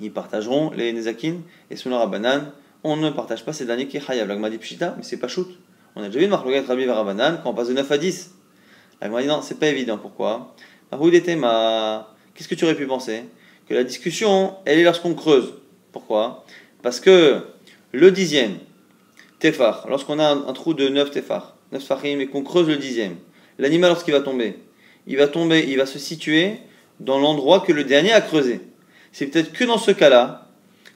ils 0.00 0.12
partageront 0.12 0.72
les 0.72 0.92
Nezakin, 0.92 1.36
et 1.70 1.76
selon 1.76 1.98
Rabbanan, 1.98 2.50
on 2.82 2.96
ne 2.96 3.10
partage 3.10 3.44
pas 3.44 3.52
ces 3.52 3.66
derniers 3.66 3.86
qui 3.86 3.96
est 3.98 4.00
Chayav. 4.00 4.26
L'agma 4.26 4.50
dit 4.50 4.58
Pshita, 4.58 4.94
mais 4.96 5.04
c'est 5.04 5.18
pas 5.18 5.28
shoot. 5.28 5.48
On 5.94 6.02
a 6.02 6.06
déjà 6.06 6.18
vu 6.18 6.24
une 6.24 6.30
marque 6.30 6.46
Rabbi 6.66 6.84
Varabanan 6.84 7.40
quand 7.42 7.50
on 7.50 7.54
passe 7.54 7.68
de 7.68 7.74
9 7.74 7.90
à 7.90 7.98
10. 7.98 8.34
L'agma 9.00 9.22
dit 9.22 9.28
non, 9.28 9.40
c'est 9.42 9.58
pas 9.58 9.68
évident. 9.68 9.98
Pourquoi? 9.98 10.54
Qu'est-ce 10.90 12.48
que 12.48 12.54
tu 12.54 12.64
aurais 12.64 12.74
pu 12.74 12.86
penser? 12.86 13.24
Que 13.68 13.74
la 13.74 13.84
discussion, 13.84 14.56
elle 14.64 14.78
est 14.78 14.84
lorsqu'on 14.84 15.14
creuse. 15.14 15.54
Pourquoi? 15.92 16.44
Parce 16.82 17.00
que 17.00 17.40
le 17.92 18.10
dixième, 18.10 18.58
tefar, 19.44 19.86
lorsqu'on 19.90 20.18
a 20.18 20.30
un, 20.30 20.52
trou 20.54 20.72
de 20.72 20.88
9 20.88 21.10
tefar, 21.10 21.56
9 21.72 21.82
tefachim, 21.82 22.18
et 22.18 22.26
qu'on 22.26 22.42
creuse 22.42 22.66
le 22.66 22.76
dixième, 22.76 23.16
l'animal, 23.58 23.90
lorsqu'il 23.90 24.14
va 24.14 24.20
tomber, 24.20 24.58
il 25.06 25.18
va 25.18 25.28
tomber, 25.28 25.66
il 25.68 25.76
va 25.76 25.84
se 25.84 25.98
situer 25.98 26.60
dans 26.98 27.18
l'endroit 27.18 27.60
que 27.60 27.72
le 27.72 27.84
dernier 27.84 28.12
a 28.12 28.22
creusé. 28.22 28.62
C'est 29.12 29.26
peut-être 29.26 29.52
que 29.52 29.64
dans 29.64 29.76
ce 29.76 29.90
cas-là 29.90 30.48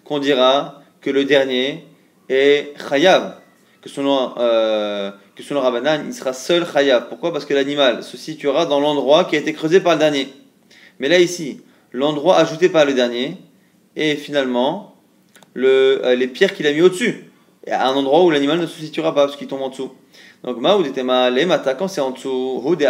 qu'on 0.05 0.19
dira 0.19 0.83
que 1.03 1.11
le 1.11 1.25
dernier 1.25 1.85
est 2.31 2.73
chayav, 2.89 3.37
que 3.83 3.91
selon, 3.91 4.33
euh, 4.39 5.11
que 5.37 5.55
Rabbanan, 5.55 6.07
il 6.07 6.15
sera 6.15 6.33
seul 6.33 6.67
chayav. 6.67 7.09
Pourquoi? 7.09 7.33
Parce 7.33 7.45
que 7.45 7.53
l'animal 7.53 8.03
se 8.03 8.17
situera 8.17 8.65
dans 8.65 8.81
l'endroit 8.81 9.27
qui 9.27 9.37
a 9.37 9.39
été 9.39 9.53
creusé 9.53 9.81
par 9.81 9.93
le 9.93 9.99
dernier. 9.99 10.29
Mais 11.01 11.09
là, 11.09 11.19
ici, 11.19 11.61
l'endroit 11.93 12.39
ajouté 12.39 12.71
par 12.71 12.87
le 12.87 12.95
dernier 12.95 13.37
est 13.95 14.17
finalement 14.17 14.97
le, 15.53 16.01
euh, 16.05 16.15
les 16.15 16.29
pierres 16.29 16.55
qu'il 16.55 16.67
a 16.67 16.73
mis 16.73 16.81
au-dessus, 16.81 17.28
à 17.71 17.89
un 17.89 17.95
endroit 17.95 18.25
où 18.25 18.31
l'animal 18.31 18.59
ne 18.59 18.67
se 18.67 18.81
situera 18.81 19.15
pas, 19.15 19.27
parce 19.27 19.37
qu'il 19.37 19.47
tombe 19.47 19.63
en 19.63 19.69
dessous. 19.69 19.93
Donc, 20.45 20.59
Maoud 20.59 20.87
était 20.87 21.03
malé, 21.03 21.47
quand 21.79 21.89
c'est 21.89 22.01
en 22.01 22.11
dessous, 22.11 22.63
Houd 22.65 22.81
et 22.81 22.89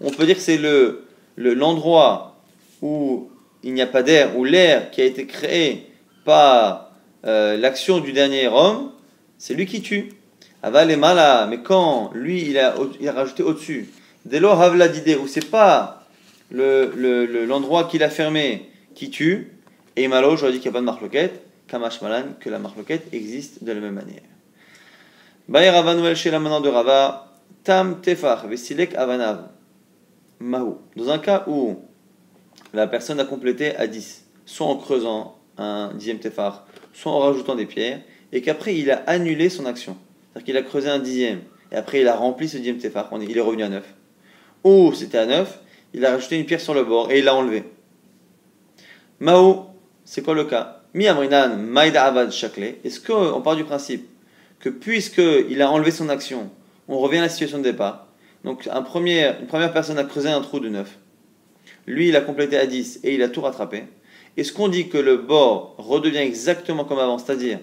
On 0.00 0.10
peut 0.10 0.26
dire 0.26 0.36
que 0.36 0.40
c'est 0.40 0.56
le, 0.56 1.04
l'endroit 1.36 2.36
où 2.80 3.28
il 3.62 3.74
n'y 3.74 3.82
a 3.82 3.86
pas 3.86 4.02
d'air, 4.02 4.36
où 4.36 4.44
l'air 4.44 4.90
qui 4.90 5.00
a 5.00 5.04
été 5.04 5.26
créé 5.26 5.86
par 6.24 6.90
euh, 7.26 7.56
l'action 7.56 7.98
du 8.00 8.12
dernier 8.12 8.48
homme, 8.48 8.92
c'est 9.38 9.54
lui 9.54 9.66
qui 9.66 9.82
tue. 9.82 10.10
Aval 10.62 10.96
mala, 10.96 11.46
mais 11.48 11.58
quand 11.58 12.10
lui 12.14 12.42
il 12.48 12.58
a, 12.58 12.74
rajouté 13.12 13.42
au-dessus, 13.42 13.90
havla 14.32 14.88
d'idée, 14.88 15.16
où 15.16 15.26
c'est 15.26 15.50
pas 15.50 16.06
l'endroit 16.50 17.82
le, 17.82 17.88
qu'il 17.90 18.02
a 18.02 18.08
fermé 18.08 18.70
qui 18.94 19.10
tue, 19.10 19.52
et 19.96 20.08
malo, 20.08 20.36
j'aurais 20.36 20.52
dit 20.52 20.60
qu'il 20.60 20.70
n'y 20.70 20.76
a 20.76 20.78
pas 20.78 20.80
de 20.80 20.86
marloquette, 20.86 21.42
que 22.40 22.50
la 22.50 22.58
marloquette 22.58 23.12
existe 23.12 23.64
de 23.64 23.72
la 23.72 23.80
même 23.80 23.94
manière. 23.94 24.22
Chez 26.16 26.30
la 26.30 26.38
de 26.38 26.68
Rava, 26.68 27.32
tam 27.62 28.00
tefar, 28.00 28.46
vesilek 28.48 28.94
avanav, 28.94 29.48
mahu. 30.40 30.74
Dans 30.96 31.10
un 31.10 31.18
cas 31.18 31.44
où 31.46 31.78
la 32.72 32.86
personne 32.86 33.20
a 33.20 33.24
complété 33.24 33.76
à 33.76 33.86
10, 33.86 34.24
soit 34.46 34.66
en 34.66 34.76
creusant 34.76 35.38
un 35.58 35.92
dixième 35.94 36.18
tefar, 36.18 36.66
soit 36.92 37.12
en 37.12 37.18
rajoutant 37.18 37.54
des 37.54 37.66
pierres, 37.66 38.00
et 38.32 38.40
qu'après 38.42 38.74
il 38.76 38.90
a 38.90 39.02
annulé 39.06 39.48
son 39.48 39.66
action. 39.66 39.96
C'est-à-dire 40.32 40.44
qu'il 40.46 40.56
a 40.56 40.62
creusé 40.62 40.88
un 40.88 40.98
dixième, 40.98 41.40
et 41.70 41.76
après 41.76 42.00
il 42.00 42.08
a 42.08 42.16
rempli 42.16 42.48
ce 42.48 42.56
dixième 42.56 42.78
tefar, 42.78 43.10
il 43.20 43.36
est 43.36 43.40
revenu 43.40 43.62
à 43.62 43.68
9. 43.68 43.84
Ou 44.64 44.92
c'était 44.94 45.18
à 45.18 45.26
9, 45.26 45.60
il 45.92 46.04
a 46.06 46.12
rajouté 46.12 46.38
une 46.38 46.46
pierre 46.46 46.60
sur 46.60 46.74
le 46.74 46.84
bord 46.84 47.10
et 47.10 47.18
il 47.18 47.24
l'a 47.24 47.34
enlevé. 47.34 47.64
Mao, 49.20 49.66
c'est 50.04 50.22
quoi 50.22 50.34
le 50.34 50.44
cas? 50.44 50.83
Mi 50.94 51.08
amrinan 51.08 51.56
maïda 51.56 52.04
avad 52.04 52.30
shakle. 52.30 52.76
Est-ce 52.84 53.00
qu'on 53.00 53.40
part 53.40 53.56
du 53.56 53.64
principe 53.64 54.08
que 54.60 54.68
puisqu'il 54.68 55.60
a 55.60 55.68
enlevé 55.68 55.90
son 55.90 56.08
action, 56.08 56.50
on 56.86 56.98
revient 56.98 57.18
à 57.18 57.22
la 57.22 57.28
situation 57.28 57.58
de 57.58 57.64
départ 57.64 58.06
Donc 58.44 58.68
un 58.68 58.78
une 58.78 59.46
première 59.46 59.72
personne 59.72 59.98
a 59.98 60.04
creusé 60.04 60.28
un 60.28 60.40
trou 60.40 60.60
de 60.60 60.68
9. 60.68 60.88
Lui, 61.88 62.08
il 62.08 62.16
a 62.16 62.20
complété 62.20 62.56
à 62.56 62.66
10 62.66 63.00
et 63.02 63.14
il 63.14 63.22
a 63.24 63.28
tout 63.28 63.40
rattrapé. 63.40 63.84
Est-ce 64.36 64.52
qu'on 64.52 64.68
dit 64.68 64.88
que 64.88 64.96
le 64.96 65.16
bord 65.16 65.74
redevient 65.78 66.18
exactement 66.18 66.84
comme 66.84 67.00
avant, 67.00 67.18
c'est-à-dire 67.18 67.58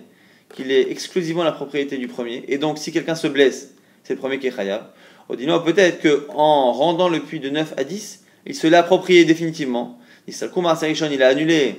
qu'il 0.54 0.70
est 0.70 0.92
exclusivement 0.92 1.46
la 1.46 1.54
propriété 1.54 1.98
du 1.98 2.08
premier, 2.08 2.44
et 2.50 2.58
donc 2.58 2.78
si 2.78 2.92
quelqu'un 2.92 3.16
se 3.16 3.28
blesse, 3.28 3.74
c'est 4.04 4.14
le 4.14 4.20
premier 4.20 4.40
qui 4.40 4.48
est 4.48 4.56
khayab? 4.56 4.84
On 5.30 5.36
dit 5.36 5.48
non, 5.48 5.62
peut-être 5.62 6.02
qu'en 6.02 6.74
rendant 6.74 7.08
le 7.08 7.22
puits 7.22 7.40
de 7.40 7.50
9 7.50 7.76
à 7.78 7.86
10, 7.86 8.26
il 8.46 8.56
se 8.56 8.68
l'a 8.68 8.80
approprié 8.80 9.24
définitivement. 9.24 9.98
Il 10.28 11.24
a 11.24 11.28
annulé 11.28 11.76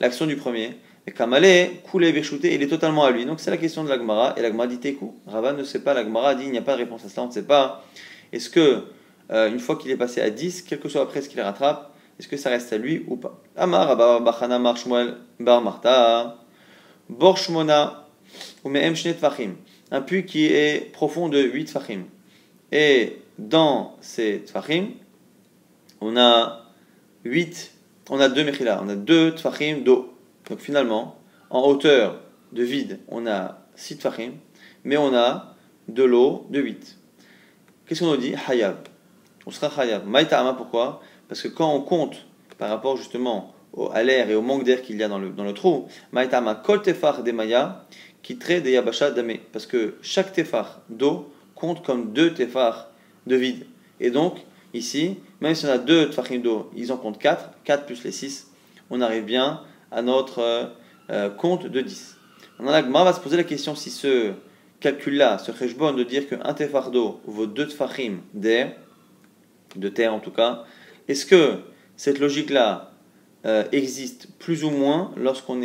l'action 0.00 0.26
du 0.26 0.36
premier. 0.36 0.76
Et 1.06 1.12
Kamale, 1.12 1.70
Koulé, 1.88 2.10
Virchouté, 2.10 2.54
il 2.54 2.62
est 2.62 2.68
totalement 2.68 3.04
à 3.04 3.10
lui. 3.10 3.24
Donc 3.26 3.38
c'est 3.38 3.50
la 3.50 3.56
question 3.56 3.84
de 3.84 3.88
l'Agmara. 3.88 4.34
Et 4.36 4.42
l'Agmara 4.42 4.66
dit 4.66 4.78
Tekou. 4.78 5.14
Rava 5.26 5.52
ne 5.52 5.62
sait 5.62 5.82
pas, 5.82 5.94
l'Agmara 5.94 6.34
dit 6.34 6.44
il 6.44 6.50
n'y 6.50 6.58
a 6.58 6.62
pas 6.62 6.72
de 6.72 6.78
réponse 6.78 7.04
à 7.04 7.08
cela, 7.08 7.22
on 7.22 7.28
ne 7.28 7.32
sait 7.32 7.44
pas. 7.44 7.84
Est-ce 8.32 8.50
que, 8.50 8.82
euh, 9.30 9.48
une 9.48 9.60
fois 9.60 9.76
qu'il 9.76 9.90
est 9.90 9.96
passé 9.96 10.20
à 10.20 10.30
10, 10.30 10.62
quel 10.62 10.80
que 10.80 10.88
soit 10.88 11.02
après 11.02 11.22
ce 11.22 11.28
qu'il 11.28 11.40
rattrape, 11.40 11.94
est-ce 12.18 12.26
que 12.26 12.36
ça 12.36 12.50
reste 12.50 12.72
à 12.72 12.78
lui 12.78 13.04
ou 13.06 13.16
pas? 13.16 13.40
Amar, 13.56 13.86
Rabba, 13.86 14.20
Bachana, 14.20 14.58
Marshmuel, 14.58 15.14
Bar 15.38 15.62
Marta, 15.62 16.38
Borshmona, 17.08 18.08
ou 18.64 18.68
Me'em 18.68 18.96
Fachim. 18.96 19.52
Un 19.92 20.00
puits 20.00 20.24
qui 20.24 20.46
est 20.46 20.92
profond 20.92 21.28
de 21.28 21.38
8 21.40 21.70
Fachim. 21.70 22.04
Et 22.72 23.18
dans 23.38 23.96
ces 24.00 24.42
Fachim, 24.52 24.88
on 26.00 26.16
a 26.16 26.62
8, 27.24 27.72
on 28.10 28.20
a 28.20 28.28
deux 28.28 28.44
Mechila, 28.44 28.80
on 28.82 28.88
a 28.88 28.96
deux 28.96 29.34
Tfachim 29.34 29.82
d'eau. 29.84 30.15
Donc 30.48 30.60
finalement, 30.60 31.18
en 31.50 31.62
hauteur 31.62 32.20
de 32.52 32.62
vide, 32.62 33.00
on 33.08 33.26
a 33.26 33.58
6 33.74 33.98
Tfachim, 33.98 34.32
mais 34.84 34.96
on 34.96 35.14
a 35.14 35.54
de 35.88 36.02
l'eau 36.02 36.46
de 36.50 36.60
8. 36.60 36.98
Qu'est-ce 37.86 38.00
qu'on 38.00 38.10
nous 38.10 38.16
dit? 38.16 38.34
Hayab. 38.48 38.88
On 39.46 39.50
sera 39.50 39.80
Hayab. 39.80 40.06
Maïta'ama, 40.06 40.54
pourquoi? 40.54 41.00
Parce 41.28 41.42
que 41.42 41.48
quand 41.48 41.72
on 41.72 41.80
compte 41.80 42.26
par 42.58 42.70
rapport 42.70 42.96
justement 42.96 43.54
à 43.92 44.02
l'air 44.02 44.30
et 44.30 44.34
au 44.34 44.42
manque 44.42 44.64
d'air 44.64 44.82
qu'il 44.82 44.96
y 44.96 45.02
a 45.02 45.08
dans 45.08 45.18
le, 45.18 45.30
dans 45.30 45.44
le 45.44 45.52
trou, 45.52 45.86
Maïta'ama, 46.12 46.56
kol 46.56 46.82
tefar 46.82 47.22
de 47.22 47.32
maya, 47.32 47.86
qui 48.22 48.38
traite 48.38 48.62
des 48.62 48.72
yabasha 48.72 49.10
damé. 49.10 49.40
Parce 49.52 49.66
que 49.66 49.94
chaque 50.02 50.32
tefar 50.32 50.80
d'eau 50.88 51.32
compte 51.54 51.84
comme 51.84 52.12
deux 52.12 52.34
tefar 52.34 52.88
de 53.26 53.36
vide. 53.36 53.66
Et 54.00 54.10
donc, 54.10 54.38
ici, 54.74 55.18
même 55.40 55.54
si 55.54 55.66
on 55.66 55.70
a 55.70 55.78
deux 55.78 56.10
tfachim 56.10 56.38
d'eau, 56.38 56.70
ils 56.74 56.92
en 56.92 56.96
comptent 56.96 57.18
4, 57.18 57.50
4 57.64 57.86
plus 57.86 58.02
les 58.04 58.12
6, 58.12 58.50
on 58.90 59.00
arrive 59.00 59.24
bien 59.24 59.62
à 59.90 60.02
notre 60.02 60.40
euh, 60.40 60.64
euh, 61.10 61.30
compte 61.30 61.66
de 61.66 61.80
10. 61.80 62.16
On 62.58 62.68
a 62.68 62.80
va 62.80 63.12
se 63.12 63.20
poser 63.20 63.36
la 63.36 63.44
question 63.44 63.74
si 63.74 63.90
ce 63.90 64.32
calcul-là, 64.80 65.38
ce 65.38 65.52
cheshbon 65.52 65.92
de 65.92 66.02
dire 66.02 66.28
qu'un 66.28 66.54
tefar 66.54 66.90
d'eau 66.90 67.20
vaut 67.26 67.46
deux 67.46 67.66
tfachim 67.66 68.18
d'air, 68.34 68.72
de 69.74 69.88
terre 69.88 70.14
en 70.14 70.20
tout 70.20 70.30
cas, 70.30 70.64
est-ce 71.08 71.26
que 71.26 71.58
cette 71.96 72.18
logique-là 72.18 72.92
euh, 73.44 73.64
existe 73.72 74.28
plus 74.38 74.64
ou 74.64 74.70
moins 74.70 75.12
lorsqu'on 75.16 75.60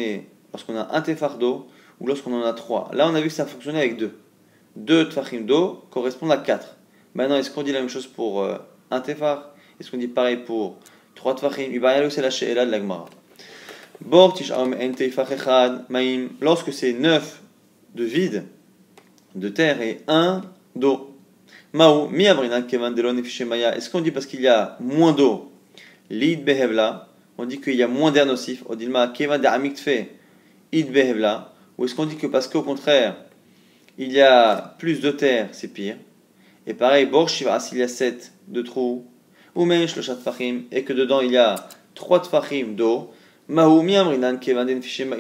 lorsqu'on 0.52 0.78
a 0.78 0.96
un 0.96 1.02
tefar 1.02 1.38
d'eau 1.38 1.68
ou 2.00 2.08
lorsqu'on 2.08 2.34
en 2.34 2.44
a 2.44 2.54
trois? 2.54 2.90
Là, 2.94 3.08
on 3.08 3.16
a 3.16 3.22
vu 3.22 3.28
que 3.28 3.34
ça 3.34 3.46
fonctionnait 3.46 3.80
avec 3.80 3.98
deux. 3.98 4.18
Deux 4.76 5.08
tfachim 5.10 5.42
d'eau 5.42 5.84
correspondent 5.92 6.32
à 6.32 6.38
4. 6.38 6.78
Maintenant, 7.16 7.36
est-ce 7.36 7.52
qu'on 7.52 7.64
dit 7.64 7.74
la 7.74 7.80
même 7.80 7.90
chose 7.90 8.08
pour 8.08 8.46
un 8.92 9.02
tefar? 9.02 9.54
Est-ce 9.80 9.92
qu'on 9.92 9.98
dit 9.98 10.08
pareil 10.08 10.38
pour 10.38 10.78
trois 11.16 11.36
tefachim 11.36 11.72
c'est 12.10 12.54
la 12.54 12.66
de 12.66 12.72
l'agmara. 12.72 13.06
Lorsque 16.42 16.74
c'est 16.74 16.94
neuf 16.94 17.42
de 17.96 18.04
vide, 18.04 18.46
de 19.36 19.50
terre, 19.50 19.82
et 19.82 20.02
un 20.08 20.42
d'eau. 20.76 21.16
Maou, 21.74 22.08
mi 22.10 22.26
Est-ce 22.26 23.90
qu'on 23.90 24.02
dit 24.02 24.12
parce 24.12 24.26
qu'il 24.26 24.42
y 24.42 24.48
a 24.48 24.78
moins 24.80 25.14
d'eau? 25.14 25.52
Lid 26.10 26.44
behevla. 26.44 27.08
On 27.38 27.46
dit 27.46 27.62
qu'il 27.62 27.76
y 27.76 27.84
a 27.84 27.88
moins 27.88 28.12
d'air 28.12 28.26
nocif. 28.26 28.64
Odilma 28.68 29.08
kevan. 29.08 29.42
Id 30.74 30.92
behevla. 30.92 31.54
Ou 31.78 31.86
est-ce 31.86 31.96
qu'on 31.96 32.06
dit 32.06 32.18
que 32.18 32.28
parce 32.28 32.48
qu'au 32.48 32.62
contraire, 32.62 33.16
il 33.98 34.12
y 34.12 34.22
a 34.22 34.76
plus 34.78 35.00
de 35.00 35.12
terre, 35.12 35.50
c'est 35.52 35.70
pire? 35.70 35.96
Et 36.68 36.74
pareil, 36.74 37.06
Borshiva, 37.06 37.60
s'il 37.60 37.80
y 37.80 37.84
a 37.84 37.88
7 37.88 38.34
de 38.48 38.62
trous, 38.62 39.06
ou 39.56 39.66
le 39.66 39.86
Tfachim, 39.86 40.64
et 40.72 40.84
que 40.84 40.94
dedans 40.94 41.22
il 41.22 41.32
y 41.32 41.38
a 41.38 41.56
3 41.96 42.22
Tfachim 42.22 42.76
d'eau, 42.76 43.12
Amrinan 43.58 44.82
Fishem 44.82 45.16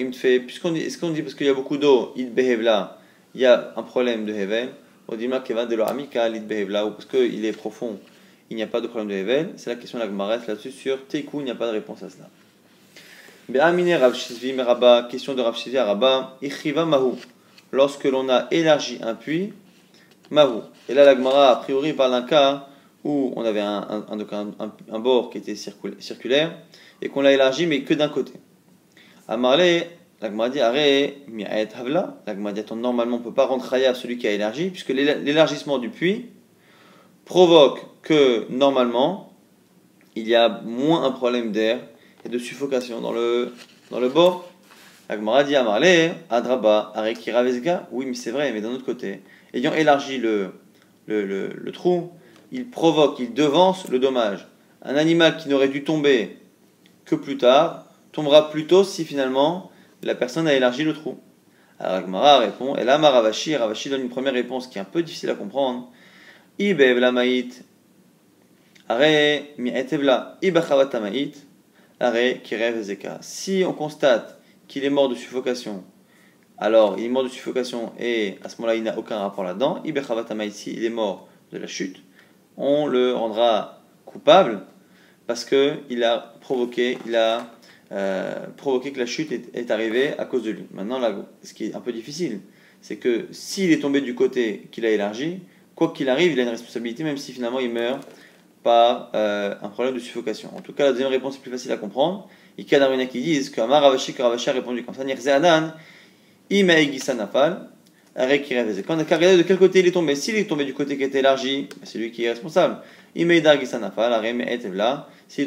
puisqu'on 0.45 0.71
dit, 0.71 0.81
est-ce 0.81 0.97
qu'on 0.97 1.09
dit 1.09 1.21
parce 1.21 1.35
qu'il 1.35 1.47
y 1.47 1.49
a 1.49 1.53
beaucoup 1.53 1.77
d'eau, 1.77 2.13
Behevla, 2.15 2.97
il 3.35 3.41
y 3.41 3.45
a 3.45 3.73
un 3.75 3.83
problème 3.83 4.25
de 4.25 4.33
Hevel, 4.33 4.69
on 5.07 5.15
dit 5.15 5.29
Kevan 5.43 5.65
de 5.65 5.75
l'Amika, 5.75 6.29
Id 6.29 6.47
Behevla, 6.47 6.85
ou 6.85 6.91
parce 6.91 7.05
qu'il 7.05 7.43
est 7.43 7.51
profond, 7.51 7.99
il 8.49 8.55
n'y 8.55 8.63
a 8.63 8.67
pas 8.67 8.81
de 8.81 8.87
problème 8.87 9.09
de 9.09 9.15
Hevel, 9.15 9.53
c'est 9.57 9.69
la 9.69 9.75
question 9.75 9.99
de 9.99 10.03
la 10.03 10.09
Gmaret 10.09 10.39
là-dessus, 10.47 10.71
sur 10.71 11.05
Teku, 11.07 11.41
il 11.41 11.45
n'y 11.45 11.51
a 11.51 11.55
pas 11.55 11.67
de 11.67 11.73
réponse 11.73 12.03
à 12.03 12.09
cela. 12.09 12.29
Meraba, 13.49 15.07
question 15.09 15.33
de 15.33 15.41
Rav 15.41 15.57
Shizvi 15.57 15.77
Araba, 15.77 16.37
Ichiva 16.41 16.85
Mahu, 16.85 17.15
lorsque 17.71 18.05
l'on 18.05 18.29
a 18.29 18.47
élargi 18.51 18.99
un 19.01 19.15
puits, 19.15 19.51
Mahu. 20.29 20.61
Et 20.87 20.93
là, 20.93 21.03
la 21.03 21.15
Gemara, 21.15 21.51
a 21.51 21.55
priori, 21.57 21.91
parle 21.91 22.11
d'un 22.11 22.21
cas 22.21 22.67
où 23.03 23.33
on 23.35 23.43
avait 23.43 23.59
un, 23.59 24.99
bord 24.99 25.29
qui 25.29 25.39
était 25.39 25.55
circulaire 25.55 26.53
et 27.01 27.09
qu'on 27.09 27.21
l'a 27.21 27.33
élargi, 27.33 27.65
mais 27.65 27.81
que 27.81 27.93
d'un 27.93 28.09
côté. 28.09 28.33
À 29.27 29.37
Marley, 29.37 29.89
la 30.21 30.29
Gemara 30.29 30.49
dit 30.49 30.59
Aré, 30.59 31.23
mi'aet 31.27 31.69
havla. 31.75 32.21
La 32.27 32.35
Gemara 32.35 32.53
dit 32.53 32.63
normalement, 32.75 33.17
on 33.17 33.19
ne 33.19 33.23
peut 33.23 33.33
pas 33.33 33.45
rentrer 33.45 33.85
à 33.85 33.93
celui 33.93 34.17
qui 34.17 34.27
a 34.27 34.31
élargi, 34.31 34.69
puisque 34.69 34.89
l'élargissement 34.89 35.77
du 35.77 35.89
puits 35.89 36.27
provoque 37.25 37.85
que 38.01 38.45
normalement, 38.49 39.33
il 40.15 40.27
y 40.27 40.35
a 40.35 40.61
moins 40.63 41.03
un 41.03 41.11
problème 41.11 41.51
d'air 41.51 41.79
et 42.25 42.29
de 42.29 42.37
suffocation 42.37 43.01
dans 43.01 43.13
le, 43.13 43.53
dans 43.89 43.99
le 43.99 44.09
bord. 44.09 44.49
La 45.09 45.17
Gemara 45.17 45.43
dit 45.43 45.55
à 45.55 45.63
Marley, 45.63 46.13
Adraba, 46.29 46.91
Aré 46.95 47.13
Kiravesga. 47.13 47.87
Oui, 47.91 48.05
mais 48.05 48.13
c'est 48.13 48.31
vrai, 48.31 48.51
mais 48.51 48.61
d'un 48.61 48.71
autre 48.71 48.85
côté 48.85 49.21
ayant 49.53 49.73
élargi 49.73 50.17
le, 50.17 50.51
le, 51.07 51.71
trou, 51.71 52.11
il 52.51 52.69
provoque, 52.69 53.19
il 53.19 53.33
devance 53.33 53.87
le 53.89 53.99
dommage. 53.99 54.47
Un 54.83 54.95
animal 54.95 55.37
qui 55.37 55.49
n'aurait 55.49 55.67
dû 55.67 55.83
tomber 55.83 56.37
que 57.05 57.15
plus 57.15 57.37
tard 57.37 57.85
tombera 58.11 58.49
plus 58.49 58.67
tôt 58.67 58.83
si 58.83 59.05
finalement 59.05 59.71
la 60.03 60.15
personne 60.15 60.47
a 60.47 60.53
élargi 60.53 60.83
le 60.83 60.93
trou. 60.93 61.19
Alors 61.79 61.95
Agmara 61.95 62.37
répond, 62.39 62.75
et 62.75 62.83
là 62.83 62.97
Ravashi, 62.97 63.55
Ravashi 63.55 63.89
donne 63.89 64.01
une 64.01 64.09
première 64.09 64.33
réponse 64.33 64.67
qui 64.67 64.77
est 64.77 64.81
un 64.81 64.85
peu 64.85 65.01
difficile 65.01 65.29
à 65.31 65.35
comprendre. 65.35 65.89
Ibev 66.59 66.99
maït, 67.11 67.63
are 68.87 68.99
mi'etevla, 69.57 70.37
ibachavat 70.41 70.99
maït, 70.99 71.47
are 71.99 72.13
kirev. 72.43 72.83
Si 73.21 73.63
on 73.65 73.73
constate 73.73 74.39
qu'il 74.67 74.83
est 74.83 74.89
mort 74.89 75.09
de 75.09 75.15
suffocation, 75.15 75.83
alors 76.57 76.99
il 76.99 77.05
est 77.05 77.09
mort 77.09 77.23
de 77.23 77.29
suffocation 77.29 77.93
et 77.99 78.37
à 78.43 78.49
ce 78.49 78.57
moment-là 78.61 78.75
il 78.75 78.83
n'a 78.83 78.97
aucun 78.97 79.17
rapport 79.17 79.43
là-dedans, 79.43 79.81
ibachavat 79.83 80.31
maït, 80.35 80.67
il 80.67 80.85
est 80.85 80.89
mort 80.89 81.27
de 81.51 81.57
la 81.57 81.67
chute, 81.67 82.03
on 82.57 82.85
le 82.85 83.13
rendra 83.13 83.81
coupable 84.05 84.65
parce 85.27 85.45
qu'il 85.45 86.03
a 86.03 86.35
provoqué, 86.41 86.97
il 87.05 87.15
a 87.15 87.51
euh, 87.91 88.45
provoqué 88.57 88.91
que 88.91 88.99
la 88.99 89.05
chute 89.05 89.31
est, 89.31 89.71
arrivée 89.71 90.17
à 90.17 90.25
cause 90.25 90.43
de 90.43 90.51
lui. 90.51 90.63
Maintenant, 90.73 90.99
ce 91.43 91.53
qui 91.53 91.65
est 91.65 91.75
un 91.75 91.81
peu 91.81 91.91
difficile, 91.91 92.39
c'est 92.81 92.97
que 92.97 93.27
s'il 93.31 93.71
est 93.71 93.79
tombé 93.79 94.01
du 94.01 94.15
côté 94.15 94.67
qu'il 94.71 94.85
a 94.85 94.89
élargi, 94.89 95.39
quoi 95.75 95.91
qu'il 95.93 96.09
arrive, 96.09 96.31
il 96.31 96.39
a 96.39 96.43
une 96.43 96.49
responsabilité, 96.49 97.03
même 97.03 97.17
si 97.17 97.31
finalement 97.33 97.59
il 97.59 97.71
meurt 97.71 98.07
par 98.63 99.11
euh, 99.15 99.55
un 99.61 99.69
problème 99.69 99.95
de 99.95 99.99
suffocation. 99.99 100.51
En 100.55 100.61
tout 100.61 100.73
cas, 100.73 100.85
la 100.85 100.91
deuxième 100.91 101.09
réponse 101.09 101.35
est 101.35 101.39
plus 101.39 101.51
facile 101.51 101.71
à 101.71 101.77
comprendre. 101.77 102.29
Il 102.57 102.69
y 102.69 102.75
a 102.75 103.05
qui 103.07 103.21
disent 103.21 103.49
que 103.49 103.61
Amar 103.61 103.81
Ravashi, 103.81 104.13
a 104.21 104.51
répondu 104.51 104.83
comme 104.83 104.93
ça? 104.93 105.03
Nirzeanan, 105.03 105.73
Imegisanafal, 106.49 107.70
quand 108.15 108.95
on 108.95 108.99
a 108.99 109.03
regardé 109.03 109.37
de 109.37 109.43
quel 109.43 109.57
côté 109.57 109.79
il 109.79 109.87
est 109.87 109.91
tombé? 109.91 110.15
S'il 110.15 110.35
est 110.35 110.45
tombé 110.45 110.65
du 110.65 110.73
côté 110.73 110.97
qui 110.97 111.03
était 111.03 111.19
élargi, 111.19 111.69
ben, 111.69 111.77
c'est 111.83 111.97
lui 111.97 112.11
qui 112.11 112.25
est 112.25 112.29
responsable. 112.29 112.79
S'il 113.15 113.31
est 113.31 113.41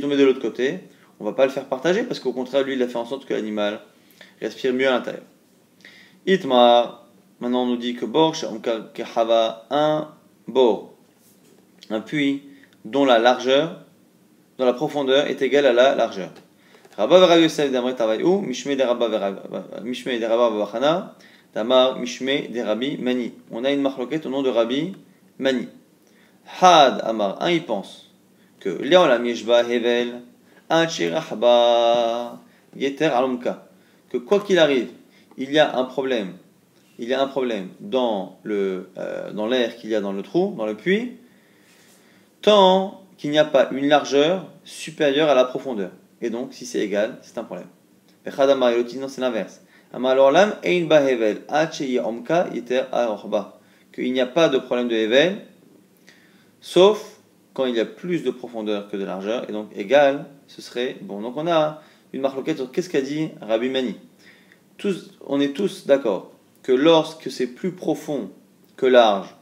tombé 0.01 0.17
de 0.17 0.25
l'autre 0.25 0.41
côté, 0.41 0.79
on 1.21 1.25
ne 1.25 1.31
va 1.31 1.35
pas 1.35 1.45
le 1.45 1.53
faire 1.53 1.67
partager 1.67 2.05
parce 2.05 2.21
qu'au 2.21 2.33
contraire, 2.33 2.65
lui, 2.65 2.73
il 2.75 2.83
a 2.83 2.89
fait 2.89 2.97
en 2.97 3.05
sorte 3.05 3.27
que 3.27 3.35
l'animal 3.35 3.81
respire 4.41 4.73
mieux 4.73 4.89
à 4.89 4.93
l'intérieur. 4.93 5.25
Itma, 6.27 7.03
maintenant 7.41 7.65
on 7.65 7.67
nous 7.67 7.77
dit 7.77 7.95
que 7.95 8.07
Bor, 8.07 8.35
Hava, 9.15 9.67
un 9.71 10.09
bord, 10.49 10.95
un 11.91 12.01
puits 12.01 12.45
dont 12.85 13.05
la 13.05 13.19
largeur, 13.19 13.85
dont 14.59 14.65
la 14.65 14.73
profondeur 14.73 15.27
est 15.27 15.43
égale 15.43 15.67
à 15.67 15.73
la 15.73 15.95
largeur. 15.95 16.31
Rabba 16.97 17.39
Yosef 17.39 17.71
Tavayou, 17.97 18.41
Mishme 18.41 18.77
de 18.77 18.83
Rabba 18.83 19.09
Vachana, 20.49 21.17
Tamar 21.55 22.01
Mishme 22.01 22.49
de 22.53 22.61
Rabbi 22.61 22.99
Mani. 22.99 23.33
On 23.53 23.65
a 23.65 23.71
une 23.71 23.81
marloquette 23.81 24.27
au 24.27 24.29
nom 24.29 24.43
de 24.43 24.51
Rabbi 24.51 24.93
Mani. 25.39 25.69
Had 26.61 27.01
Amar, 27.05 27.41
un 27.41 27.51
il 27.51 27.65
pense 27.65 28.11
que 28.59 28.71
Léon 28.71 29.07
la 29.07 29.21
Mishba 29.21 29.63
Hevel, 29.63 30.21
Yeter 32.77 33.05
Alumka. 33.05 33.69
Que 34.11 34.19
quoi 34.19 34.41
qu'il 34.41 34.59
arrive, 34.59 34.89
il 35.39 35.53
y 35.53 35.61
a 35.61 35.77
un 35.77 35.85
problème. 35.85 36.33
Il 36.99 37.09
y 37.09 37.15
a 37.15 37.23
un 37.23 37.29
problème 37.29 37.69
dans 37.79 38.41
le 38.43 38.91
euh, 38.99 39.31
dans 39.33 39.47
l'air 39.47 39.77
qu'il 39.77 39.91
y 39.91 39.95
a 39.95 40.01
dans 40.01 40.13
le 40.13 40.23
trou, 40.23 40.55
dans 40.57 40.67
le 40.67 40.75
puits, 40.75 41.13
tant 42.43 43.01
qu'il 43.17 43.31
n'y 43.31 43.39
a 43.39 43.45
pas 43.45 43.69
une 43.71 43.87
largeur 43.87 44.47
supérieure 44.65 45.29
à 45.29 45.37
la 45.37 45.45
profondeur. 45.45 45.93
Et 46.21 46.31
donc, 46.31 46.53
si 46.53 46.67
c'est 46.67 46.81
égal, 46.81 47.19
c'est 47.23 47.39
un 47.39 47.45
problème. 47.45 47.69
Amar, 48.27 48.73
c'est 49.09 49.21
l'inverse 49.21 49.64
qu'il 53.95 54.13
n'y 54.13 54.21
a 54.21 54.27
pas 54.27 54.49
de 54.49 54.59
problème 54.59 54.89
de 54.89 54.95
Hevel, 54.95 55.37
sauf 56.61 57.21
quand 57.53 57.67
il 57.67 57.77
y 57.77 57.81
a 57.81 57.85
plus 57.85 58.25
de 58.25 58.31
profondeur 58.31 58.91
que 58.91 58.97
de 58.97 59.05
largeur, 59.05 59.49
et 59.49 59.53
donc 59.53 59.69
égal, 59.77 60.27
ce 60.49 60.61
serait 60.61 60.97
bon. 61.01 61.21
Donc 61.21 61.37
on 61.37 61.47
a 61.47 61.83
une 62.13 62.21
marque 62.21 62.57
sur 62.57 62.71
qu'est-ce 62.73 62.91
qu'a 62.91 63.01
dit 63.01 63.31
Rabbi 63.41 63.69
Mani. 63.69 63.97
Tous, 64.77 65.13
on 65.25 65.41
est 65.41 65.53
tous 65.53 65.87
d'accord 65.87 66.33
que 66.63 66.73
lorsque 66.73 67.31
c'est 67.31 67.47
plus 67.47 67.73
profond 67.73 68.31
que 68.77 68.87
large, 68.87 69.35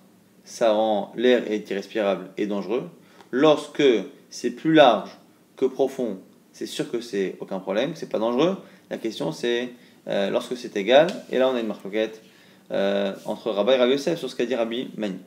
ça 0.44 0.72
rend 0.72 1.12
l'air 1.16 1.50
irrespirable 1.50 2.30
et 2.36 2.46
dangereux. 2.46 2.90
Lorsque 3.30 3.82
c'est 4.28 4.50
plus 4.50 4.74
large 4.74 5.10
que 5.56 5.64
profond, 5.64 6.18
c'est 6.52 6.66
sûr 6.66 6.90
que 6.90 7.00
c'est 7.00 7.36
aucun 7.40 7.60
problème, 7.60 7.92
c'est 7.94 8.10
pas 8.10 8.18
dangereux. 8.18 8.58
La 8.90 8.98
question 8.98 9.32
c'est 9.32 9.70
euh, 10.08 10.30
lorsque 10.30 10.56
c'est 10.56 10.76
égal. 10.76 11.08
Et 11.30 11.38
là, 11.38 11.48
on 11.48 11.54
a 11.54 11.60
une 11.60 11.66
marloquette 11.66 12.22
euh, 12.70 13.12
entre 13.24 13.50
Rabbi 13.50 13.72
et 13.72 13.76
Rabbi 13.76 13.92
Yosef 13.92 14.18
sur 14.18 14.30
ce 14.30 14.36
qu'a 14.36 14.46
dit 14.46 14.54
Rabbi 14.54 14.90
Mani. 14.96 15.18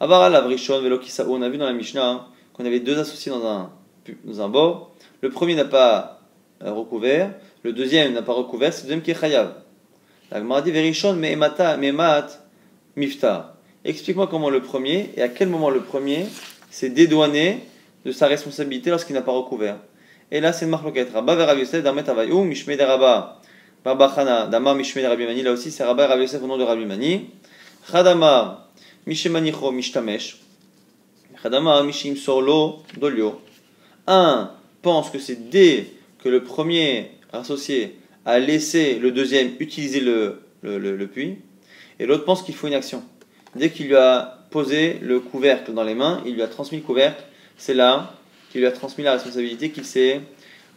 Avara 0.00 0.28
la 0.28 0.44
on 0.44 1.42
a 1.42 1.48
vu 1.48 1.58
dans 1.58 1.66
la 1.66 1.72
Mishnah 1.72 2.26
qu'on 2.52 2.64
avait 2.64 2.80
deux 2.80 2.98
associés 2.98 3.32
dans 3.32 3.46
un, 3.46 3.70
dans 4.24 4.40
un 4.40 4.48
bord. 4.48 4.94
Le 5.22 5.30
premier 5.30 5.54
n'a 5.54 5.64
pas 5.64 6.20
euh, 6.62 6.72
recouvert, 6.72 7.32
le 7.62 7.72
deuxième 7.72 8.12
n'a 8.12 8.22
pas 8.22 8.32
recouvert, 8.32 8.72
c'est 8.72 8.82
le 8.82 8.88
deuxième 8.88 9.02
qui 9.02 9.10
est 9.10 9.20
chayav. 9.20 9.54
La 10.30 10.38
Gemara 10.38 10.62
dit 10.62 10.70
Verishon 10.70 11.14
me'emat 11.14 12.26
miftar. 12.96 13.54
Explique-moi 13.84 14.26
comment 14.26 14.50
le 14.50 14.60
premier 14.60 15.12
et 15.16 15.22
à 15.22 15.28
quel 15.28 15.48
moment 15.48 15.70
le 15.70 15.80
premier 15.80 16.26
s'est 16.70 16.90
dédouané 16.90 17.60
de 18.04 18.12
sa 18.12 18.26
responsabilité 18.26 18.90
lorsqu'il 18.90 19.14
n'a 19.14 19.22
pas 19.22 19.32
recouvert. 19.32 19.78
Et 20.30 20.40
là, 20.40 20.52
c'est 20.52 20.64
une 20.64 20.72
marloquette. 20.72 21.12
Rabba 21.12 21.36
ver 21.36 21.46
Rabbi 21.46 21.60
Yosef 21.60 21.82
d'amet 21.82 22.08
avayou 22.08 22.42
mishme 22.42 22.76
de 22.76 22.82
Rabba 22.82 23.40
Barbachana, 23.86 24.46
Damar 24.46 24.74
Mishme 24.74 25.00
de 25.00 25.06
Rabbi 25.06 25.26
Mani, 25.26 25.42
là 25.42 25.52
aussi 25.52 25.70
c'est 25.70 25.84
Rabbi 25.84 26.02
Rabbi 26.02 26.22
Yosef 26.22 26.42
au 26.42 26.48
nom 26.48 26.58
de 26.58 26.64
Rabbi 26.64 26.84
Mani. 26.84 27.30
Chadamar, 27.88 28.68
Mishemanicho 29.06 29.70
Mishtamesh. 29.70 30.38
Chadamar, 31.40 31.84
Mishim 31.84 32.16
Sorlo 32.16 32.82
Dolio. 32.98 33.40
Un 34.08 34.50
pense 34.82 35.10
que 35.10 35.20
c'est 35.20 35.50
dès 35.50 35.86
que 36.18 36.28
le 36.28 36.42
premier 36.42 37.12
associé 37.32 37.96
a 38.24 38.40
laissé 38.40 38.98
le 38.98 39.12
deuxième 39.12 39.52
utiliser 39.60 40.00
le, 40.00 40.40
le, 40.62 40.78
le, 40.78 41.06
puits, 41.06 41.36
et 42.00 42.06
l'autre 42.06 42.24
pense 42.24 42.42
qu'il 42.42 42.56
faut 42.56 42.66
une 42.66 42.74
action. 42.74 43.04
Dès 43.54 43.70
qu'il 43.70 43.86
lui 43.86 43.94
a 43.94 44.40
posé 44.50 44.98
le 45.00 45.20
couvercle 45.20 45.72
dans 45.72 45.84
les 45.84 45.94
mains, 45.94 46.24
il 46.26 46.34
lui 46.34 46.42
a 46.42 46.48
transmis 46.48 46.78
le 46.78 46.84
couvercle, 46.84 47.22
c'est 47.56 47.74
là 47.74 48.12
qu'il 48.50 48.62
lui 48.62 48.66
a 48.66 48.72
transmis 48.72 49.04
la 49.04 49.12
responsabilité 49.12 49.70
qu'il 49.70 49.84
s'est 49.84 50.22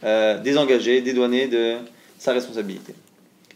euh, 0.04 0.40
désengagé, 0.40 1.02
dédouané 1.02 1.48
de 1.48 1.78
sa 2.20 2.34
responsabilité. 2.34 2.94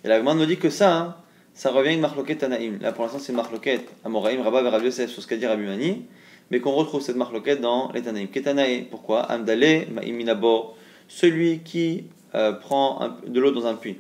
Et 0.04 0.08
la 0.08 0.22
nous 0.22 0.46
dit 0.46 0.58
que 0.58 0.72
ça, 0.72 0.98
hein, 0.98 1.16
ça 1.54 1.70
revient 1.70 1.90
à 1.90 1.94
une 1.94 2.00
marloquette 2.00 2.40
Tanaïm. 2.40 2.80
Là, 2.82 2.92
pour 2.94 3.04
l'instant, 3.04 3.20
c'est 3.20 3.34
marloquette 3.34 3.88
Amoraïm, 4.04 4.42
Rabba, 4.42 4.68
Rabbi 4.68 4.86
Yosef, 4.86 5.12
sur 5.12 5.22
ce 5.22 5.28
qu'a 5.28 5.38
dit 5.38 5.46
Rabbi 5.46 5.64
Mani, 5.64 6.06
mais 6.50 6.60
qu'on 6.60 6.72
retrouve 6.72 7.02
cette 7.02 7.18
marloquette 7.18 7.62
dans 7.62 7.92
les 7.92 8.02
Tanaïm. 8.02 8.30
Ketanaï, 8.30 8.88
pourquoi? 8.90 9.22
Amdale, 9.32 9.88
Ma'iminabo, 9.92 10.74
celui 11.08 11.60
qui 11.60 12.06
euh, 12.34 12.54
prend 12.54 13.18
de 13.28 13.40
l'eau 13.40 13.52
dans 13.52 13.68
un 13.68 13.76
puits. 13.76 13.98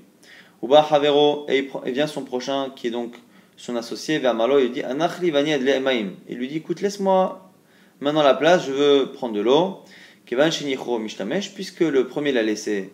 Uba 0.63 0.85
Havero, 0.89 1.45
et 1.49 1.69
il 1.85 1.91
vient 1.91 2.07
son 2.07 2.23
prochain, 2.23 2.71
qui 2.75 2.87
est 2.87 2.91
donc 2.91 3.15
son 3.57 3.75
associé, 3.75 4.17
vers 4.17 4.33
Malo, 4.33 4.59
il 4.59 4.71
dit 4.71 4.81
Anachli 4.81 5.29
Vani 5.29 5.53
Adle 5.53 5.83
Il 6.29 6.37
lui 6.37 6.47
dit 6.47 6.57
écoute, 6.57 6.81
laisse-moi 6.81 7.51
maintenant 7.99 8.23
la 8.23 8.33
place, 8.33 8.65
je 8.65 8.71
veux 8.71 9.11
prendre 9.11 9.33
de 9.33 9.41
l'eau. 9.41 9.81
Kevan 10.25 10.49
Shinicho 10.49 10.97
Mishtamesh, 10.99 11.53
puisque 11.53 11.81
le 11.81 12.07
premier 12.07 12.31
l'a 12.31 12.43
laissé 12.43 12.93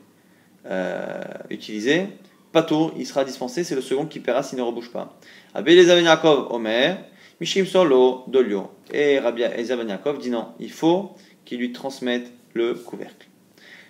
euh, 0.65 1.23
utilisé, 1.49 2.07
Patour, 2.51 2.93
il 2.97 3.05
sera 3.05 3.23
dispensé, 3.23 3.63
c'est 3.63 3.75
le 3.75 3.81
second 3.81 4.07
qui 4.07 4.19
paiera 4.19 4.41
s'il 4.41 4.57
ne 4.57 4.63
rebouche 4.63 4.91
pas. 4.91 5.15
Rabbi 5.53 5.75
Yaakov 5.75 6.51
Omer, 6.51 6.97
Mishim 7.39 7.65
Solo 7.65 8.23
Dolio. 8.27 8.71
Et 8.91 9.19
Rabbi 9.19 9.41
Yaakov 9.41 10.17
dit 10.17 10.31
non, 10.31 10.47
il 10.59 10.71
faut 10.71 11.11
qu'il 11.45 11.59
lui 11.59 11.71
transmette 11.71 12.31
le 12.53 12.73
couvercle. 12.73 13.27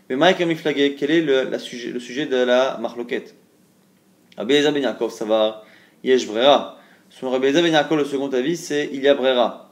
Mais 0.09 0.17
Mike 0.17 0.41
Miflagé, 0.41 0.95
quel 0.95 1.11
est 1.11 1.21
le, 1.21 1.57
sujet, 1.57 1.91
le, 1.91 1.99
sujet, 1.99 2.25
de 2.25 2.35
la 2.35 2.77
marloquette? 2.81 3.33
Rabbi 4.37 4.55
Yaakov, 4.55 5.11
ça 5.11 5.23
va, 5.23 5.63
Yesh 6.03 6.27
Brera. 6.27 6.77
Son 7.09 7.29
Rabbi 7.29 7.51
Yaakov, 7.51 7.97
le 7.97 8.05
second 8.05 8.27
avis, 8.29 8.57
c'est 8.57 8.89
il 8.91 9.01
y 9.01 9.07
a 9.07 9.13
Brera. 9.13 9.71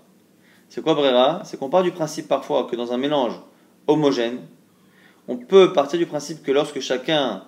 C'est 0.70 0.82
quoi 0.82 0.94
Brera? 0.94 1.42
C'est 1.44 1.58
qu'on 1.60 1.70
part 1.70 1.84
du 1.84 1.92
principe 1.92 2.30
parfois 2.30 2.68
que 2.72 2.78
dans 2.78 2.94
un 2.94 2.98
mélange 2.98 3.34
homogène, 3.88 4.40
on 5.28 5.38
peut 5.38 5.74
partir 5.74 6.00
du 6.00 6.06
principe 6.06 6.44
que 6.44 6.52
lorsque 6.52 6.80
chacun 6.80 7.44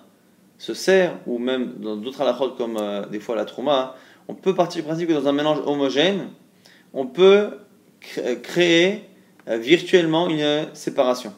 se 0.58 0.74
sert, 0.74 1.16
ou 1.26 1.38
même 1.38 1.74
dans 1.78 1.96
d'autres 1.96 2.20
halakhot 2.20 2.50
comme 2.50 2.76
euh, 2.76 3.06
des 3.06 3.20
fois 3.20 3.34
la 3.34 3.44
trauma, 3.44 3.96
on 4.28 4.34
peut 4.34 4.54
partir 4.54 4.82
du 4.82 4.86
principe 4.86 5.08
que 5.08 5.14
dans 5.14 5.26
un 5.26 5.32
mélange 5.32 5.58
homogène, 5.64 6.28
on 6.92 7.06
peut 7.06 7.50
créer 8.42 9.04
euh, 9.48 9.56
virtuellement 9.56 10.28
une 10.28 10.66
séparation. 10.74 11.32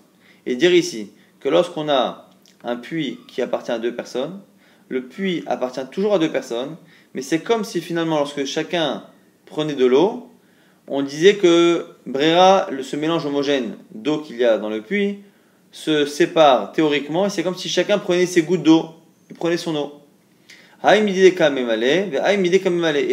Et 0.46 0.56
dire 0.56 0.74
ici 0.74 1.12
que 1.40 1.48
lorsqu'on 1.48 1.88
a 1.88 2.30
un 2.64 2.76
puits 2.76 3.18
qui 3.28 3.42
appartient 3.42 3.72
à 3.72 3.78
deux 3.78 3.94
personnes, 3.94 4.40
le 4.88 5.02
puits 5.02 5.44
appartient 5.46 5.86
toujours 5.90 6.14
à 6.14 6.18
deux 6.18 6.30
personnes, 6.30 6.76
mais 7.14 7.22
c'est 7.22 7.40
comme 7.40 7.64
si 7.64 7.80
finalement 7.80 8.18
lorsque 8.18 8.44
chacun 8.44 9.04
prenait 9.46 9.74
de 9.74 9.86
l'eau, 9.86 10.28
on 10.88 11.02
disait 11.02 11.36
que 11.36 11.86
Brera, 12.06 12.68
ce 12.82 12.96
mélange 12.96 13.24
homogène 13.24 13.76
d'eau 13.94 14.18
qu'il 14.18 14.36
y 14.36 14.44
a 14.44 14.58
dans 14.58 14.68
le 14.68 14.82
puits, 14.82 15.20
se 15.72 16.06
séparent 16.06 16.72
théoriquement 16.72 17.26
et 17.26 17.30
c'est 17.30 17.42
comme 17.42 17.56
si 17.56 17.68
chacun 17.68 17.98
prenait 17.98 18.26
ses 18.26 18.42
gouttes 18.42 18.62
d'eau, 18.62 18.90
il 19.30 19.36
prenait 19.36 19.56
son 19.56 19.74
eau. 19.74 19.94
Et 20.84 21.00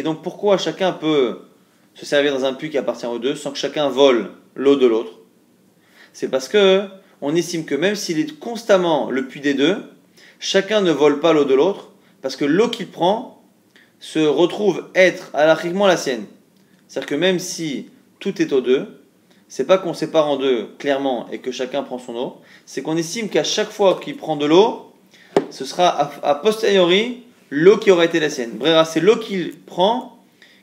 donc 0.04 0.22
pourquoi 0.22 0.58
chacun 0.58 0.92
peut 0.92 1.40
se 1.96 2.06
servir 2.06 2.34
dans 2.34 2.46
un 2.46 2.54
puits 2.54 2.70
qui 2.70 2.78
appartient 2.78 3.06
aux 3.06 3.20
deux 3.20 3.36
sans 3.36 3.52
que 3.52 3.58
chacun 3.58 3.90
vole 3.90 4.32
l'eau 4.56 4.76
de 4.76 4.86
l'autre? 4.86 5.14
C'est 6.14 6.30
parce 6.30 6.50
que 6.50 6.84
on 7.22 7.36
estime 7.36 7.66
que 7.66 7.76
même 7.76 7.96
s'il 7.96 8.20
est 8.20 8.40
constamment 8.40 9.10
le 9.10 9.28
puits 9.28 9.42
des 9.42 9.54
deux, 9.54 9.78
chacun 10.40 10.82
ne 10.82 10.92
vole 10.92 11.20
pas 11.20 11.34
l'eau 11.34 11.46
de 11.46 11.54
l'autre 11.54 11.92
parce 12.22 12.36
que 12.36 12.46
l'eau 12.46 12.70
qu'il 12.70 12.88
prend 12.88 13.44
se 14.00 14.20
retrouve 14.20 14.86
être 14.96 15.30
alachiquement 15.34 15.88
la 15.88 15.98
sienne. 15.98 16.26
C'est-à-dire 16.88 17.10
que 17.10 17.16
même 17.16 17.40
si 17.40 17.90
tout 18.20 18.42
est 18.42 18.52
aux 18.52 18.62
deux, 18.62 18.99
c'est 19.50 19.66
pas 19.66 19.80
qu'on 19.80 19.96
sépare 19.96 20.30
en 20.30 20.38
deux 20.38 20.70
clairement 20.78 21.28
et 21.32 21.40
que 21.40 21.52
chacun 21.52 21.82
prend 21.82 21.98
son 21.98 22.16
eau, 22.16 22.38
c'est 22.66 22.84
qu'on 22.84 22.96
estime 22.96 23.30
qu'à 23.30 23.44
chaque 23.44 23.72
fois 23.72 24.00
qu'il 24.02 24.16
prend 24.16 24.38
de 24.38 24.46
l'eau, 24.46 24.94
ce 25.50 25.66
sera 25.66 25.88
a, 26.24 26.36
posteriori 26.36 27.24
l'eau 27.50 27.78
qui 27.78 27.90
aura 27.90 28.06
été 28.06 28.20
la 28.20 28.30
sienne. 28.30 28.52
Brera, 28.52 28.86
c'est 28.86 29.00
l'eau 29.00 29.18
qu'il 29.18 29.54
prend, 29.54 30.20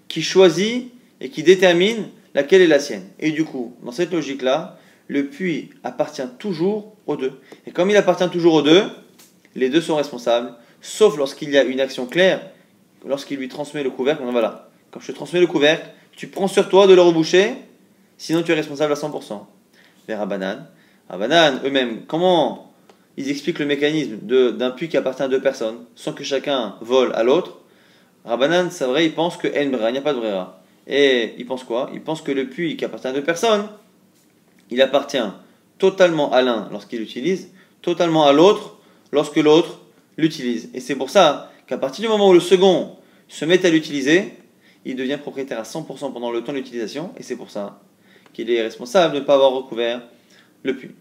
qui 0.07 0.23
choisit 0.23 0.93
et 1.21 1.31
qui 1.31 1.43
détermine 1.43 2.09
laquelle 2.35 2.63
est 2.63 2.69
la 2.69 2.79
sienne. 2.79 3.09
Et 3.19 3.33
du 3.33 3.45
coup, 3.45 3.75
dans 3.83 3.91
cette 3.91 4.13
logique-là, 4.13 4.79
le 5.09 5.27
puits 5.27 5.71
appartient 5.83 6.29
toujours 6.39 6.93
aux 7.09 7.17
deux. 7.17 7.33
Et 7.67 7.73
comme 7.73 7.91
il 7.91 7.97
appartient 7.97 8.29
toujours 8.31 8.55
aux 8.55 8.63
deux, 8.63 8.85
les 9.57 9.69
deux 9.69 9.81
sont 9.81 9.97
responsables, 9.97 10.55
sauf 10.81 11.17
lorsqu'il 11.17 11.51
y 11.51 11.59
a 11.59 11.65
une 11.65 11.81
action 11.81 12.07
claire, 12.07 12.41
lorsqu'il 13.05 13.39
lui 13.39 13.49
transmet 13.49 13.83
le 13.83 13.91
couvercle, 13.91 14.23
voilà, 14.31 14.71
quand 14.93 15.01
je 15.01 15.09
te 15.09 15.13
transmets 15.13 15.41
le 15.41 15.49
couvercle, 15.49 15.89
tu 16.13 16.29
prends 16.29 16.49
sur 16.49 16.69
toi 16.69 16.87
de 16.87 16.95
le 16.95 17.01
reboucher, 17.01 17.55
sinon 18.19 18.43
tu 18.43 18.53
es 18.53 18.55
responsable 18.55 18.93
à 18.93 18.97
100%. 18.97 19.41
Les 20.09 20.15
Rabanan, 20.15 20.67
Rabanan 21.09 21.61
eux-mêmes, 21.65 22.05
comment 22.07 22.73
ils 23.17 23.31
expliquent 23.31 23.59
le 23.59 23.67
mécanisme 23.67 24.17
d'un 24.57 24.71
puits 24.71 24.89
qui 24.89 24.97
appartient 24.97 25.23
à 25.23 25.29
deux 25.29 25.41
personnes, 25.41 25.85
sans 25.95 26.13
que 26.13 26.25
chacun 26.25 26.77
vole 26.81 27.13
à 27.15 27.23
l'autre? 27.23 27.59
Rabanan, 28.25 28.71
c'est 28.71 28.85
vrai, 28.85 29.07
ils 29.07 29.15
pensent 29.15 29.37
que 29.37 29.49
il 29.49 29.71
n'y 29.71 29.99
a 29.99 30.03
pas 30.03 30.13
de 30.13 30.19
brera. 30.19 30.63
Et 30.87 31.35
ils 31.39 31.47
pensent 31.47 31.65
quoi? 31.65 31.91
Ils 31.93 32.01
pensent 32.01 32.23
que 32.23 32.33
le 32.33 32.49
puits 32.49 32.77
qui 32.77 32.85
appartient 32.85 33.09
à 33.09 33.13
deux 33.13 33.25
personnes, 33.25 33.69
il 34.71 34.81
appartient 34.83 35.19
totalement 35.79 36.33
à 36.33 36.43
l'un 36.43 36.69
lorsqu'il 36.71 37.01
l'utilise, 37.01 37.51
totalement 37.83 38.27
à 38.27 38.33
l'autre 38.33 38.77
lorsque 39.13 39.37
l'autre 39.37 39.81
l'utilise. 40.17 40.71
Et 40.75 40.81
c'est 40.81 40.97
pour 40.97 41.11
ça 41.11 41.53
qu'à 41.67 41.79
partir 41.79 42.03
du 42.03 42.09
moment 42.09 42.29
où 42.29 42.33
le 42.33 42.41
second 42.41 42.97
se 43.29 43.45
met 43.45 43.65
à 43.65 43.71
l'utiliser, 43.71 44.33
il 44.85 44.97
devient 44.97 45.19
propriétaire 45.21 45.59
à 45.59 45.65
100% 45.65 46.13
pendant 46.13 46.31
le 46.31 46.43
temps 46.43 46.53
de 46.53 46.59
l'utilisation, 46.59 47.13
et 47.17 47.23
c'est 47.23 47.37
pour 47.37 47.51
ça 47.51 47.81
qu'il 48.37 48.51
est 48.51 48.61
responsable 48.61 49.15
de 49.15 49.21
ne 49.21 49.25
pas 49.25 49.35
avoir 49.35 49.53
recouvert 49.53 50.03
le 50.63 50.77
puits. 50.77 50.95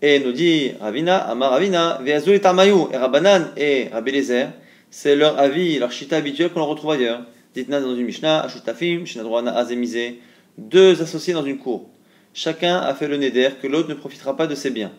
Et 0.00 0.20
nous 0.20 0.30
dit 0.30 0.70
Ravina, 0.80 1.16
Amar 1.16 1.50
Ravina, 1.50 1.98
Veazul 2.00 2.34
et 2.34 2.40
Tarmayou, 2.40 2.88
et 2.92 2.96
Rabanan 2.96 3.48
et 3.56 3.88
Rabbi 3.92 4.24
c'est 4.90 5.16
leur 5.16 5.38
avis, 5.38 5.78
leur 5.80 5.90
chita 5.90 6.16
habituel 6.16 6.50
qu'on 6.50 6.64
retrouve 6.64 6.92
ailleurs. 6.92 7.22
Ditna 7.52 7.80
dans 7.80 7.96
une 7.96 8.06
Mishnah, 8.06 8.42
Ashutafim, 8.42 9.04
Shinadroana 9.04 9.56
Azemizé, 9.56 10.20
deux 10.56 11.02
associés 11.02 11.34
dans 11.34 11.44
une 11.44 11.58
cour. 11.58 11.90
Chacun 12.32 12.78
a 12.78 12.94
fait 12.94 13.08
le 13.08 13.16
neder 13.16 13.50
que 13.60 13.66
l'autre 13.66 13.88
ne 13.88 13.94
profitera 13.94 14.36
pas 14.36 14.46
de 14.46 14.54
ses 14.54 14.70
biens. 14.70 14.92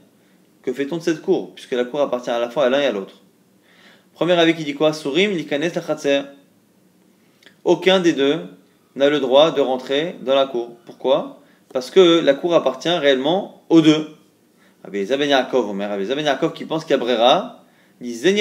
Que 0.61 0.73
fait-on 0.73 0.97
de 0.97 1.01
cette 1.01 1.21
cour 1.21 1.55
Puisque 1.55 1.71
la 1.71 1.85
cour 1.85 2.01
appartient 2.01 2.29
à 2.29 2.39
la 2.39 2.49
fois 2.49 2.65
à 2.65 2.69
l'un 2.69 2.81
et 2.81 2.85
à 2.85 2.91
l'autre? 2.91 3.21
Premier 4.13 4.33
avis 4.33 4.53
qui 4.53 4.65
dit 4.65 4.75
quoi? 4.75 4.91
Surim, 4.91 5.31
likanes 5.31 5.61
la 5.61 6.25
Aucun 7.63 8.01
des 8.01 8.13
deux 8.13 8.41
n'a 8.97 9.09
le 9.09 9.21
droit 9.21 9.51
de 9.51 9.61
rentrer 9.61 10.17
dans 10.21 10.35
la 10.35 10.45
cour. 10.45 10.75
Pourquoi? 10.85 11.38
Parce 11.71 11.91
que 11.91 12.19
la 12.19 12.33
cour 12.33 12.55
appartient 12.55 12.89
réellement 12.89 13.61
aux 13.69 13.81
deux. 13.81 14.07
Rabbi 14.83 15.05
Zaben 15.05 15.29
Yaakov, 15.29 15.75
Zaben 16.03 16.25
Yaakov 16.25 16.53
qui 16.53 16.65
pense 16.65 16.87
Brera, 16.87 17.63
dit 18.01 18.35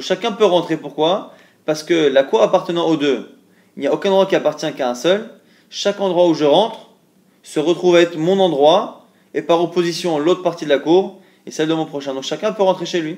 Chacun 0.00 0.32
peut 0.32 0.44
rentrer. 0.44 0.76
Pourquoi? 0.76 1.32
Parce 1.64 1.82
que 1.82 2.08
la 2.08 2.22
cour 2.22 2.42
appartenant 2.42 2.86
aux 2.86 2.96
deux, 2.96 3.30
il 3.76 3.80
n'y 3.80 3.86
a 3.86 3.94
aucun 3.94 4.10
endroit 4.10 4.26
qui 4.26 4.36
appartient 4.36 4.70
qu'à 4.74 4.90
un 4.90 4.94
seul. 4.94 5.30
Chaque 5.70 6.00
endroit 6.00 6.28
où 6.28 6.34
je 6.34 6.44
rentre 6.44 6.90
se 7.42 7.60
retrouve 7.60 7.96
à 7.96 8.02
être 8.02 8.18
mon 8.18 8.38
endroit 8.38 9.06
et 9.32 9.40
par 9.40 9.62
opposition 9.62 10.18
l'autre 10.18 10.42
partie 10.42 10.64
de 10.64 10.70
la 10.70 10.78
cour 10.78 11.20
et 11.46 11.50
celle 11.50 11.68
de 11.68 11.74
mon 11.74 11.86
prochain. 11.86 12.12
Donc 12.12 12.24
chacun 12.24 12.52
peut 12.52 12.62
rentrer 12.62 12.84
chez 12.84 13.00
lui. 13.00 13.16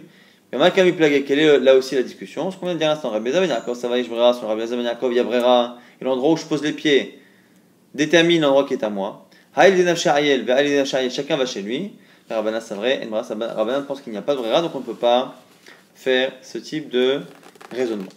Mais 0.53 0.59
Makami 0.59 0.93
Plague, 0.93 1.24
quelle 1.24 1.39
est 1.39 1.59
là 1.59 1.74
aussi 1.74 1.95
la 1.95 2.03
discussion? 2.03 2.51
Ce 2.51 2.59
qu'on 2.59 2.66
vient 2.66 2.74
de 2.74 2.78
dire 2.78 2.91
à 2.91 2.93
l'instant, 2.93 3.11
Rabbi 3.11 3.30
Yaakov, 3.30 3.74
ça 3.74 3.89
va, 3.89 4.01
je 4.01 4.09
verrai 4.09 4.35
sur 4.35 4.47
Rabbi 4.47 4.62
Yaakov, 4.62 5.12
Yabrera, 5.14 5.78
et 6.01 6.05
l'endroit 6.05 6.33
où 6.33 6.37
je 6.37 6.45
pose 6.45 6.62
les 6.62 6.72
pieds 6.72 7.22
détermine 7.95 8.43
l'endroit 8.43 8.66
qui 8.66 8.74
est 8.74 8.84
à 8.84 8.90
moi. 8.90 9.28
Chacun 9.55 11.36
va 11.36 11.47
chez 11.47 11.62
lui. 11.62 11.93
Rabbanan, 12.30 12.61
c'est 12.61 12.74
vrai, 12.74 13.07
pense 13.86 14.01
qu'il 14.01 14.12
n'y 14.12 14.18
a 14.18 14.22
pas 14.22 14.34
de 14.34 14.40
Brera, 14.40 14.62
donc 14.62 14.74
on 14.74 14.80
ne 14.80 14.84
peut 14.84 14.95
pas 14.95 15.36
faire 15.95 16.32
ce 16.40 16.59
type 16.59 16.88
de 16.88 17.20
raisonnement. 17.70 18.09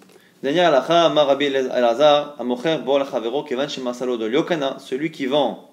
Celui 4.80 5.12
qui 5.12 5.26
vend 5.26 5.72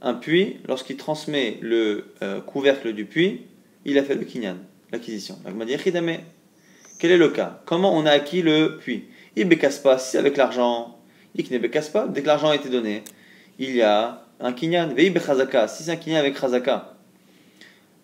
un 0.00 0.14
puits, 0.14 0.56
lorsqu'il 0.66 0.96
transmet 0.96 1.58
le 1.60 2.06
euh, 2.22 2.40
couvercle 2.40 2.92
du 2.92 3.04
puits, 3.04 3.42
il 3.84 3.98
a 3.98 4.04
fait 4.04 4.14
le 4.14 4.24
kinyan, 4.24 4.56
l'acquisition. 4.90 5.38
Quel 6.98 7.10
est 7.10 7.16
le 7.16 7.28
cas? 7.30 7.60
Comment 7.66 7.94
on 7.96 8.06
a 8.06 8.10
acquis 8.10 8.42
le 8.42 8.78
puits? 8.78 9.04
Il 9.36 9.48
bécasse 9.48 9.78
pas, 9.78 9.98
si 9.98 10.16
avec 10.16 10.36
l'argent, 10.36 10.98
il 11.34 11.46
ne 11.50 11.58
bécasse 11.58 11.88
pas, 11.88 12.06
dès 12.06 12.22
que 12.22 12.26
l'argent 12.26 12.50
a 12.50 12.54
été 12.54 12.68
donné, 12.68 13.02
il 13.58 13.74
y 13.74 13.82
a 13.82 14.22
un 14.40 14.52
kinyan. 14.52 14.90
Si 15.68 15.82
c'est 15.84 15.90
un 15.90 15.96
kinyan 15.96 16.18
avec 16.18 16.38
chazaka, 16.38 16.94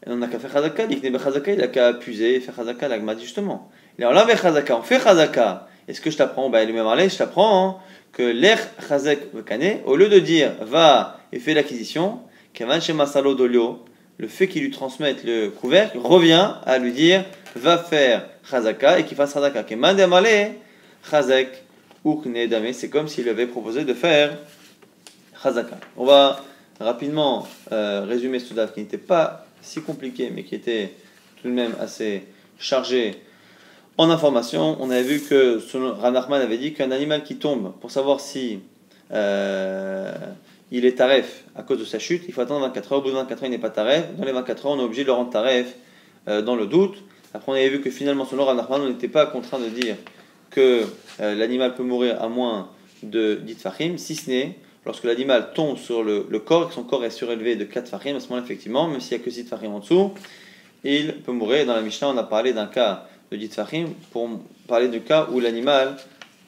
on 0.06 0.16
n'a 0.16 0.28
qu'à 0.28 0.38
faire 0.38 0.52
chazaka, 0.52 0.84
il 0.84 1.62
a 1.62 1.68
qu'à 1.68 1.92
puiser 1.94 2.36
et 2.36 2.40
faire 2.40 2.54
chazaka, 2.56 2.88
l'agma 2.88 3.14
dit 3.14 3.24
justement. 3.24 3.70
Alors 3.98 4.12
là, 4.12 4.26
chazaka, 4.36 4.76
on 4.76 4.82
fait 4.82 5.00
chazaka. 5.00 5.66
Est-ce 5.88 6.00
que 6.00 6.10
je 6.10 6.16
t'apprends? 6.16 6.50
Bah, 6.50 6.64
lui 6.64 6.74
je 6.74 7.16
t'apprends 7.16 7.66
hein, 7.66 7.76
que 8.12 8.22
l'air 8.22 8.58
chazek 8.88 9.34
vekane, 9.34 9.80
au 9.86 9.96
lieu 9.96 10.08
de 10.08 10.18
dire 10.18 10.52
va 10.60 11.18
et 11.32 11.38
fais 11.38 11.54
l'acquisition, 11.54 12.20
dolio, 12.58 13.84
le 14.18 14.28
fait 14.28 14.48
qu'il 14.48 14.62
lui 14.62 14.70
transmette 14.70 15.24
le 15.24 15.48
couvercle 15.48 15.98
revient 15.98 16.54
à 16.66 16.78
lui 16.78 16.92
dire 16.92 17.24
va 17.56 17.78
faire 17.78 18.28
chazaka 18.48 18.98
et 18.98 19.04
qu'il 19.04 19.16
fasse 19.16 19.32
chazaka. 19.32 19.62
Keman 19.62 19.96
chazek 21.10 21.64
dame, 22.05 22.72
c'est 22.72 22.90
comme 22.90 23.09
s'il 23.09 23.28
avait 23.28 23.46
proposé 23.46 23.84
de 23.84 23.94
faire 23.94 24.38
chazaka. 25.42 25.78
On 25.96 26.05
va 26.05 26.42
rapidement 26.80 27.46
euh, 27.72 28.05
résumer 28.07 28.38
ce 28.38 28.55
date 28.55 28.74
qui 28.74 28.80
n'était 28.80 28.99
pas 28.99 29.46
si 29.61 29.80
compliqué, 29.82 30.30
mais 30.34 30.44
qui 30.44 30.55
était 30.55 30.92
tout 31.40 31.49
de 31.49 31.53
même 31.53 31.74
assez 31.80 32.24
chargé 32.59 33.16
en 33.96 34.11
information. 34.11 34.76
On 34.80 34.90
avait 34.90 35.03
vu 35.03 35.20
que 35.20 35.61
Ranachman 36.01 36.40
avait 36.40 36.59
dit 36.59 36.72
qu'un 36.72 36.90
animal 36.90 37.24
qui 37.24 37.36
tombe, 37.36 37.72
pour 37.80 37.90
savoir 37.90 38.20
si 38.20 38.61
euh, 39.12 40.14
il 40.70 40.84
est 40.84 40.99
taref 40.99 41.44
à 41.57 41.62
cause 41.62 41.78
de 41.78 41.84
sa 41.84 41.99
chute, 41.99 42.22
il 42.28 42.34
faut 42.34 42.40
attendre 42.40 42.66
24 42.66 42.92
heures. 42.92 42.99
Au 43.01 43.03
bout 43.03 43.11
de 43.11 43.14
24 43.14 43.42
heures, 43.42 43.49
il 43.49 43.51
n'est 43.51 43.59
pas 43.59 43.70
taref. 43.70 44.16
Dans 44.16 44.24
les 44.24 44.32
24 44.32 44.66
heures, 44.66 44.72
on 44.72 44.80
est 44.80 44.84
obligé 44.84 45.03
de 45.03 45.09
le 45.09 45.14
rendre 45.14 45.30
taref 45.30 45.74
euh, 46.28 46.42
dans 46.42 46.57
le 46.57 46.66
doute. 46.66 47.03
Après, 47.34 47.53
on 47.53 47.55
avait 47.55 47.68
vu 47.68 47.80
que 47.80 47.90
finalement, 47.90 48.24
selon 48.24 48.44
Ranachman, 48.44 48.80
on 48.80 48.88
n'était 48.88 49.09
pas 49.09 49.26
contraint 49.26 49.59
de 49.59 49.68
dire 49.68 49.96
que 50.51 50.84
euh, 51.20 51.34
l'animal 51.34 51.74
peut 51.74 51.82
mourir 51.82 52.22
à 52.22 52.28
moins 52.28 52.70
de 53.03 53.36
10 53.42 53.55
fahim, 53.55 53.99
si 53.99 54.14
ce 54.14 54.30
n'est 54.30 54.59
lorsque 54.88 55.05
l'animal 55.05 55.53
tombe 55.55 55.76
sur 55.76 56.03
le, 56.03 56.22
corps 56.38 56.64
et 56.64 56.68
que 56.68 56.74
son 56.74 56.82
corps 56.82 57.05
est 57.05 57.11
surélevé 57.11 57.57
de 57.57 57.64
4 57.64 57.88
farim, 57.88 58.16
à 58.16 58.20
ce 58.20 58.28
moment-là, 58.28 58.44
effectivement, 58.44 58.88
même 58.88 59.01
s'il 59.01 59.16
n'y 59.16 59.22
a 59.22 59.24
que 59.24 59.30
6 59.30 59.44
farim 59.44 59.74
en 59.74 59.80
dessous, 59.80 60.12
il 60.82 61.14
peut 61.16 61.32
mourir. 61.32 61.66
Dans 61.66 61.74
la 61.74 61.82
Mishnah, 61.82 62.09
on 62.09 62.16
a 62.16 62.22
parlé 62.22 62.55
d'un 62.55 62.66
cas 62.66 63.07
de 63.30 63.36
10 63.36 63.49
farim 63.49 63.88
pour 64.12 64.30
parler 64.66 64.88
du 64.88 65.03
cas 65.03 65.28
où 65.30 65.40
l'animal 65.40 65.96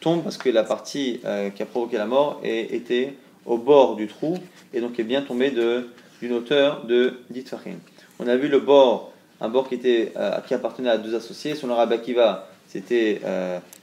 tombe 0.01 0.23
parce 0.23 0.39
que 0.39 0.49
la 0.49 0.65
partie 0.65 1.21
euh, 1.27 1.51
qui 1.51 1.63
a 1.63 1.67
provoqué 1.67 1.99
la 1.99 2.07
mort 2.07 2.41
était 2.43 3.13
au 3.45 3.59
bord 3.59 3.97
du 3.97 4.07
trou 4.07 4.39
et 4.73 4.81
donc 4.81 4.99
est 4.99 5.05
bien 5.05 5.21
tombé 5.21 5.51
d'une 5.51 6.33
hauteur 6.33 6.87
de 6.87 7.19
10 7.29 7.43
farim. 7.43 7.79
On 8.19 8.27
a 8.27 8.37
vu 8.37 8.49
le 8.49 8.61
bord, 8.61 9.13
un 9.43 9.51
bord 9.51 9.69
qui, 9.69 9.75
était, 9.75 10.13
euh, 10.17 10.39
qui 10.47 10.55
appartenait 10.55 10.89
à 10.89 10.97
deux 10.97 11.15
associés. 11.15 11.55
Le 11.63 11.73
Rabbi 11.73 11.95
Akiva, 11.95 12.49
c'était 12.69 13.21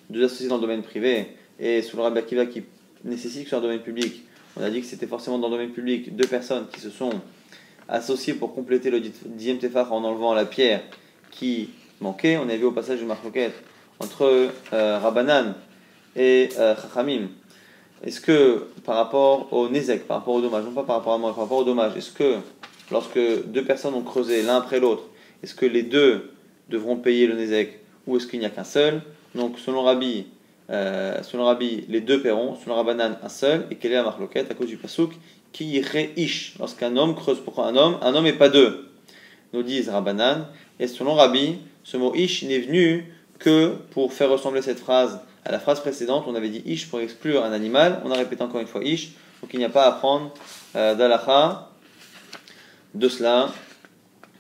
deux 0.10 0.26
associés 0.26 0.48
dans 0.48 0.56
le 0.56 0.62
domaine 0.62 0.84
privé 0.84 1.28
et 1.60 1.82
sur 1.82 1.98
le 1.98 2.04
Rabbi 2.04 2.20
Akiva 2.20 2.46
qui 2.46 2.64
nécessite 3.04 3.44
que 3.44 3.46
ce 3.46 3.50
soit 3.50 3.60
un 3.60 3.62
domaine 3.62 3.82
public, 3.82 4.24
on 4.56 4.64
a 4.64 4.70
dit 4.70 4.82
que 4.82 4.88
c'était 4.88 5.08
forcément 5.08 5.38
dans 5.38 5.48
le 5.48 5.54
domaine 5.54 5.72
public 5.72 6.16
deux 6.16 6.28
personnes 6.28 6.68
qui 6.72 6.80
se 6.80 6.90
sont 6.90 7.12
associées 7.88 8.34
pour 8.34 8.54
compléter 8.54 8.90
le 8.90 9.00
dixième 9.00 9.60
tefach 9.60 9.92
en 9.92 10.04
enlevant 10.04 10.34
la 10.34 10.46
pierre 10.46 10.82
qui 11.32 11.70
manquait. 12.02 12.38
On 12.38 12.50
a 12.50 12.56
vu 12.56 12.66
au 12.66 12.72
passage 12.72 13.00
du 13.00 13.06
marloquette 13.06 13.54
entre 14.00 14.52
euh, 14.74 15.00
Rabbanan 15.00 15.56
et 16.16 16.50
euh, 16.58 16.76
Chachamim. 16.76 17.30
Est-ce 18.04 18.22
que 18.22 18.68
par 18.84 18.96
rapport 18.96 19.52
au 19.52 19.70
Nezek, 19.70 20.08
par 20.08 20.18
rapport 20.18 20.36
au 20.36 20.42
dommage, 20.42 20.66
non 20.66 20.72
pas 20.72 20.84
par 20.84 20.98
rapport 20.98 21.14
à 21.14 21.18
moi, 21.18 21.32
par 21.32 21.44
rapport 21.44 21.60
au 21.60 21.64
dommage, 21.64 21.98
est-ce 21.98 22.12
que 22.12 22.36
lorsque 22.92 23.20
deux 23.46 23.64
personnes 23.64 23.96
ont 23.96 24.04
creusé 24.04 24.44
l'un 24.44 24.58
après 24.58 24.80
l'autre, 24.80 25.04
est-ce 25.44 25.56
que 25.56 25.66
les 25.66 25.84
deux 25.84 26.32
devront 26.70 26.98
payer 26.98 27.28
le 27.28 27.36
Nezek 27.36 27.80
ou 28.06 28.18
est-ce 28.18 28.28
qu'il 28.28 28.40
n'y 28.40 28.46
a 28.46 28.50
qu'un 28.50 28.64
seul? 28.64 29.02
Donc 29.36 29.60
selon 29.60 29.84
Rabbi, 29.84 30.28
euh, 30.70 31.22
selon 31.24 31.46
Rabbi, 31.46 31.86
les 31.88 32.02
deux 32.02 32.22
paieront, 32.22 32.56
selon 32.64 32.76
Rabbanan, 32.76 33.18
un 33.24 33.30
seul, 33.30 33.68
et 33.72 33.76
quelle 33.76 33.92
est 33.92 33.96
la 33.96 34.04
marloquette 34.04 34.52
à 34.52 34.54
cause 34.54 34.68
du 34.68 34.78
pasouk 34.78 35.14
Qui 35.52 35.82
ish 36.16 36.56
Lorsqu'un 36.60 36.96
homme 36.98 37.16
creuse 37.16 37.40
pour 37.40 37.64
un 37.64 37.76
homme, 37.76 37.98
un 38.02 38.14
homme 38.16 38.28
et 38.28 38.34
pas 38.34 38.50
deux. 38.50 38.90
Nous 39.54 39.64
disent 39.64 39.90
Rabbanan, 39.90 40.48
et 40.80 40.88
selon 40.88 41.16
Rabbi, 41.16 41.58
ce 41.84 41.98
mot 41.98 42.14
ish 42.16 42.44
n'est 42.44 42.60
venu 42.60 43.14
que 43.40 43.76
pour 43.92 44.14
faire 44.14 44.30
ressembler 44.30 44.62
cette 44.62 44.80
phrase 44.80 45.22
à 45.46 45.52
la 45.52 45.60
phrase 45.60 45.80
précédente. 45.80 46.26
On 46.28 46.36
avait 46.36 46.50
dit 46.50 46.64
ish 46.66 46.90
pour 46.90 47.00
exclure 47.00 47.44
un 47.44 47.52
animal, 47.52 48.02
on 48.04 48.12
a 48.12 48.16
répété 48.16 48.44
encore 48.44 48.60
une 48.60 48.68
fois 48.68 48.84
ish, 48.84 49.12
donc 49.42 49.54
il 49.54 49.60
n'y 49.60 49.66
a 49.66 49.70
pas 49.70 49.86
à 49.86 49.92
prendre 49.94 50.34
euh, 50.76 50.96
de 52.94 53.08
cela. 53.08 53.50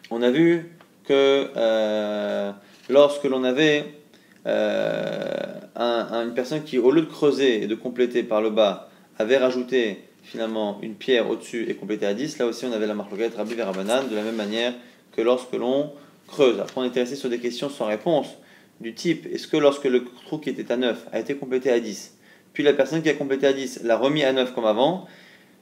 On 0.09 0.21
a 0.21 0.29
vu 0.29 0.77
que 1.05 1.51
euh, 1.55 2.51
lorsque 2.89 3.23
l'on 3.23 3.43
avait 3.43 3.85
une 4.47 6.33
personne 6.33 6.63
qui, 6.63 6.77
au 6.77 6.91
lieu 6.91 7.01
de 7.01 7.07
creuser 7.07 7.63
et 7.63 7.67
de 7.67 7.75
compléter 7.75 8.23
par 8.23 8.41
le 8.41 8.49
bas, 8.49 8.89
avait 9.17 9.37
rajouté 9.37 9.99
finalement 10.23 10.79
une 10.81 10.95
pierre 10.95 11.29
au-dessus 11.29 11.69
et 11.69 11.75
complété 11.75 12.05
à 12.05 12.13
10, 12.13 12.37
là 12.39 12.45
aussi 12.47 12.65
on 12.65 12.73
avait 12.73 12.87
la 12.87 12.93
marloquette 12.93 13.35
Rabbi 13.35 13.55
Verabanan, 13.55 14.09
de 14.09 14.15
la 14.15 14.23
même 14.23 14.35
manière 14.35 14.73
que 15.15 15.21
lorsque 15.21 15.53
l'on 15.53 15.93
creuse. 16.27 16.59
Après 16.59 16.81
on 16.81 16.83
est 16.83 16.93
resté 16.93 17.15
sur 17.15 17.29
des 17.29 17.39
questions 17.39 17.69
sans 17.69 17.85
réponse, 17.85 18.27
du 18.81 18.93
type 18.93 19.25
est-ce 19.33 19.47
que 19.47 19.57
lorsque 19.57 19.85
le 19.85 20.03
trou 20.25 20.37
qui 20.37 20.49
était 20.49 20.71
à 20.71 20.77
9 20.77 21.07
a 21.13 21.19
été 21.19 21.35
complété 21.35 21.71
à 21.71 21.79
10, 21.79 22.17
puis 22.53 22.63
la 22.63 22.73
personne 22.73 23.01
qui 23.01 23.09
a 23.09 23.13
complété 23.13 23.47
à 23.47 23.53
10 23.53 23.83
l'a 23.83 23.97
remis 23.97 24.23
à 24.23 24.33
9 24.33 24.53
comme 24.53 24.65
avant, 24.65 25.07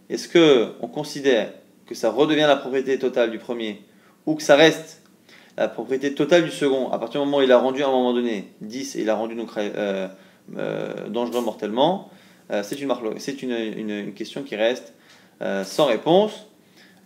est-ce 0.09 0.27
que 0.27 0.69
on 0.81 0.87
considère 0.87 1.53
que 1.85 1.93
ça 1.93 2.09
redevient 2.09 2.45
la 2.47 2.55
propriété 2.55 2.97
totale 2.97 3.29
du 3.31 3.37
premier 3.37 3.81
ou 4.25 4.33
que 4.33 4.41
ça 4.41 4.55
reste 4.55 5.03
la 5.57 5.67
propriété 5.67 6.13
totale 6.13 6.43
du 6.43 6.51
second 6.51 6.89
à 6.91 6.99
partir 6.99 7.21
du 7.21 7.25
moment 7.25 7.37
où 7.37 7.41
il 7.41 7.51
a 7.51 7.57
rendu 7.57 7.83
à 7.83 7.87
un 7.87 7.91
moment 7.91 8.13
donné 8.13 8.49
10 8.61 8.95
et 8.95 9.01
il 9.01 9.09
a 9.09 9.15
rendu 9.15 9.35
donc, 9.35 9.49
euh, 9.57 10.07
euh, 10.57 11.07
dangereux 11.07 11.41
mortellement 11.41 12.09
euh, 12.51 12.61
c'est 12.63 12.79
une, 13.41 14.13
question 14.13 14.43
qui 14.43 14.55
reste 14.55 14.93
sans 15.63 15.85
réponse. 15.85 16.47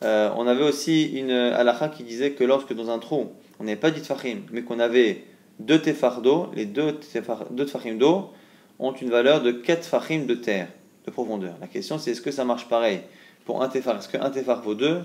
on 0.02 0.48
avait 0.48 0.64
aussi 0.64 1.06
une 1.06 1.32
halakha 1.32 1.90
qui 1.90 2.04
disait 2.04 2.32
que 2.32 2.44
lorsque 2.44 2.74
dans 2.74 2.90
un 2.90 3.00
trou 3.00 3.32
on 3.60 3.64
n'avait 3.64 3.78
pas 3.78 3.92
dit 3.92 4.02
tfachim 4.02 4.42
mais 4.52 4.64
qu'on 4.64 4.80
avait 4.80 5.24
deux 5.60 5.80
tefar 5.82 6.22
d'eau, 6.22 6.50
les 6.56 6.66
deux, 6.66 6.94
tefar, 6.96 7.46
deux 7.52 7.66
tfachim 7.66 7.96
d'eau 7.96 8.32
ont 8.80 8.94
une 8.94 9.10
valeur 9.10 9.42
de 9.42 9.52
4 9.52 9.82
tfachim 9.82 10.26
de 10.26 10.36
terre, 10.36 10.70
de 11.06 11.12
profondeur. 11.12 11.56
La 11.60 11.68
question 11.68 11.98
c'est 11.98 12.12
est-ce 12.12 12.22
que 12.22 12.32
ça 12.32 12.46
marche 12.46 12.68
pareil 12.68 13.02
pour 13.46 13.62
un 13.62 13.68
tefar 13.68 13.98
Est-ce 13.98 14.10
qu'un 14.10 14.30
tefar 14.30 14.62
vaut 14.62 14.76
2 14.76 15.02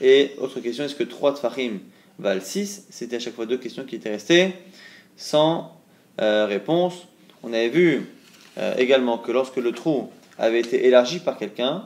Et 0.00 0.32
autre 0.40 0.60
question, 0.60 0.84
est-ce 0.84 0.94
que 0.94 1.04
3 1.04 1.34
tfachim 1.34 1.80
valent 2.18 2.40
6 2.40 2.86
C'était 2.90 3.16
à 3.16 3.18
chaque 3.18 3.34
fois 3.34 3.46
deux 3.46 3.58
questions 3.58 3.84
qui 3.84 3.96
étaient 3.96 4.10
restées 4.10 4.52
sans 5.16 5.76
euh, 6.20 6.46
réponse. 6.46 7.06
On 7.42 7.52
avait 7.52 7.68
vu 7.68 8.06
euh, 8.58 8.74
également 8.76 9.18
que 9.18 9.32
lorsque 9.32 9.56
le 9.56 9.72
trou 9.72 10.10
avait 10.38 10.60
été 10.60 10.86
élargi 10.86 11.20
par 11.20 11.38
quelqu'un, 11.38 11.84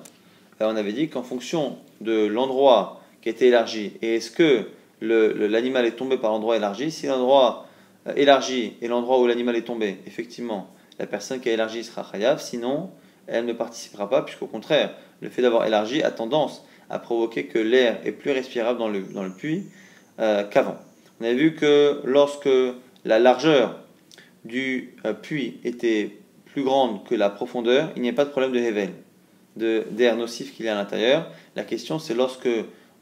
euh, 0.60 0.70
on 0.72 0.76
avait 0.76 0.92
dit 0.92 1.08
qu'en 1.08 1.22
fonction 1.22 1.78
de 2.00 2.26
l'endroit 2.26 3.00
qui 3.20 3.28
était 3.28 3.48
élargi 3.48 3.92
et 4.02 4.16
est-ce 4.16 4.30
que 4.30 4.66
l'animal 5.00 5.84
est 5.84 5.92
tombé 5.92 6.16
par 6.16 6.30
l'endroit 6.30 6.56
élargi, 6.56 6.90
si 6.90 7.06
l'endroit 7.06 7.66
élargi 8.14 8.74
est 8.80 8.88
l'endroit 8.88 9.20
où 9.20 9.26
l'animal 9.26 9.56
est 9.56 9.62
tombé, 9.62 9.98
effectivement, 10.06 10.68
la 10.98 11.06
personne 11.06 11.40
qui 11.40 11.48
a 11.48 11.52
élargi 11.52 11.82
sera 11.82 12.06
chayav, 12.10 12.40
sinon 12.40 12.90
elle 13.26 13.44
ne 13.44 13.52
participera 13.52 14.08
pas, 14.08 14.22
puisqu'au 14.22 14.46
contraire, 14.46 14.94
le 15.20 15.28
fait 15.28 15.42
d'avoir 15.42 15.66
élargi 15.66 16.02
a 16.02 16.10
tendance 16.10 16.64
à 16.90 16.98
provoquer 16.98 17.46
que 17.46 17.58
l'air 17.58 18.00
est 18.04 18.12
plus 18.12 18.30
respirable 18.30 18.78
dans 18.78 18.88
le, 18.88 19.00
dans 19.00 19.24
le 19.24 19.32
puits 19.32 19.66
euh, 20.20 20.44
qu'avant. 20.44 20.78
On 21.20 21.24
a 21.24 21.32
vu 21.32 21.54
que 21.54 22.00
lorsque 22.04 22.48
la 23.04 23.18
largeur 23.18 23.78
du 24.44 24.94
euh, 25.04 25.12
puits 25.12 25.60
était 25.64 26.18
plus 26.46 26.62
grande 26.62 27.04
que 27.04 27.14
la 27.14 27.30
profondeur, 27.30 27.90
il 27.96 28.02
n'y 28.02 28.08
a 28.08 28.12
pas 28.12 28.24
de 28.24 28.30
problème 28.30 28.52
de 28.52 28.58
Hevel, 28.58 28.90
d'air 29.56 30.16
nocif 30.16 30.54
qu'il 30.54 30.66
y 30.66 30.68
a 30.68 30.72
à 30.72 30.74
l'intérieur. 30.74 31.30
La 31.56 31.64
question 31.64 31.98
c'est 31.98 32.14
lorsque 32.14 32.48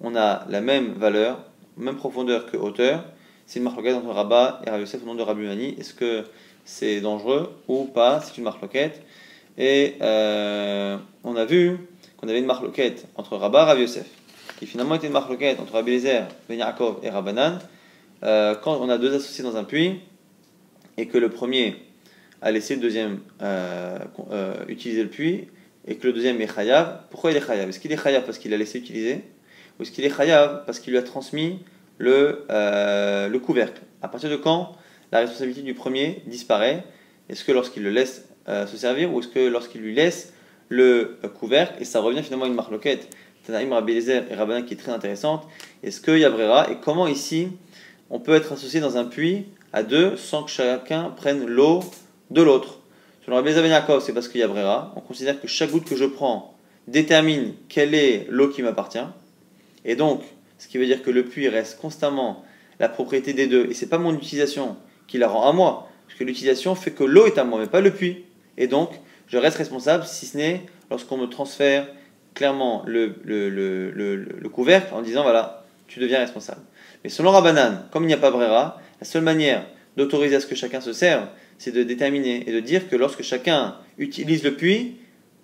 on 0.01 0.15
a 0.17 0.47
la 0.49 0.61
même 0.61 0.93
valeur, 0.93 1.45
même 1.77 1.97
profondeur 1.97 2.47
que 2.47 2.57
hauteur, 2.57 3.05
c'est 3.47 3.59
une 3.59 3.65
marque 3.65 3.79
entre 3.79 4.11
Rabat 4.11 4.63
et 4.65 4.71
Rabbi 4.71 4.83
Yosef 4.83 5.03
au 5.03 5.07
nom 5.07 5.17
de 5.17 5.23
Rabbi. 5.23 5.75
Est-ce 5.79 5.95
que 5.95 6.25
c'est 6.65 7.01
dangereux 7.01 7.53
ou 7.67 7.85
pas? 7.85 8.21
C'est 8.21 8.39
une 8.39 8.45
marque 8.45 8.63
Et 9.59 9.97
euh, 10.01 10.97
on 11.25 11.35
a 11.35 11.45
vu 11.45 11.79
qu'on 12.17 12.29
avait 12.29 12.39
une 12.39 12.47
marque 12.47 12.65
entre 13.17 13.37
Rabat 13.37 13.63
et 13.63 13.65
Rabbi 13.65 13.81
Yosef, 13.81 14.07
qui 14.61 14.67
finalement 14.67 14.95
était 14.95 15.07
une 15.07 15.15
marque 15.15 15.31
entre 15.59 15.73
Rabbi 15.73 15.93
Lezer, 15.93 16.29
Ben 16.47 16.63
et 17.03 17.09
Rabbanan. 17.09 17.59
Euh, 18.23 18.55
quand 18.55 18.79
on 18.79 18.91
a 18.91 18.99
deux 18.99 19.15
associés 19.15 19.43
dans 19.43 19.57
un 19.57 19.65
puits 19.65 20.01
et 20.99 21.07
que 21.07 21.17
le 21.17 21.31
premier 21.31 21.77
a 22.43 22.51
laissé 22.51 22.75
le 22.75 22.83
deuxième 22.83 23.21
euh, 23.41 23.99
utiliser 24.69 25.03
le 25.03 25.09
puits 25.09 25.49
et 25.89 25.97
que 25.97 26.07
le 26.07 26.13
deuxième 26.13 26.39
est 26.43 26.55
chayav, 26.55 27.05
pourquoi 27.11 27.31
il 27.31 27.39
est 27.39 27.47
chayav 27.47 27.71
Est-ce 27.71 27.81
qu'il 27.81 27.91
est 27.91 27.97
chayav 27.97 28.25
parce 28.27 28.37
qu'il 28.37 28.53
a 28.53 28.59
laissé 28.59 28.79
utiliser? 28.79 29.25
Ou 29.79 29.83
est-ce 29.83 29.93
qu'il 29.93 30.05
est 30.05 30.15
chayav 30.15 30.65
parce 30.67 30.79
qu'il 30.79 30.93
lui 30.93 30.99
a 30.99 31.03
transmis 31.03 31.61
le, 31.97 32.45
le 32.51 33.39
couvercle? 33.39 33.81
À 34.03 34.09
partir 34.09 34.29
de 34.29 34.37
quand 34.37 34.77
la 35.11 35.21
responsabilité 35.21 35.63
du 35.63 35.73
premier 35.73 36.23
disparaît? 36.27 36.85
Est-ce 37.31 37.45
que 37.45 37.53
lorsqu'il 37.53 37.83
le 37.83 37.91
laisse 37.91 38.29
euh, 38.49 38.67
se 38.67 38.77
servir 38.77 39.15
ou 39.15 39.21
est-ce 39.21 39.29
que 39.29 39.49
lorsqu'il 39.49 39.81
lui 39.81 39.95
laisse 39.95 40.35
le 40.69 41.19
euh, 41.25 41.29
couvercle 41.29 41.81
et 41.81 41.85
ça 41.85 42.01
revient 42.01 42.23
finalement 42.23 42.47
à 42.47 42.49
une 42.49 42.55
marloquette 42.55 43.09
Tanaïm 43.51 43.73
Rabbi 43.73 44.11
et 44.11 44.35
Rabbanan 44.35 44.65
qui 44.65 44.75
est 44.75 44.77
très 44.77 44.93
intéressante. 44.93 45.49
Est-ce 45.83 46.01
qu'il 46.01 46.19
y 46.19 46.25
a 46.25 46.31
Brera 46.31 46.71
et 46.71 46.77
comment 46.81 47.09
ici 47.09 47.49
on 48.09 48.21
peut 48.21 48.35
être 48.35 48.53
associé 48.53 48.81
dans 48.81 48.97
un 48.97 49.05
puits 49.05 49.47
à 49.73 49.83
deux 49.83 50.17
sans 50.17 50.45
que 50.45 50.51
chacun 50.51 51.11
prenne 51.11 51.47
l'eau 51.47 51.81
de 52.31 52.43
l'autre? 52.43 52.79
Selon 53.25 53.37
Rabbi 53.37 53.51
Yaakov, 53.51 54.03
c'est 54.05 54.13
parce 54.13 54.29
qu'il 54.29 54.41
y 54.41 54.45
a 54.45 54.49
Brera. 54.49 54.93
On 54.97 55.01
considère 55.01 55.41
que 55.41 55.49
chaque 55.49 55.71
goutte 55.71 55.85
que 55.85 55.97
je 55.97 56.05
prends 56.05 56.55
détermine 56.87 57.55
quelle 57.69 57.95
est 57.95 58.27
l'eau 58.31 58.49
qui 58.49 58.63
m'appartient. 58.63 58.99
Et 59.85 59.97
donc, 59.97 60.23
ce 60.59 60.69
qui 60.69 60.79
veut 60.79 60.87
dire 60.87 61.03
que 61.03 61.11
le 61.11 61.25
puits 61.25 61.49
reste 61.49 61.81
constamment 61.81 62.45
la 62.79 62.89
propriété 62.89 63.33
des 63.33 63.49
deux. 63.49 63.67
Et 63.69 63.75
c'est 63.75 63.89
pas 63.89 63.99
mon 63.99 64.15
utilisation 64.15 64.77
qui 65.09 65.19
la 65.19 65.29
rend 65.29 65.49
à 65.49 65.53
moi. 65.53 65.89
Parce 66.07 66.19
que 66.19 66.25
l'utilisation 66.25 66.75
fait 66.75 66.93
que 66.93 67.05
l'eau 67.05 67.27
est 67.27 67.39
à 67.39 67.45
moi, 67.45 67.59
mais 67.59 67.67
pas 67.67 67.81
le 67.81 67.91
puits. 67.91 68.25
Et 68.59 68.69
donc, 68.69 68.91
je 69.27 69.39
reste 69.39 69.57
responsable, 69.57 70.05
si 70.05 70.27
ce 70.27 70.37
n'est 70.37 70.63
lorsqu'on 70.91 71.17
me 71.17 71.27
transfère 71.27 71.87
clairement 72.35 72.83
le, 72.87 73.15
le, 73.25 74.49
couvercle 74.49 74.95
en 74.95 75.03
disant 75.03 75.23
voilà, 75.23 75.65
tu 75.89 76.01
deviens 76.01 76.19
responsable. 76.19 76.63
Mais 77.05 77.11
selon 77.11 77.31
Rabbanan, 77.31 77.87
comme 77.91 78.05
il 78.05 78.09
n'y 78.09 78.15
a 78.15 78.19
pas 78.19 78.31
Brera, 78.31 78.81
la 79.01 79.07
seule 79.07 79.23
manière 79.23 79.65
d'autoriser 79.97 80.37
à 80.37 80.41
ce 80.41 80.47
que 80.47 80.55
chacun 80.55 80.81
se 80.81 80.93
serve, 80.93 81.27
c'est 81.59 81.73
de 81.73 81.83
déterminer 81.83 82.49
et 82.49 82.53
de 82.53 82.61
dire 82.61 82.89
que 82.89 82.97
lorsque 82.97 83.23
chacun 83.23 83.77
utilise 83.99 84.43
le 84.45 84.55
puits, 84.55 84.97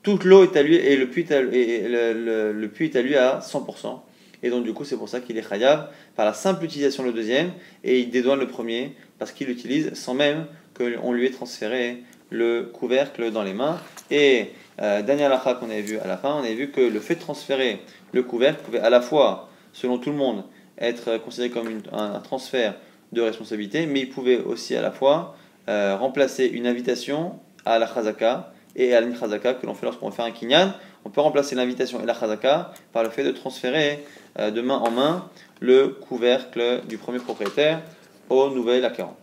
toute 0.02 0.24
l'eau 0.24 0.44
est 0.44 0.56
à 0.56 0.62
lui 0.62 0.76
et 0.76 0.96
le 0.96 1.08
puits, 1.08 1.26
est 1.28 1.32
à, 1.32 1.42
le, 1.42 2.70
est 2.80 2.96
à 2.96 3.02
lui 3.02 3.16
à 3.16 3.40
100%. 3.40 4.00
Et 4.42 4.50
donc, 4.50 4.64
du 4.64 4.72
coup, 4.72 4.84
c'est 4.84 4.96
pour 4.96 5.08
ça 5.08 5.20
qu'il 5.20 5.36
est 5.36 5.48
chayav 5.48 5.88
par 6.14 6.24
la 6.24 6.32
simple 6.32 6.64
utilisation 6.64 7.02
le 7.02 7.12
deuxième 7.12 7.50
et 7.82 8.00
il 8.00 8.10
dédouane 8.10 8.38
le 8.38 8.46
premier 8.46 8.92
parce 9.18 9.32
qu'il 9.32 9.48
l'utilise 9.48 9.94
sans 9.94 10.14
même 10.14 10.46
qu'on 10.76 11.12
lui 11.12 11.26
ait 11.26 11.30
transféré 11.30 12.02
le 12.30 12.70
couvercle 12.72 13.30
dans 13.30 13.42
les 13.42 13.54
mains. 13.54 13.80
Et 14.10 14.50
euh, 14.80 15.02
Acha 15.32 15.54
qu'on 15.54 15.70
avait 15.70 15.82
vu 15.82 15.98
à 15.98 16.06
la 16.06 16.16
fin, 16.16 16.34
on 16.34 16.40
avait 16.40 16.54
vu 16.54 16.70
que 16.70 16.80
le 16.80 17.00
fait 17.00 17.14
de 17.16 17.20
transférer 17.20 17.80
le 18.12 18.22
couvercle 18.22 18.62
pouvait 18.62 18.80
à 18.80 18.90
la 18.90 19.00
fois, 19.00 19.48
selon 19.72 19.98
tout 19.98 20.10
le 20.10 20.16
monde, 20.16 20.44
être 20.78 21.18
considéré 21.18 21.50
comme 21.50 21.82
un, 21.92 22.20
transfert 22.20 22.74
de 23.12 23.20
responsabilité, 23.22 23.86
mais 23.86 24.00
il 24.00 24.10
pouvait 24.10 24.38
aussi 24.38 24.76
à 24.76 24.82
la 24.82 24.90
fois 24.90 25.36
euh, 25.68 25.96
remplacer 25.96 26.46
une 26.46 26.66
invitation 26.66 27.38
à 27.64 27.78
la 27.78 27.86
chazaka 27.86 28.52
et 28.74 28.94
à 28.94 29.00
l'inchazaka 29.00 29.54
que 29.54 29.66
l'on 29.66 29.74
fait 29.74 29.86
lorsqu'on 29.86 30.10
fait 30.10 30.22
un 30.22 30.30
kinyan. 30.30 30.74
On 31.04 31.10
peut 31.10 31.20
remplacer 31.20 31.54
l'invitation 31.54 32.02
et 32.02 32.06
la 32.06 32.14
chazaka 32.14 32.72
par 32.92 33.02
le 33.02 33.10
fait 33.10 33.24
de 33.24 33.30
transférer 33.30 34.04
euh, 34.38 34.50
de 34.50 34.60
main 34.60 34.76
en 34.76 34.90
main 34.90 35.28
le 35.60 35.88
couvercle 35.88 36.82
du 36.88 36.98
premier 36.98 37.18
propriétaire 37.18 37.80
au 38.28 38.50
nouvel 38.50 38.84
acquérant. 38.84 39.16